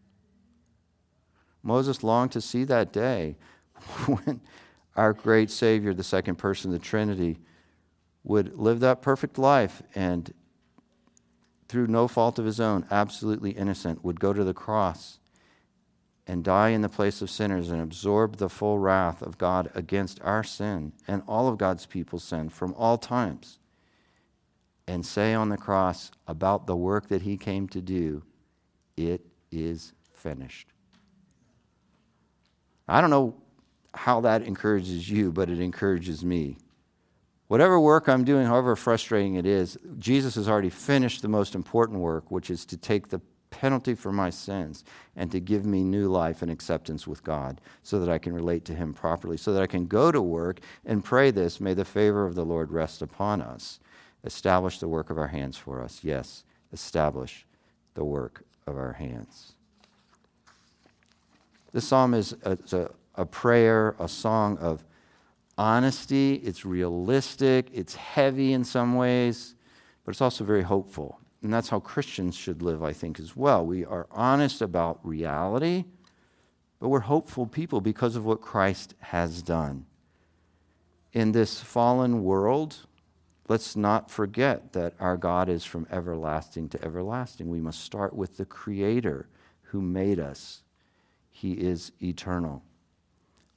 Moses 1.62 2.04
longed 2.04 2.32
to 2.32 2.42
see 2.42 2.64
that 2.64 2.92
day 2.92 3.38
when 4.08 4.42
our 4.96 5.14
great 5.14 5.52
Savior, 5.52 5.94
the 5.94 6.04
second 6.04 6.38
person 6.38 6.74
of 6.74 6.80
the 6.80 6.84
Trinity, 6.84 7.38
would 8.24 8.58
live 8.58 8.80
that 8.80 9.04
perfect 9.04 9.38
life 9.38 9.84
and, 9.94 10.34
through 11.68 11.86
no 11.86 12.08
fault 12.08 12.40
of 12.40 12.46
his 12.46 12.60
own, 12.60 12.84
absolutely 12.90 13.52
innocent, 13.52 14.04
would 14.04 14.20
go 14.20 14.34
to 14.34 14.44
the 14.44 14.56
cross 14.56 15.20
and 16.30 16.44
die 16.44 16.70
in 16.70 16.82
the 16.82 16.88
place 16.88 17.24
of 17.24 17.30
sinners 17.30 17.72
and 17.72 17.82
absorb 17.82 18.38
the 18.38 18.48
full 18.48 18.78
wrath 18.78 19.24
of 19.24 19.40
God 19.40 19.72
against 19.74 20.22
our 20.22 20.44
sin 20.44 20.94
and 21.08 21.24
all 21.28 21.48
of 21.48 21.58
God's 21.58 21.88
people's 21.88 22.24
sin 22.24 22.50
from 22.50 22.72
all 22.76 23.00
times. 23.00 23.58
And 24.88 25.04
say 25.04 25.34
on 25.34 25.50
the 25.50 25.58
cross 25.58 26.12
about 26.28 26.68
the 26.68 26.76
work 26.76 27.08
that 27.08 27.24
he 27.24 27.36
came 27.36 27.68
to 27.70 27.82
do, 27.82 28.22
it 28.96 29.26
is 29.52 29.94
finished. 30.14 30.68
I 32.88 33.02
don't 33.02 33.10
know 33.10 33.36
how 33.96 34.22
that 34.22 34.44
encourages 34.44 35.10
you, 35.10 35.32
but 35.32 35.50
it 35.50 35.60
encourages 35.60 36.24
me. 36.24 36.58
Whatever 37.48 37.80
work 37.80 38.08
I'm 38.08 38.24
doing, 38.24 38.46
however 38.46 38.76
frustrating 38.76 39.34
it 39.34 39.48
is, 39.48 39.80
Jesus 39.98 40.36
has 40.36 40.48
already 40.48 40.70
finished 40.70 41.24
the 41.24 41.28
most 41.28 41.56
important 41.56 42.02
work, 42.02 42.30
which 42.30 42.52
is 42.52 42.66
to 42.66 42.78
take 42.78 43.10
the 43.10 43.20
penalty 43.50 43.96
for 43.96 44.12
my 44.12 44.30
sins 44.30 44.84
and 45.16 45.32
to 45.32 45.40
give 45.40 45.66
me 45.66 45.84
new 45.84 46.08
life 46.08 46.42
and 46.42 46.52
acceptance 46.52 47.08
with 47.08 47.24
God 47.24 47.62
so 47.84 48.00
that 48.00 48.10
I 48.10 48.18
can 48.18 48.34
relate 48.34 48.66
to 48.66 48.76
Him 48.76 48.94
properly, 48.94 49.38
so 49.38 49.54
that 49.54 49.62
I 49.62 49.68
can 49.68 49.86
go 49.86 50.12
to 50.12 50.22
work 50.22 50.60
and 50.86 51.04
pray 51.04 51.32
this 51.32 51.60
may 51.60 51.74
the 51.74 51.86
favor 51.86 52.26
of 52.26 52.36
the 52.36 52.46
Lord 52.46 52.72
rest 52.72 53.02
upon 53.02 53.42
us. 53.42 53.80
Establish 54.24 54.80
the 54.80 54.88
work 54.88 55.10
of 55.10 55.18
our 55.18 55.28
hands 55.28 55.58
for 55.58 55.82
us. 55.82 56.00
Yes, 56.04 56.44
establish 56.74 57.46
the 57.94 58.04
work 58.04 58.44
of 58.68 58.78
our 58.78 58.94
hands. 58.94 59.54
This 61.72 61.88
psalm 61.88 62.14
is 62.14 62.36
a, 62.44 62.58
a, 62.72 62.90
a 63.16 63.26
prayer, 63.26 63.96
a 64.00 64.08
song 64.08 64.58
of 64.58 64.84
honesty. 65.58 66.36
It's 66.36 66.66
realistic, 66.66 67.70
it's 67.74 67.96
heavy 67.96 68.54
in 68.54 68.64
some 68.64 68.96
ways, 68.96 69.56
but 70.04 70.12
it's 70.12 70.22
also 70.22 70.44
very 70.44 70.64
hopeful. 70.64 71.20
And 71.42 71.54
that's 71.54 71.70
how 71.70 71.80
Christians 71.80 72.36
should 72.36 72.62
live, 72.62 72.84
I 72.84 72.94
think, 72.94 73.20
as 73.20 73.36
well. 73.36 73.66
We 73.66 73.86
are 73.86 74.08
honest 74.12 74.62
about 74.62 75.00
reality, 75.04 75.86
but 76.80 76.90
we're 76.90 77.00
hopeful 77.00 77.46
people 77.46 77.82
because 77.82 78.16
of 78.16 78.26
what 78.26 78.42
Christ 78.42 78.94
has 79.00 79.42
done. 79.42 79.86
In 81.14 81.32
this 81.32 81.62
fallen 81.62 82.24
world, 82.24 82.78
let's 83.48 83.76
not 83.76 84.12
forget 84.12 84.74
that 84.74 84.94
our 85.00 85.18
God 85.18 85.50
is 85.50 85.64
from 85.64 85.88
everlasting 85.90 86.70
to 86.70 86.84
everlasting. 86.84 87.50
We 87.50 87.62
must 87.62 87.82
start 87.82 88.14
with 88.14 88.38
the 88.38 88.46
Creator 88.46 89.28
who 89.64 89.82
made 89.82 90.20
us 90.20 90.64
he 91.40 91.54
is 91.54 91.94
eternal. 92.02 92.64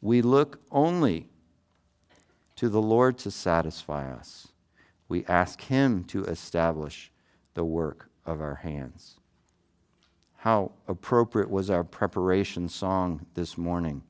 We 0.01 0.23
look 0.23 0.61
only 0.71 1.27
to 2.55 2.69
the 2.69 2.81
Lord 2.81 3.19
to 3.19 3.31
satisfy 3.33 4.09
us. 4.09 4.53
We 5.09 5.25
ask 5.25 5.63
Him 5.63 6.05
to 6.05 6.23
establish 6.27 7.11
the 7.55 7.65
work 7.65 8.09
of 8.25 8.41
our 8.41 8.57
hands. 8.57 9.19
How 10.37 10.73
appropriate 10.89 11.51
was 11.51 11.71
our 11.71 11.85
preparation 11.85 12.69
song 12.69 13.27
this 13.35 13.57
morning? 13.57 14.03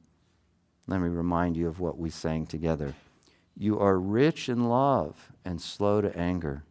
Let 0.86 1.00
me 1.00 1.08
remind 1.08 1.56
you 1.56 1.68
of 1.68 1.80
what 1.80 1.98
we 1.98 2.10
sang 2.10 2.46
together. 2.46 2.94
You 3.56 3.78
are 3.78 3.98
rich 3.98 4.48
in 4.48 4.68
love 4.68 5.32
and 5.44 5.60
slow 5.60 6.00
to 6.00 6.16
anger. 6.16 6.64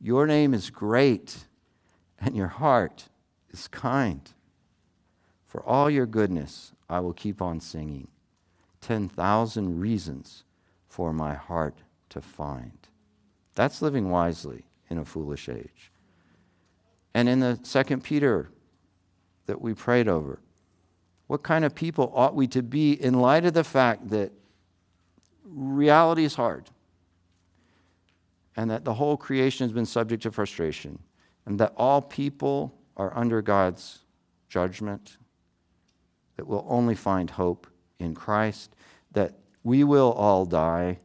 Your 0.00 0.26
name 0.26 0.54
is 0.54 0.70
great, 0.70 1.46
and 2.20 2.36
your 2.36 2.48
heart 2.48 3.08
is 3.50 3.68
kind. 3.68 4.20
For 5.46 5.62
all 5.64 5.90
your 5.90 6.06
goodness, 6.06 6.72
I 6.88 7.00
will 7.00 7.12
keep 7.12 7.42
on 7.42 7.60
singing. 7.60 8.08
10,000 8.80 9.80
reasons 9.80 10.44
for 10.86 11.12
my 11.12 11.34
heart 11.34 11.78
to 12.10 12.20
find. 12.20 12.78
That's 13.54 13.82
living 13.82 14.10
wisely 14.10 14.66
in 14.90 14.98
a 14.98 15.04
foolish 15.04 15.48
age. 15.48 15.90
And 17.14 17.28
in 17.28 17.40
the 17.40 17.58
second 17.62 18.02
Peter 18.02 18.50
that 19.46 19.60
we 19.60 19.72
prayed 19.74 20.08
over, 20.08 20.40
what 21.26 21.42
kind 21.42 21.64
of 21.64 21.74
people 21.74 22.12
ought 22.14 22.34
we 22.34 22.46
to 22.48 22.62
be 22.62 22.92
in 22.92 23.14
light 23.14 23.44
of 23.44 23.54
the 23.54 23.64
fact 23.64 24.10
that 24.10 24.32
reality 25.44 26.24
is 26.24 26.34
hard 26.34 26.68
and 28.56 28.70
that 28.70 28.84
the 28.84 28.94
whole 28.94 29.16
creation 29.16 29.64
has 29.64 29.72
been 29.72 29.86
subject 29.86 30.22
to 30.24 30.32
frustration 30.32 30.98
and 31.46 31.58
that 31.60 31.72
all 31.76 32.02
people 32.02 32.74
are 32.96 33.16
under 33.16 33.42
God's 33.42 34.00
judgment 34.48 35.16
that 36.36 36.46
we'll 36.46 36.66
only 36.68 36.94
find 36.94 37.30
hope 37.30 37.66
in 37.98 38.14
Christ, 38.14 38.74
that 39.12 39.34
we 39.62 39.84
will 39.84 40.12
all 40.12 40.44
die, 40.44 40.98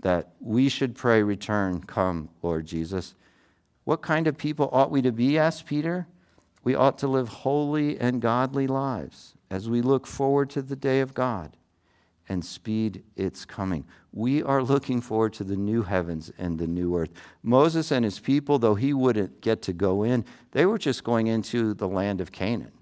that 0.00 0.32
we 0.40 0.68
should 0.68 0.94
pray, 0.94 1.22
Return, 1.22 1.80
come, 1.80 2.28
Lord 2.42 2.66
Jesus. 2.66 3.14
What 3.84 4.00
kind 4.00 4.26
of 4.26 4.36
people 4.36 4.68
ought 4.72 4.90
we 4.90 5.02
to 5.02 5.12
be? 5.12 5.38
asked 5.38 5.66
Peter. 5.66 6.06
We 6.62 6.74
ought 6.74 6.98
to 6.98 7.08
live 7.08 7.28
holy 7.28 7.98
and 8.00 8.22
godly 8.22 8.66
lives 8.66 9.34
as 9.50 9.68
we 9.68 9.82
look 9.82 10.06
forward 10.06 10.48
to 10.50 10.62
the 10.62 10.76
day 10.76 11.00
of 11.00 11.12
God 11.12 11.56
and 12.26 12.42
speed 12.42 13.02
its 13.16 13.44
coming. 13.44 13.84
We 14.12 14.42
are 14.42 14.62
looking 14.62 15.02
forward 15.02 15.34
to 15.34 15.44
the 15.44 15.56
new 15.56 15.82
heavens 15.82 16.32
and 16.38 16.58
the 16.58 16.66
new 16.66 16.96
earth. 16.96 17.10
Moses 17.42 17.90
and 17.90 18.02
his 18.02 18.18
people, 18.18 18.58
though 18.58 18.74
he 18.74 18.94
wouldn't 18.94 19.42
get 19.42 19.60
to 19.62 19.74
go 19.74 20.02
in, 20.02 20.24
they 20.52 20.64
were 20.64 20.78
just 20.78 21.04
going 21.04 21.26
into 21.26 21.74
the 21.74 21.88
land 21.88 22.22
of 22.22 22.32
Canaan, 22.32 22.72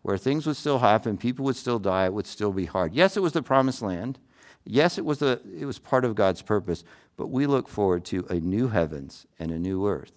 where 0.00 0.16
things 0.16 0.46
would 0.46 0.56
still 0.56 0.78
happen, 0.78 1.18
people 1.18 1.44
would 1.44 1.56
still 1.56 1.78
die, 1.78 2.06
it 2.06 2.14
would 2.14 2.26
still 2.26 2.52
be 2.52 2.64
hard. 2.64 2.94
Yes, 2.94 3.18
it 3.18 3.20
was 3.20 3.32
the 3.34 3.42
promised 3.42 3.82
land. 3.82 4.18
Yes, 4.64 4.96
it 4.96 5.04
was, 5.04 5.18
the, 5.18 5.40
it 5.58 5.66
was 5.66 5.78
part 5.78 6.06
of 6.06 6.14
God's 6.14 6.40
purpose, 6.40 6.82
but 7.18 7.26
we 7.26 7.46
look 7.46 7.68
forward 7.68 8.06
to 8.06 8.24
a 8.30 8.40
new 8.40 8.68
heavens 8.68 9.26
and 9.38 9.50
a 9.50 9.58
new 9.58 9.86
earth 9.86 10.12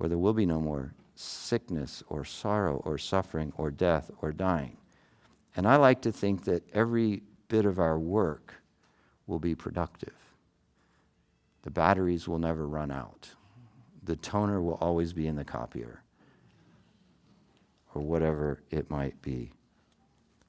where 0.00 0.08
there 0.08 0.16
will 0.16 0.32
be 0.32 0.46
no 0.46 0.58
more 0.58 0.94
sickness 1.14 2.02
or 2.08 2.24
sorrow 2.24 2.80
or 2.86 2.96
suffering 2.96 3.52
or 3.58 3.70
death 3.70 4.10
or 4.22 4.32
dying. 4.32 4.78
And 5.54 5.68
I 5.68 5.76
like 5.76 6.00
to 6.02 6.10
think 6.10 6.44
that 6.44 6.66
every 6.72 7.22
bit 7.48 7.66
of 7.66 7.78
our 7.78 7.98
work 7.98 8.54
will 9.26 9.38
be 9.38 9.54
productive. 9.54 10.14
The 11.64 11.70
batteries 11.70 12.26
will 12.26 12.38
never 12.38 12.66
run 12.66 12.90
out. 12.90 13.28
The 14.02 14.16
toner 14.16 14.62
will 14.62 14.78
always 14.80 15.12
be 15.12 15.26
in 15.26 15.36
the 15.36 15.44
copier, 15.44 16.02
or 17.94 18.00
whatever 18.00 18.62
it 18.70 18.88
might 18.88 19.20
be. 19.20 19.52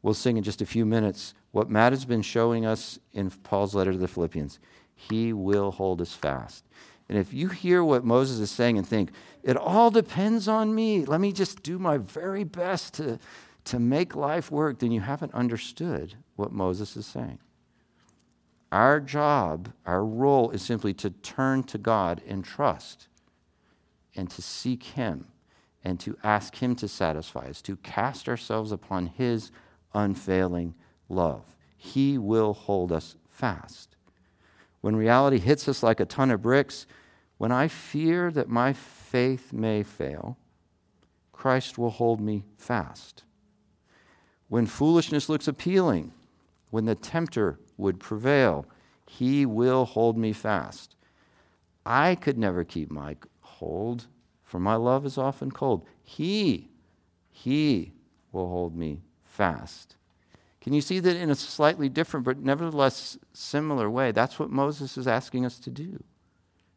We'll 0.01 0.13
sing 0.13 0.37
in 0.37 0.43
just 0.43 0.61
a 0.61 0.65
few 0.65 0.85
minutes 0.85 1.33
what 1.51 1.69
Matt 1.69 1.91
has 1.91 2.05
been 2.05 2.21
showing 2.21 2.65
us 2.65 2.99
in 3.11 3.29
Paul's 3.29 3.75
letter 3.75 3.91
to 3.91 3.97
the 3.97 4.07
Philippians. 4.07 4.59
He 4.95 5.33
will 5.33 5.71
hold 5.71 5.99
us 5.99 6.13
fast. 6.13 6.63
And 7.11 7.19
if 7.19 7.33
you 7.33 7.49
hear 7.49 7.83
what 7.83 8.05
Moses 8.05 8.39
is 8.39 8.49
saying 8.49 8.77
and 8.77 8.87
think, 8.87 9.11
it 9.43 9.57
all 9.57 9.91
depends 9.91 10.47
on 10.47 10.73
me, 10.73 11.03
let 11.03 11.19
me 11.19 11.33
just 11.33 11.61
do 11.61 11.77
my 11.77 11.97
very 11.97 12.45
best 12.45 12.93
to, 12.93 13.19
to 13.65 13.79
make 13.79 14.15
life 14.15 14.49
work, 14.49 14.79
then 14.79 14.93
you 14.93 15.01
haven't 15.01 15.33
understood 15.33 16.15
what 16.37 16.53
Moses 16.53 16.95
is 16.95 17.05
saying. 17.05 17.39
Our 18.71 19.01
job, 19.01 19.73
our 19.85 20.05
role 20.05 20.51
is 20.51 20.61
simply 20.61 20.93
to 20.93 21.09
turn 21.09 21.63
to 21.63 21.77
God 21.77 22.21
in 22.25 22.43
trust 22.43 23.09
and 24.15 24.29
to 24.29 24.41
seek 24.41 24.81
Him 24.81 25.27
and 25.83 25.99
to 25.99 26.17
ask 26.23 26.55
Him 26.63 26.77
to 26.77 26.87
satisfy 26.87 27.49
us, 27.49 27.61
to 27.63 27.75
cast 27.75 28.29
ourselves 28.29 28.71
upon 28.71 29.07
His 29.07 29.51
unfailing 29.93 30.75
love. 31.09 31.57
He 31.75 32.17
will 32.17 32.53
hold 32.53 32.93
us 32.93 33.17
fast. 33.27 33.97
When 34.79 34.95
reality 34.95 35.39
hits 35.39 35.67
us 35.67 35.83
like 35.83 35.99
a 35.99 36.05
ton 36.05 36.31
of 36.31 36.41
bricks, 36.41 36.87
when 37.41 37.51
I 37.51 37.67
fear 37.69 38.29
that 38.29 38.49
my 38.49 38.71
faith 38.71 39.51
may 39.51 39.81
fail, 39.81 40.37
Christ 41.31 41.75
will 41.75 41.89
hold 41.89 42.21
me 42.21 42.43
fast. 42.55 43.23
When 44.47 44.67
foolishness 44.67 45.27
looks 45.27 45.47
appealing, 45.47 46.13
when 46.69 46.85
the 46.85 46.93
tempter 46.93 47.57
would 47.77 47.99
prevail, 47.99 48.67
he 49.07 49.43
will 49.47 49.85
hold 49.85 50.19
me 50.19 50.33
fast. 50.33 50.95
I 51.83 52.13
could 52.13 52.37
never 52.37 52.63
keep 52.63 52.91
my 52.91 53.17
hold, 53.39 54.05
for 54.43 54.59
my 54.59 54.75
love 54.75 55.03
is 55.03 55.17
often 55.17 55.49
cold. 55.49 55.83
He, 56.03 56.69
he 57.31 57.91
will 58.31 58.49
hold 58.49 58.75
me 58.75 59.01
fast. 59.23 59.95
Can 60.61 60.73
you 60.73 60.81
see 60.81 60.99
that 60.99 61.15
in 61.15 61.31
a 61.31 61.35
slightly 61.35 61.89
different 61.89 62.23
but 62.23 62.37
nevertheless 62.37 63.17
similar 63.33 63.89
way? 63.89 64.11
That's 64.11 64.37
what 64.37 64.51
Moses 64.51 64.95
is 64.95 65.07
asking 65.07 65.43
us 65.43 65.57
to 65.57 65.71
do 65.71 66.03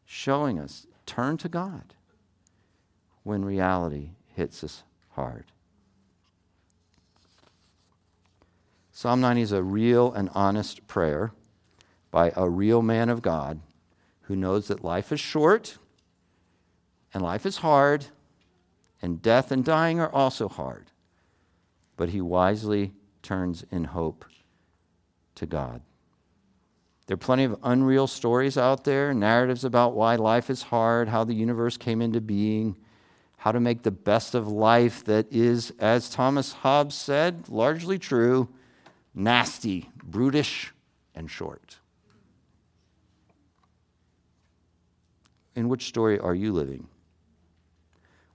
showing 0.05 0.59
us 0.59 0.87
turn 1.05 1.37
to 1.37 1.49
God 1.49 1.93
when 3.23 3.43
reality 3.43 4.11
hits 4.35 4.63
us 4.63 4.83
hard. 5.11 5.45
Psalm 8.91 9.19
90 9.19 9.41
is 9.41 9.51
a 9.51 9.63
real 9.63 10.13
and 10.13 10.29
honest 10.33 10.87
prayer 10.87 11.31
by 12.11 12.31
a 12.35 12.49
real 12.49 12.81
man 12.81 13.09
of 13.09 13.21
God 13.21 13.59
who 14.21 14.35
knows 14.35 14.67
that 14.67 14.83
life 14.83 15.11
is 15.11 15.19
short 15.19 15.77
and 17.13 17.21
life 17.21 17.45
is 17.45 17.57
hard 17.57 18.05
and 19.01 19.21
death 19.21 19.51
and 19.51 19.65
dying 19.65 19.99
are 19.99 20.11
also 20.11 20.47
hard. 20.47 20.91
But 21.97 22.09
he 22.09 22.21
wisely 22.21 22.93
turns 23.21 23.65
in 23.71 23.85
hope 23.85 24.25
to 25.35 25.45
God. 25.45 25.81
There 27.07 27.13
are 27.13 27.17
plenty 27.17 27.43
of 27.43 27.57
unreal 27.61 28.07
stories 28.07 28.57
out 28.57 28.83
there, 28.83 29.13
narratives 29.13 29.63
about 29.63 29.93
why 29.93 30.15
life 30.15 30.49
is 30.49 30.63
hard, 30.63 31.07
how 31.07 31.23
the 31.23 31.35
universe 31.35 31.77
came 31.77 32.01
into 32.01 32.19
being, 32.19 32.75
how 33.37 33.51
to 33.51 33.59
make 33.59 33.83
the 33.83 33.91
best 33.91 34.33
of 34.33 34.47
life 34.47 35.03
that 35.05 35.31
is, 35.31 35.71
as 35.79 36.09
Thomas 36.09 36.51
Hobbes 36.51 36.95
said, 36.95 37.47
largely 37.47 37.99
true, 37.99 38.49
nasty, 39.13 39.91
brutish, 40.03 40.73
and 41.13 41.29
short. 41.29 41.77
In 45.55 45.69
which 45.69 45.87
story 45.87 46.19
are 46.19 46.35
you 46.35 46.51
living? 46.51 46.87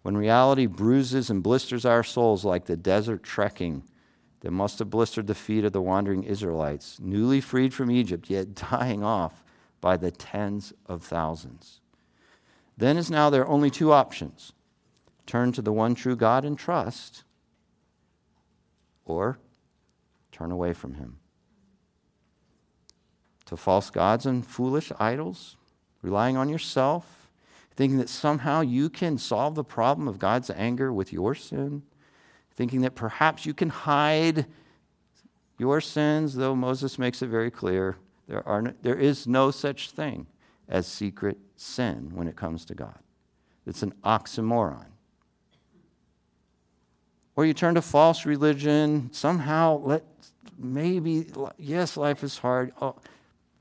When 0.02 0.16
reality 0.16 0.66
bruises 0.66 1.28
and 1.28 1.42
blisters 1.42 1.84
our 1.84 2.04
souls 2.04 2.44
like 2.44 2.66
the 2.66 2.76
desert 2.76 3.24
trekking 3.24 3.82
that 4.40 4.50
must 4.50 4.78
have 4.78 4.90
blistered 4.90 5.26
the 5.26 5.34
feet 5.34 5.64
of 5.64 5.72
the 5.72 5.82
wandering 5.82 6.22
Israelites, 6.22 6.98
newly 7.00 7.40
freed 7.40 7.74
from 7.74 7.90
Egypt, 7.90 8.30
yet 8.30 8.54
dying 8.70 9.04
off 9.04 9.44
by 9.80 9.96
the 9.96 10.10
tens 10.10 10.72
of 10.86 11.02
thousands. 11.02 11.80
Then 12.76 12.96
is 12.96 13.10
now 13.10 13.30
there 13.30 13.42
are 13.42 13.48
only 13.48 13.70
two 13.70 13.92
options 13.92 14.52
turn 15.26 15.52
to 15.52 15.62
the 15.62 15.72
one 15.72 15.94
true 15.94 16.16
God 16.16 16.44
and 16.44 16.58
trust, 16.58 17.22
or 19.04 19.38
turn 20.32 20.50
away 20.50 20.72
from 20.72 20.94
him. 20.94 21.18
To 23.46 23.56
false 23.56 23.90
gods 23.90 24.26
and 24.26 24.44
foolish 24.44 24.90
idols, 24.98 25.56
relying 26.02 26.36
on 26.36 26.48
yourself, 26.48 27.30
thinking 27.76 27.98
that 27.98 28.08
somehow 28.08 28.60
you 28.60 28.90
can 28.90 29.18
solve 29.18 29.54
the 29.54 29.62
problem 29.62 30.08
of 30.08 30.18
God's 30.18 30.50
anger 30.50 30.92
with 30.92 31.12
your 31.12 31.34
sin 31.34 31.82
thinking 32.60 32.82
that 32.82 32.94
perhaps 32.94 33.46
you 33.46 33.54
can 33.54 33.70
hide 33.70 34.44
your 35.58 35.80
sins, 35.80 36.34
though 36.34 36.54
Moses 36.54 36.98
makes 36.98 37.22
it 37.22 37.28
very 37.28 37.50
clear 37.50 37.96
there, 38.28 38.46
are 38.46 38.60
no, 38.60 38.74
there 38.82 38.98
is 38.98 39.26
no 39.26 39.50
such 39.50 39.92
thing 39.92 40.26
as 40.68 40.86
secret 40.86 41.38
sin 41.56 42.10
when 42.12 42.28
it 42.28 42.36
comes 42.36 42.66
to 42.66 42.74
God. 42.74 42.98
It's 43.66 43.82
an 43.82 43.94
oxymoron. 44.04 44.88
Or 47.34 47.46
you 47.46 47.54
turn 47.54 47.76
to 47.76 47.80
false 47.80 48.26
religion, 48.26 49.08
somehow 49.10 49.78
let 49.78 50.04
maybe, 50.58 51.28
yes, 51.56 51.96
life 51.96 52.22
is 52.22 52.36
hard. 52.36 52.72
Oh, 52.82 52.96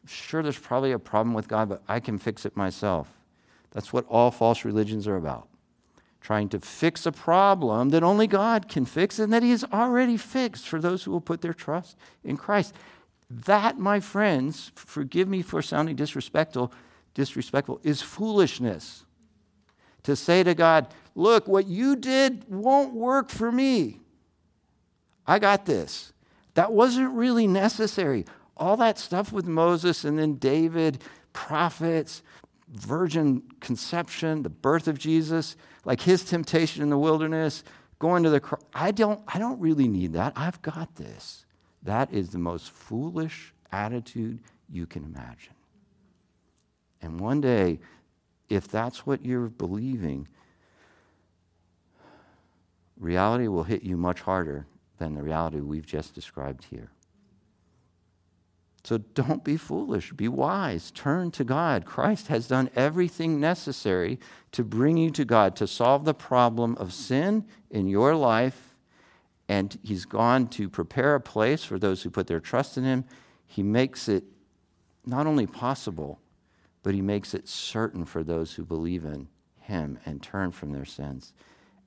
sure, 0.08 0.44
there's 0.44 0.60
probably 0.60 0.92
a 0.92 1.00
problem 1.00 1.34
with 1.34 1.48
God, 1.48 1.70
but 1.70 1.82
I 1.88 2.02
can 2.02 2.18
fix 2.18 2.46
it 2.46 2.58
myself. 2.58 3.10
That's 3.72 3.94
what 3.94 4.06
all 4.10 4.30
false 4.30 4.66
religions 4.66 5.08
are 5.08 5.16
about 5.16 5.49
trying 6.22 6.50
to 6.50 6.60
fix 6.60 7.06
a 7.06 7.12
problem 7.12 7.90
that 7.90 8.04
only 8.04 8.28
God 8.28 8.68
can 8.68 8.86
fix 8.86 9.20
and 9.20 9.32
that 9.32 9.44
He 9.44 9.52
has 9.52 9.64
already 9.72 10.18
fixed 10.18 10.68
for 10.68 10.80
those 10.80 11.04
who 11.04 11.12
will 11.12 11.22
put 11.22 11.42
their 11.42 11.54
trust 11.54 11.98
in 12.24 12.38
Christ. 12.38 12.74
That, 13.30 13.78
my 13.78 14.00
friends, 14.00 14.72
forgive 14.76 15.28
me 15.28 15.42
for 15.42 15.62
sounding 15.62 15.96
disrespectful, 15.96 16.74
disrespectful, 17.14 17.80
is 17.84 18.02
foolishness. 18.02 19.06
To 20.04 20.16
say 20.16 20.44
to 20.44 20.56
God, 20.56 20.88
look, 21.16 21.48
what 21.48 21.68
you 21.68 21.96
did 21.96 22.46
won't 22.50 22.94
work 22.94 23.30
for 23.30 23.52
me. 23.52 24.00
I 25.28 25.40
got 25.40 25.66
this. 25.66 26.12
That 26.56 26.72
wasn't 26.72 27.14
really 27.14 27.48
necessary. 27.48 28.26
All 28.58 28.76
that 28.78 28.98
stuff 28.98 29.32
with 29.32 29.46
Moses 29.46 30.04
and 30.04 30.18
then 30.18 30.36
David, 30.36 31.04
prophets, 31.32 32.24
virgin 32.74 33.44
conception, 33.60 34.44
the 34.44 34.50
birth 34.50 34.88
of 34.88 34.98
Jesus, 34.98 35.56
like 35.90 36.02
his 36.02 36.24
temptation 36.24 36.84
in 36.84 36.92
the 36.92 36.98
wilderness, 37.00 37.64
going 37.98 38.22
to 38.22 38.30
the 38.30 38.40
cross. 38.40 38.62
I 38.76 38.92
don't, 38.92 39.20
I 39.28 39.40
don't 39.40 39.60
really 39.60 39.88
need 39.88 40.14
that. 40.14 40.34
I've 40.36 40.62
got 40.62 40.94
this. 40.98 41.48
That 41.82 42.14
is 42.14 42.30
the 42.30 42.38
most 42.38 42.70
foolish 42.70 43.56
attitude 43.72 44.40
you 44.70 44.86
can 44.86 45.04
imagine. 45.04 45.56
And 47.02 47.20
one 47.20 47.42
day, 47.42 47.80
if 48.50 48.68
that's 48.68 49.08
what 49.08 49.26
you're 49.26 49.48
believing, 49.48 50.28
reality 53.00 53.48
will 53.48 53.64
hit 53.64 53.82
you 53.82 53.98
much 53.98 54.22
harder 54.22 54.68
than 55.00 55.16
the 55.16 55.24
reality 55.24 55.60
we've 55.60 55.88
just 55.88 56.14
described 56.14 56.66
here. 56.66 56.92
So 58.90 58.98
don't 58.98 59.44
be 59.44 59.56
foolish, 59.56 60.14
be 60.14 60.28
wise, 60.28 60.90
turn 60.90 61.30
to 61.34 61.44
God. 61.44 61.86
Christ 61.86 62.30
has 62.30 62.48
done 62.48 62.72
everything 62.76 63.40
necessary 63.40 64.18
to 64.52 64.64
bring 64.64 64.98
you 64.98 65.12
to 65.12 65.26
God, 65.26 65.56
to 65.58 65.68
solve 65.68 66.06
the 66.06 66.16
problem 66.16 66.76
of 66.78 66.92
sin 66.92 67.46
in 67.70 67.88
your 67.88 68.16
life. 68.16 68.74
And 69.48 69.78
He's 69.84 70.06
gone 70.06 70.48
to 70.48 70.68
prepare 70.68 71.14
a 71.14 71.22
place 71.22 71.64
for 71.64 71.78
those 71.78 72.02
who 72.02 72.10
put 72.10 72.26
their 72.26 72.40
trust 72.40 72.80
in 72.80 72.84
Him. 72.84 73.06
He 73.46 73.62
makes 73.62 74.10
it 74.10 74.24
not 75.06 75.28
only 75.28 75.46
possible, 75.46 76.20
but 76.82 76.96
he 76.96 77.02
makes 77.04 77.36
it 77.36 77.48
certain 77.48 78.06
for 78.06 78.24
those 78.24 78.56
who 78.56 78.66
believe 78.66 79.06
in 79.06 79.28
him 79.60 80.00
and 80.04 80.20
turn 80.24 80.50
from 80.50 80.72
their 80.72 80.86
sins 80.86 81.32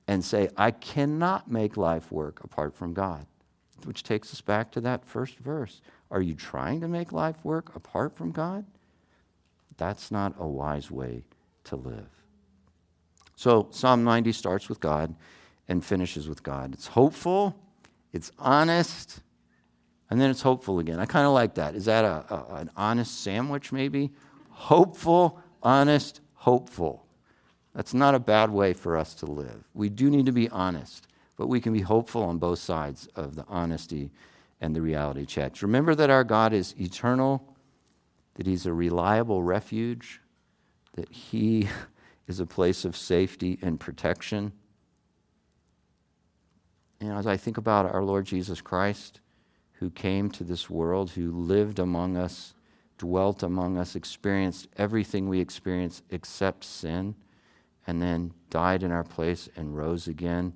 and 0.07 0.23
say, 0.23 0.47
I 0.55 0.71
cannot 0.71 1.51
make 1.51 1.75
life 1.75 2.13
work 2.13 2.41
apart 2.45 2.73
from 2.73 2.93
God. 2.93 3.25
Which 3.85 4.03
takes 4.03 4.33
us 4.33 4.41
back 4.41 4.71
to 4.71 4.81
that 4.81 5.05
first 5.05 5.37
verse. 5.37 5.81
Are 6.11 6.21
you 6.21 6.35
trying 6.35 6.81
to 6.81 6.87
make 6.87 7.11
life 7.11 7.37
work 7.43 7.75
apart 7.75 8.15
from 8.15 8.31
God? 8.31 8.65
That's 9.77 10.11
not 10.11 10.35
a 10.37 10.47
wise 10.47 10.91
way 10.91 11.23
to 11.65 11.75
live. 11.75 12.09
So, 13.35 13.67
Psalm 13.71 14.03
90 14.03 14.31
starts 14.31 14.69
with 14.69 14.79
God 14.79 15.15
and 15.67 15.83
finishes 15.83 16.29
with 16.29 16.43
God. 16.43 16.73
It's 16.73 16.87
hopeful, 16.87 17.55
it's 18.11 18.31
honest, 18.37 19.21
and 20.09 20.21
then 20.21 20.29
it's 20.29 20.41
hopeful 20.41 20.79
again. 20.79 20.99
I 20.99 21.05
kind 21.05 21.25
of 21.25 21.33
like 21.33 21.55
that. 21.55 21.75
Is 21.75 21.85
that 21.85 22.05
a, 22.05 22.33
a, 22.33 22.55
an 22.55 22.69
honest 22.77 23.21
sandwich, 23.23 23.71
maybe? 23.71 24.11
Hopeful, 24.49 25.41
honest, 25.63 26.21
hopeful. 26.35 27.05
That's 27.73 27.93
not 27.93 28.13
a 28.13 28.19
bad 28.19 28.51
way 28.51 28.73
for 28.73 28.95
us 28.95 29.15
to 29.15 29.25
live. 29.25 29.63
We 29.73 29.89
do 29.89 30.09
need 30.09 30.27
to 30.27 30.31
be 30.31 30.49
honest, 30.49 31.07
but 31.43 31.49
we 31.49 31.59
can 31.59 31.73
be 31.73 31.81
hopeful 31.81 32.23
on 32.23 32.37
both 32.37 32.59
sides 32.59 33.09
of 33.17 33.35
the 33.35 33.43
honesty 33.49 34.09
and 34.61 34.73
the 34.73 34.81
reality 34.81 35.25
checks. 35.25 35.61
Remember 35.61 35.93
that 35.93 36.09
our 36.09 36.23
God 36.23 36.53
is 36.53 36.73
eternal, 36.79 37.53
that 38.35 38.47
He's 38.47 38.65
a 38.65 38.71
reliable 38.71 39.43
refuge, 39.43 40.21
that 40.93 41.11
He 41.11 41.67
is 42.29 42.39
a 42.39 42.45
place 42.45 42.85
of 42.85 42.95
safety 42.95 43.59
and 43.61 43.77
protection. 43.77 44.53
And 47.01 47.11
as 47.11 47.27
I 47.27 47.35
think 47.35 47.57
about 47.57 47.93
our 47.93 48.05
Lord 48.05 48.23
Jesus 48.23 48.61
Christ, 48.61 49.19
who 49.73 49.89
came 49.89 50.31
to 50.31 50.45
this 50.45 50.69
world, 50.69 51.11
who 51.11 51.29
lived 51.29 51.77
among 51.77 52.15
us, 52.15 52.53
dwelt 52.97 53.43
among 53.43 53.77
us, 53.77 53.97
experienced 53.97 54.69
everything 54.77 55.27
we 55.27 55.41
experience 55.41 56.03
except 56.09 56.63
sin, 56.63 57.15
and 57.85 58.01
then 58.01 58.33
died 58.49 58.81
in 58.81 58.93
our 58.93 59.03
place 59.03 59.49
and 59.57 59.75
rose 59.75 60.07
again. 60.07 60.53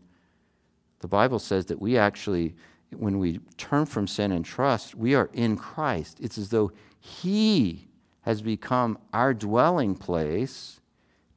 The 1.00 1.08
Bible 1.08 1.40
says 1.40 1.66
that 1.68 1.82
we 1.82 1.98
actually, 1.98 2.56
when 2.96 3.20
we 3.20 3.40
turn 3.58 3.86
from 3.86 4.08
sin 4.08 4.32
and 4.32 4.44
trust, 4.44 4.96
we 4.96 5.14
are 5.16 5.30
in 5.34 5.58
Christ. 5.58 6.20
It's 6.22 6.38
as 6.38 6.50
though 6.50 6.72
He 7.00 7.88
has 8.22 8.42
become 8.42 8.98
our 9.14 9.34
dwelling 9.34 9.96
place 9.96 10.80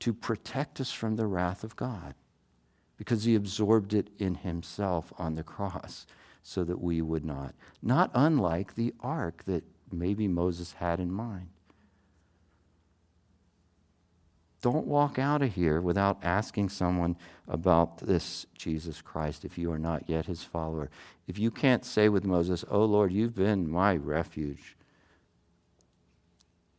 to 0.00 0.12
protect 0.12 0.80
us 0.80 0.90
from 0.90 1.16
the 1.16 1.26
wrath 1.26 1.62
of 1.62 1.76
God 1.76 2.14
because 2.96 3.24
He 3.24 3.34
absorbed 3.34 3.94
it 3.94 4.08
in 4.18 4.34
Himself 4.34 5.12
on 5.18 5.34
the 5.34 5.42
cross 5.42 6.06
so 6.42 6.64
that 6.64 6.80
we 6.80 7.02
would 7.02 7.24
not. 7.24 7.54
Not 7.82 8.10
unlike 8.14 8.74
the 8.74 8.94
ark 9.00 9.44
that 9.44 9.64
maybe 9.92 10.26
Moses 10.26 10.72
had 10.72 11.00
in 11.00 11.12
mind. 11.12 11.48
Don't 14.62 14.86
walk 14.86 15.18
out 15.18 15.40
of 15.40 15.54
here 15.54 15.80
without 15.80 16.18
asking 16.22 16.68
someone 16.68 17.16
about 17.48 17.98
this 17.98 18.44
Jesus 18.56 19.00
Christ 19.00 19.44
if 19.44 19.56
you 19.56 19.72
are 19.72 19.78
not 19.78 20.08
yet 20.08 20.26
his 20.26 20.42
follower. 20.42 20.90
If 21.26 21.38
you 21.38 21.50
can't 21.50 21.84
say 21.84 22.08
with 22.08 22.24
Moses, 22.24 22.64
Oh 22.70 22.84
Lord, 22.84 23.12
you've 23.12 23.34
been 23.34 23.70
my 23.70 23.96
refuge 23.96 24.76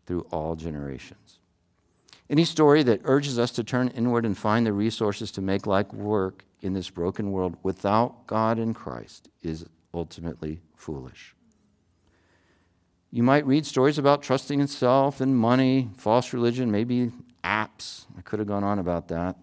through 0.06 0.28
all 0.32 0.56
generations. 0.56 1.40
Any 2.30 2.46
story 2.46 2.84
that 2.84 3.02
urges 3.04 3.40
us 3.40 3.52
to 3.52 3.64
turn 3.64 3.90
inward 3.90 4.26
and 4.26 4.38
find 4.38 4.66
the 4.66 4.74
resources 4.74 5.32
to 5.32 5.42
make 5.42 5.66
life 5.66 5.92
work 5.92 6.46
in 6.62 6.74
this 6.74 6.90
broken 6.90 7.32
world 7.32 7.58
without 7.64 8.28
God 8.28 8.60
and 8.60 8.76
Christ 8.76 9.30
is 9.42 9.66
ultimately 9.94 10.62
foolish. 10.76 11.36
You 13.10 13.24
might 13.24 13.46
read 13.46 13.66
stories 13.66 13.98
about 13.98 14.22
trusting 14.24 14.62
in 14.62 14.68
self 14.68 15.20
and 15.20 15.36
money, 15.36 15.90
false 15.98 16.32
religion, 16.32 16.72
maybe 16.72 17.12
apps. 17.44 18.06
I 18.18 18.22
could 18.22 18.40
have 18.40 18.48
gone 18.48 18.64
on 18.64 18.80
about 18.80 19.08
that. 19.10 19.38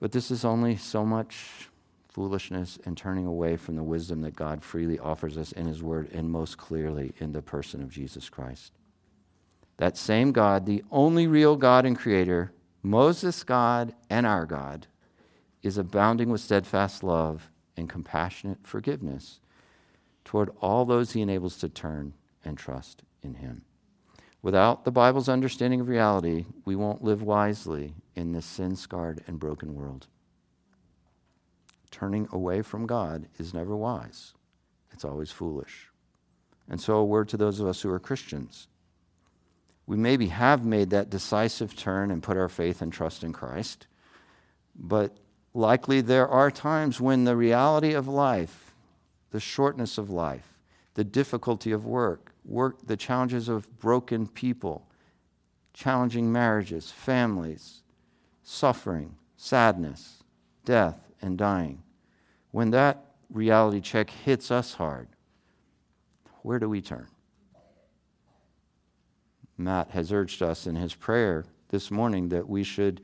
But 0.00 0.12
this 0.12 0.30
is 0.30 0.44
only 0.44 0.76
so 0.76 1.04
much 1.04 1.68
foolishness 2.08 2.78
and 2.84 2.96
turning 2.96 3.26
away 3.26 3.56
from 3.56 3.76
the 3.76 3.82
wisdom 3.82 4.22
that 4.22 4.34
God 4.34 4.64
freely 4.64 4.98
offers 4.98 5.36
us 5.36 5.52
in 5.52 5.66
His 5.66 5.82
Word 5.82 6.10
and 6.12 6.30
most 6.30 6.58
clearly 6.58 7.12
in 7.18 7.32
the 7.32 7.42
person 7.42 7.82
of 7.82 7.90
Jesus 7.90 8.28
Christ. 8.28 8.72
That 9.76 9.96
same 9.96 10.32
God, 10.32 10.66
the 10.66 10.84
only 10.90 11.26
real 11.26 11.56
God 11.56 11.86
and 11.86 11.96
Creator, 11.96 12.52
Moses' 12.82 13.44
God 13.44 13.94
and 14.08 14.26
our 14.26 14.44
God, 14.44 14.86
is 15.62 15.78
abounding 15.78 16.30
with 16.30 16.40
steadfast 16.40 17.02
love 17.02 17.50
and 17.76 17.88
compassionate 17.88 18.58
forgiveness 18.66 19.40
toward 20.24 20.50
all 20.60 20.84
those 20.84 21.12
he 21.12 21.20
enables 21.20 21.56
to 21.58 21.68
turn 21.68 22.14
and 22.44 22.56
trust 22.58 23.02
in 23.22 23.34
him. 23.34 23.62
Without 24.42 24.84
the 24.84 24.90
Bible's 24.90 25.28
understanding 25.28 25.80
of 25.80 25.88
reality, 25.88 26.46
we 26.64 26.74
won't 26.74 27.04
live 27.04 27.22
wisely 27.22 27.94
in 28.14 28.32
this 28.32 28.46
sin 28.46 28.74
scarred 28.74 29.22
and 29.26 29.38
broken 29.38 29.74
world. 29.74 30.06
Turning 31.90 32.28
away 32.32 32.62
from 32.62 32.86
God 32.86 33.26
is 33.38 33.52
never 33.52 33.76
wise, 33.76 34.32
it's 34.92 35.04
always 35.04 35.30
foolish. 35.30 35.88
And 36.68 36.80
so, 36.80 36.96
a 36.96 37.04
word 37.04 37.28
to 37.30 37.36
those 37.36 37.60
of 37.60 37.66
us 37.66 37.82
who 37.82 37.90
are 37.90 37.98
Christians. 37.98 38.68
We 39.86 39.96
maybe 39.96 40.28
have 40.28 40.64
made 40.64 40.90
that 40.90 41.10
decisive 41.10 41.76
turn 41.76 42.12
and 42.12 42.22
put 42.22 42.36
our 42.36 42.48
faith 42.48 42.80
and 42.80 42.92
trust 42.92 43.24
in 43.24 43.32
Christ, 43.32 43.88
but 44.76 45.16
likely 45.52 46.00
there 46.00 46.28
are 46.28 46.50
times 46.50 47.00
when 47.00 47.24
the 47.24 47.36
reality 47.36 47.92
of 47.92 48.06
life, 48.06 48.72
the 49.32 49.40
shortness 49.40 49.98
of 49.98 50.08
life, 50.08 50.58
the 50.94 51.02
difficulty 51.02 51.72
of 51.72 51.84
work, 51.84 52.29
work 52.44 52.86
the 52.86 52.96
challenges 52.96 53.48
of 53.48 53.78
broken 53.78 54.26
people, 54.26 54.88
challenging 55.72 56.32
marriages, 56.32 56.90
families, 56.90 57.82
suffering, 58.42 59.16
sadness, 59.36 60.22
death, 60.64 61.10
and 61.22 61.38
dying. 61.38 61.82
When 62.50 62.70
that 62.70 63.04
reality 63.30 63.80
check 63.80 64.10
hits 64.10 64.50
us 64.50 64.74
hard, 64.74 65.08
where 66.42 66.58
do 66.58 66.68
we 66.68 66.80
turn? 66.80 67.06
Matt 69.56 69.90
has 69.90 70.10
urged 70.10 70.42
us 70.42 70.66
in 70.66 70.74
his 70.74 70.94
prayer 70.94 71.44
this 71.68 71.90
morning 71.90 72.30
that 72.30 72.48
we 72.48 72.64
should 72.64 73.02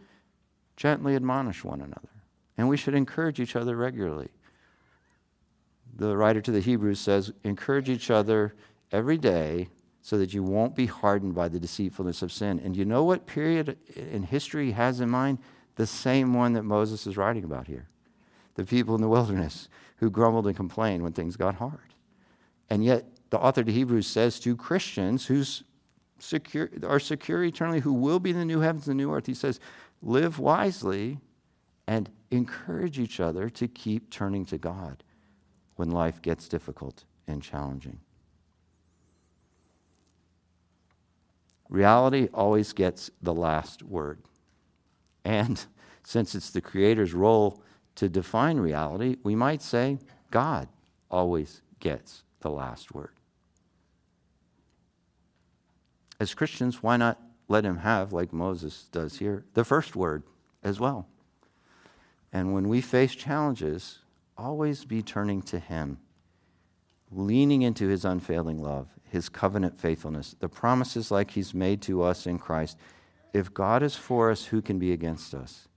gently 0.77 1.15
admonish 1.15 1.63
one 1.63 1.81
another 1.81 2.09
and 2.57 2.69
we 2.69 2.77
should 2.77 2.95
encourage 2.95 3.39
each 3.41 3.57
other 3.57 3.77
regularly. 3.77 4.31
The 5.95 6.17
writer 6.17 6.41
to 6.41 6.51
the 6.51 6.61
Hebrews 6.61 6.99
says, 6.99 7.33
encourage 7.45 7.89
each 7.89 8.11
other 8.11 8.55
every 8.97 9.19
day 9.19 9.69
so 10.01 10.17
that 10.19 10.33
you 10.33 10.43
won't 10.43 10.75
be 10.75 10.87
hardened 10.87 11.35
by 11.35 11.49
the 11.49 11.61
deceitfulness 11.61 12.23
of 12.23 12.33
sin. 12.33 12.61
And 12.65 12.77
you 12.77 12.85
know 12.85 13.05
what 13.05 13.27
period 13.27 13.77
in 13.95 14.23
history 14.23 14.67
he 14.67 14.73
has 14.73 15.01
in 15.01 15.11
mind? 15.11 15.39
The 15.75 15.87
same 15.87 16.33
one 16.33 16.55
that 16.55 16.63
Moses 16.63 17.07
is 17.07 17.17
writing 17.17 17.45
about 17.45 17.67
here. 17.67 17.89
The 18.55 18.65
people 18.65 18.95
in 18.95 19.03
the 19.03 19.09
wilderness 19.09 19.69
who 19.97 20.09
grumbled 20.11 20.47
and 20.47 20.57
complained 20.57 21.03
when 21.03 21.13
things 21.13 21.37
got 21.37 21.57
hard. 21.57 21.95
And 22.71 22.85
yet, 22.85 23.05
the 23.31 23.39
author 23.39 23.65
to 23.65 23.73
Hebrews 23.73 24.07
says 24.07 24.41
to 24.41 24.57
Christians 24.57 25.27
who 25.27 25.45
secure, 26.19 26.71
are 26.85 27.01
secure 27.01 27.45
eternally, 27.45 27.81
who 27.81 27.93
will 27.93 28.21
be 28.21 28.31
in 28.31 28.39
the 28.39 28.45
new 28.45 28.61
heavens 28.61 28.89
and 28.89 28.99
the 28.99 29.03
new 29.03 29.13
earth, 29.13 29.27
he 29.27 29.35
says, 29.35 29.61
live 30.03 30.39
wisely 30.39 31.19
and 31.87 32.09
encourage 32.31 32.99
each 32.99 33.21
other 33.21 33.51
to 33.51 33.69
keep 33.69 34.11
turning 34.11 34.45
to 34.47 34.59
God 34.59 35.03
when 35.75 35.91
life 35.91 36.23
gets 36.23 36.49
difficult 36.49 37.05
and 37.27 37.43
challenging. 37.43 38.01
Reality 41.69 42.29
always 42.33 42.73
gets 42.73 43.11
the 43.21 43.35
last 43.35 43.83
word. 43.83 44.21
And 45.25 45.65
since 46.05 46.35
it's 46.35 46.51
the 46.51 46.61
Creator's 46.61 47.15
role 47.15 47.63
to 47.97 48.09
define 48.09 48.59
reality, 48.59 49.17
we 49.23 49.35
might 49.35 49.63
say 49.63 49.99
God 50.31 50.69
always 51.11 51.63
gets 51.81 52.23
the 52.41 52.51
last 52.51 52.95
word. 52.95 53.11
As 56.19 56.35
Christians, 56.35 56.83
why 56.83 56.97
not 56.97 57.21
let 57.49 57.65
Him 57.65 57.79
have, 57.79 58.13
like 58.13 58.33
Moses 58.33 58.87
does 58.91 59.19
here, 59.19 59.45
the 59.55 59.65
first 59.65 59.97
word 59.97 60.23
as 60.63 60.81
well? 60.81 61.07
And 62.33 62.53
when 62.53 62.69
we 62.69 62.81
face 62.81 63.15
challenges, 63.15 64.01
always 64.37 64.85
be 64.85 65.03
turning 65.03 65.43
to 65.43 65.59
Him, 65.59 65.99
leaning 67.11 67.63
into 67.63 67.89
His 67.89 68.05
unfailing 68.05 68.63
love, 68.63 68.89
His 69.11 69.29
covenant 69.29 69.81
faithfulness, 69.81 70.35
the 70.39 70.49
promises 70.49 71.11
like 71.11 71.33
He's 71.33 71.55
made 71.55 71.83
to 71.83 72.03
us 72.03 72.27
in 72.27 72.39
Christ. 72.39 72.77
If 73.33 73.53
God 73.53 73.83
is 73.83 73.97
for 73.97 74.31
us, 74.31 74.47
who 74.47 74.63
can 74.63 74.79
be 74.79 74.93
against 74.93 75.35
us? 75.35 75.69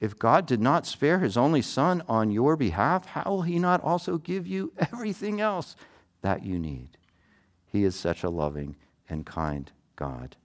If 0.00 0.18
God 0.18 0.46
did 0.46 0.60
not 0.60 0.86
spare 0.86 1.20
His 1.20 1.36
only 1.36 1.62
Son 1.62 2.02
on 2.08 2.30
your 2.30 2.56
behalf, 2.56 3.06
how 3.06 3.30
will 3.30 3.42
He 3.42 3.58
not 3.58 3.82
also 3.82 4.18
give 4.18 4.46
you 4.46 4.72
everything 4.92 5.40
else 5.40 5.76
that 6.22 6.44
you 6.44 6.58
need? 6.58 6.98
He 7.66 7.84
is 7.84 7.96
such 7.96 8.22
a 8.22 8.30
loving 8.30 8.76
and 9.08 9.26
kind 9.26 9.70
God. 9.96 10.36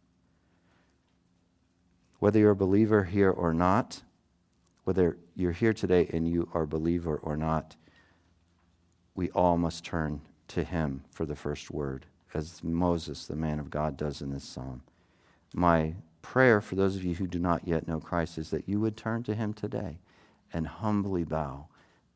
Whether 2.19 2.39
you're 2.39 2.51
a 2.51 2.55
believer 2.55 3.05
here 3.05 3.31
or 3.31 3.53
not, 3.53 4.01
whether 4.83 5.17
you're 5.35 5.51
here 5.51 5.73
today 5.73 6.09
and 6.11 6.27
you 6.27 6.49
are 6.53 6.63
a 6.63 6.67
believer 6.67 7.17
or 7.17 7.37
not, 7.37 7.75
we 9.15 9.29
all 9.31 9.57
must 9.57 9.85
turn 9.85 10.21
to 10.49 10.63
him 10.63 11.03
for 11.11 11.25
the 11.25 11.35
first 11.35 11.71
word, 11.71 12.05
as 12.33 12.63
Moses, 12.63 13.25
the 13.25 13.35
man 13.35 13.59
of 13.59 13.69
God, 13.69 13.97
does 13.97 14.21
in 14.21 14.31
this 14.31 14.43
psalm. 14.43 14.81
My 15.53 15.95
prayer 16.21 16.61
for 16.61 16.75
those 16.75 16.95
of 16.95 17.03
you 17.03 17.15
who 17.15 17.27
do 17.27 17.39
not 17.39 17.67
yet 17.67 17.87
know 17.87 17.99
Christ 17.99 18.37
is 18.37 18.49
that 18.51 18.67
you 18.67 18.79
would 18.79 18.97
turn 18.97 19.23
to 19.23 19.33
him 19.33 19.53
today 19.53 19.99
and 20.53 20.67
humbly 20.67 21.23
bow 21.23 21.67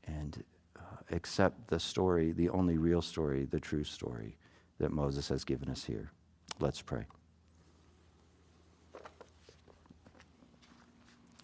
and 0.06 0.44
uh, 0.78 0.82
accept 1.12 1.68
the 1.68 1.80
story, 1.80 2.32
the 2.32 2.50
only 2.50 2.78
real 2.78 3.02
story, 3.02 3.46
the 3.46 3.60
true 3.60 3.84
story 3.84 4.38
that 4.80 4.92
Moses 4.92 5.30
has 5.30 5.44
given 5.44 5.70
us 5.70 5.86
here. 5.86 6.12
Let's 6.60 6.82
pray. 6.82 7.06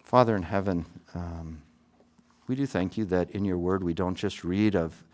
Father 0.04 0.34
in 0.36 0.42
heaven, 0.42 0.86
um, 1.14 1.62
we 2.48 2.56
do 2.56 2.66
thank 2.66 2.98
you 2.98 3.04
that 3.06 3.30
in 3.30 3.44
your 3.44 3.58
word 3.58 3.84
we 3.84 3.94
don't 3.94 4.16
just 4.16 4.42
read 4.42 4.74
of 4.74 5.04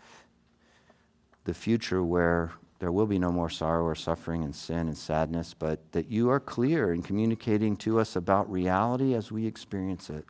the 1.43 1.53
future 1.53 2.03
where 2.03 2.51
there 2.79 2.91
will 2.91 3.07
be 3.07 3.17
no 3.17 3.31
more 3.31 3.49
sorrow 3.49 3.83
or 3.83 3.95
suffering 3.95 4.43
and 4.43 4.55
sin 4.55 4.87
and 4.87 4.97
sadness, 4.97 5.55
but 5.57 5.91
that 5.93 6.11
you 6.11 6.29
are 6.29 6.39
clear 6.39 6.93
in 6.93 7.01
communicating 7.01 7.75
to 7.77 7.99
us 7.99 8.15
about 8.15 8.51
reality 8.51 9.15
as 9.15 9.31
we 9.31 9.47
experience 9.47 10.09
it. 10.09 10.25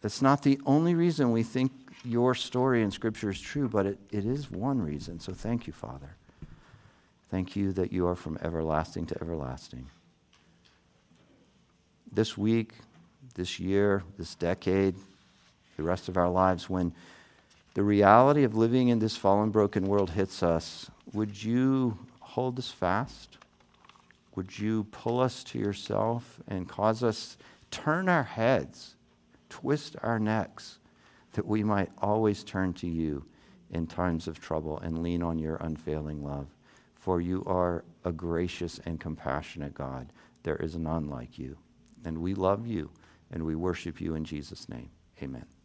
That's 0.00 0.22
not 0.22 0.42
the 0.42 0.58
only 0.64 0.94
reason 0.94 1.32
we 1.32 1.42
think 1.42 1.72
your 2.02 2.34
story 2.34 2.82
in 2.82 2.90
Scripture 2.90 3.30
is 3.30 3.40
true, 3.40 3.68
but 3.68 3.84
it, 3.84 3.98
it 4.10 4.24
is 4.24 4.50
one 4.50 4.80
reason. 4.80 5.20
So 5.20 5.34
thank 5.34 5.66
you, 5.66 5.74
Father. 5.74 6.16
Thank 7.30 7.54
you 7.54 7.72
that 7.72 7.92
you 7.92 8.06
are 8.06 8.16
from 8.16 8.38
everlasting 8.42 9.06
to 9.06 9.20
everlasting. 9.20 9.86
This 12.10 12.38
week, 12.38 12.72
this 13.34 13.60
year, 13.60 14.02
this 14.18 14.34
decade, 14.34 14.94
the 15.76 15.82
rest 15.82 16.08
of 16.08 16.16
our 16.16 16.28
lives, 16.28 16.68
when 16.68 16.92
the 17.74 17.82
reality 17.82 18.42
of 18.44 18.56
living 18.56 18.88
in 18.88 18.98
this 18.98 19.16
fallen, 19.16 19.50
broken 19.50 19.84
world 19.84 20.10
hits 20.10 20.42
us, 20.42 20.90
would 21.12 21.42
you 21.42 21.98
hold 22.20 22.58
us 22.58 22.70
fast? 22.70 23.38
Would 24.34 24.58
you 24.58 24.84
pull 24.84 25.20
us 25.20 25.44
to 25.44 25.58
yourself 25.58 26.40
and 26.48 26.68
cause 26.68 27.02
us 27.02 27.36
turn 27.70 28.08
our 28.08 28.22
heads, 28.22 28.96
twist 29.48 29.96
our 30.02 30.18
necks, 30.18 30.78
that 31.32 31.46
we 31.46 31.62
might 31.62 31.90
always 31.98 32.42
turn 32.42 32.72
to 32.74 32.88
you 32.88 33.24
in 33.70 33.86
times 33.86 34.26
of 34.26 34.40
trouble 34.40 34.78
and 34.78 35.02
lean 35.02 35.22
on 35.22 35.38
your 35.38 35.56
unfailing 35.56 36.24
love? 36.24 36.48
For 36.94 37.20
you 37.20 37.42
are 37.46 37.84
a 38.04 38.12
gracious 38.12 38.80
and 38.84 39.00
compassionate 39.00 39.74
God. 39.74 40.12
There 40.42 40.56
is 40.56 40.76
none 40.76 41.08
like 41.08 41.38
you. 41.38 41.56
And 42.04 42.18
we 42.18 42.34
love 42.34 42.66
you 42.66 42.90
and 43.30 43.44
we 43.44 43.54
worship 43.54 44.00
you 44.00 44.14
in 44.14 44.24
Jesus' 44.24 44.68
name. 44.68 44.90
Amen. 45.22 45.59